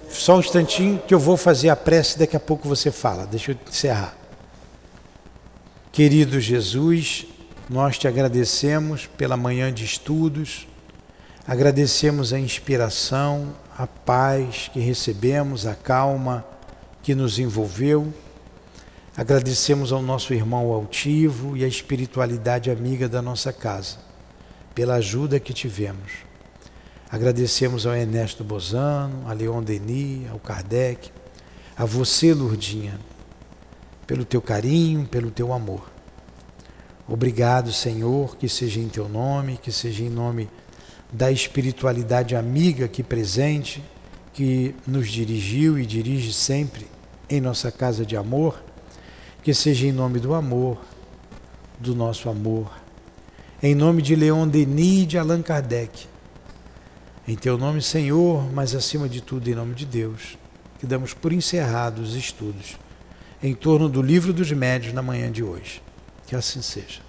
Só 0.09 0.37
um 0.37 0.41
instantinho 0.41 1.03
que 1.09 1.13
eu 1.13 1.19
vou 1.19 1.37
fazer 1.37 1.71
a 1.71 1.77
prece, 1.77 2.21
daqui 2.21 2.37
a 2.37 2.41
pouco 2.41 2.69
você 2.69 2.93
fala. 2.93 3.27
Deixa 3.27 3.51
eu 3.51 3.57
encerrar. 3.69 4.17
Querido 5.91 6.41
Jesus, 6.41 7.27
nós 7.69 7.99
te 7.99 8.07
agradecemos 8.07 9.07
pela 9.07 9.37
manhã 9.37 9.73
de 9.73 9.85
estudos, 9.85 10.69
agradecemos 11.45 12.33
a 12.33 12.39
inspiração, 12.39 13.55
a 13.79 13.87
paz 13.87 14.69
que 14.73 14.81
recebemos, 14.81 15.65
a 15.65 15.75
calma 15.77 16.45
que 17.01 17.15
nos 17.15 17.39
envolveu. 17.39 18.13
Agradecemos 19.17 19.93
ao 19.93 20.03
nosso 20.03 20.35
irmão 20.35 20.73
altivo 20.73 21.57
e 21.57 21.65
à 21.65 21.69
espiritualidade 21.69 22.73
amiga 22.73 23.09
da 23.09 23.23
nossa 23.23 23.53
casa, 23.53 23.99
pela 24.75 24.97
ajuda 24.97 25.39
que 25.39 25.53
tivemos. 25.53 26.27
Agradecemos 27.09 27.87
ao 27.87 27.95
Ernesto 27.95 28.43
Bozano, 28.43 29.29
a 29.29 29.33
Leon 29.33 29.63
Denis, 29.63 30.29
ao 30.29 30.41
Kardec, 30.41 31.13
a 31.77 31.85
você, 31.85 32.35
Lurdinha, 32.35 32.99
pelo 34.09 34.25
teu 34.25 34.43
carinho, 34.43 35.07
pelo 35.07 35.31
teu 35.31 35.53
amor. 35.53 35.89
Obrigado, 37.07 37.73
Senhor, 37.73 38.37
que 38.37 38.49
seja 38.49 38.81
em 38.81 38.89
teu 38.89 39.09
nome, 39.09 39.57
que 39.57 39.71
seja 39.71 40.03
em 40.03 40.11
nome 40.11 40.51
da 41.13 41.31
espiritualidade 41.31 42.37
amiga 42.37 42.85
aqui 42.85 43.03
presente, 43.03 43.83
que 44.33 44.75
nos 44.87 45.11
dirigiu 45.11 45.79
e 45.79 45.87
dirige 45.87 46.33
sempre 46.33 46.87
em 47.29 47.41
nossa 47.41 47.73
casa 47.73 48.05
de 48.05 48.17
amor, 48.17 48.63
que 49.43 49.53
seja 49.53 49.87
em 49.87 49.93
nome 49.93 50.21
do 50.21 50.35
amor, 50.35 50.79
do 51.79 51.95
nosso 51.95 52.29
amor. 52.29 52.71
Em 53.63 53.75
nome 53.75 54.03
de 54.03 54.15
Leon 54.15 54.47
Denis 54.47 55.03
e 55.03 55.07
de 55.07 55.19
Allan 55.19 55.43
Kardec. 55.43 56.07
Em 57.27 57.35
teu 57.35 57.59
nome, 57.59 57.83
Senhor, 57.83 58.51
mas 58.53 58.75
acima 58.75 59.09
de 59.09 59.21
tudo 59.21 59.49
em 59.51 59.55
nome 59.55 59.75
de 59.75 59.85
Deus, 59.85 60.39
que 60.79 60.87
damos 60.87 61.13
por 61.13 61.33
encerrados 61.33 62.11
os 62.11 62.17
estudos 62.17 62.77
em 63.43 63.55
torno 63.55 63.89
do 63.89 64.03
livro 64.03 64.33
dos 64.33 64.51
médios 64.53 64.93
na 64.93 65.03
manhã 65.03 65.31
de 65.31 65.43
hoje. 65.43 65.83
Que 66.27 66.37
assim 66.37 66.61
seja. 66.61 67.08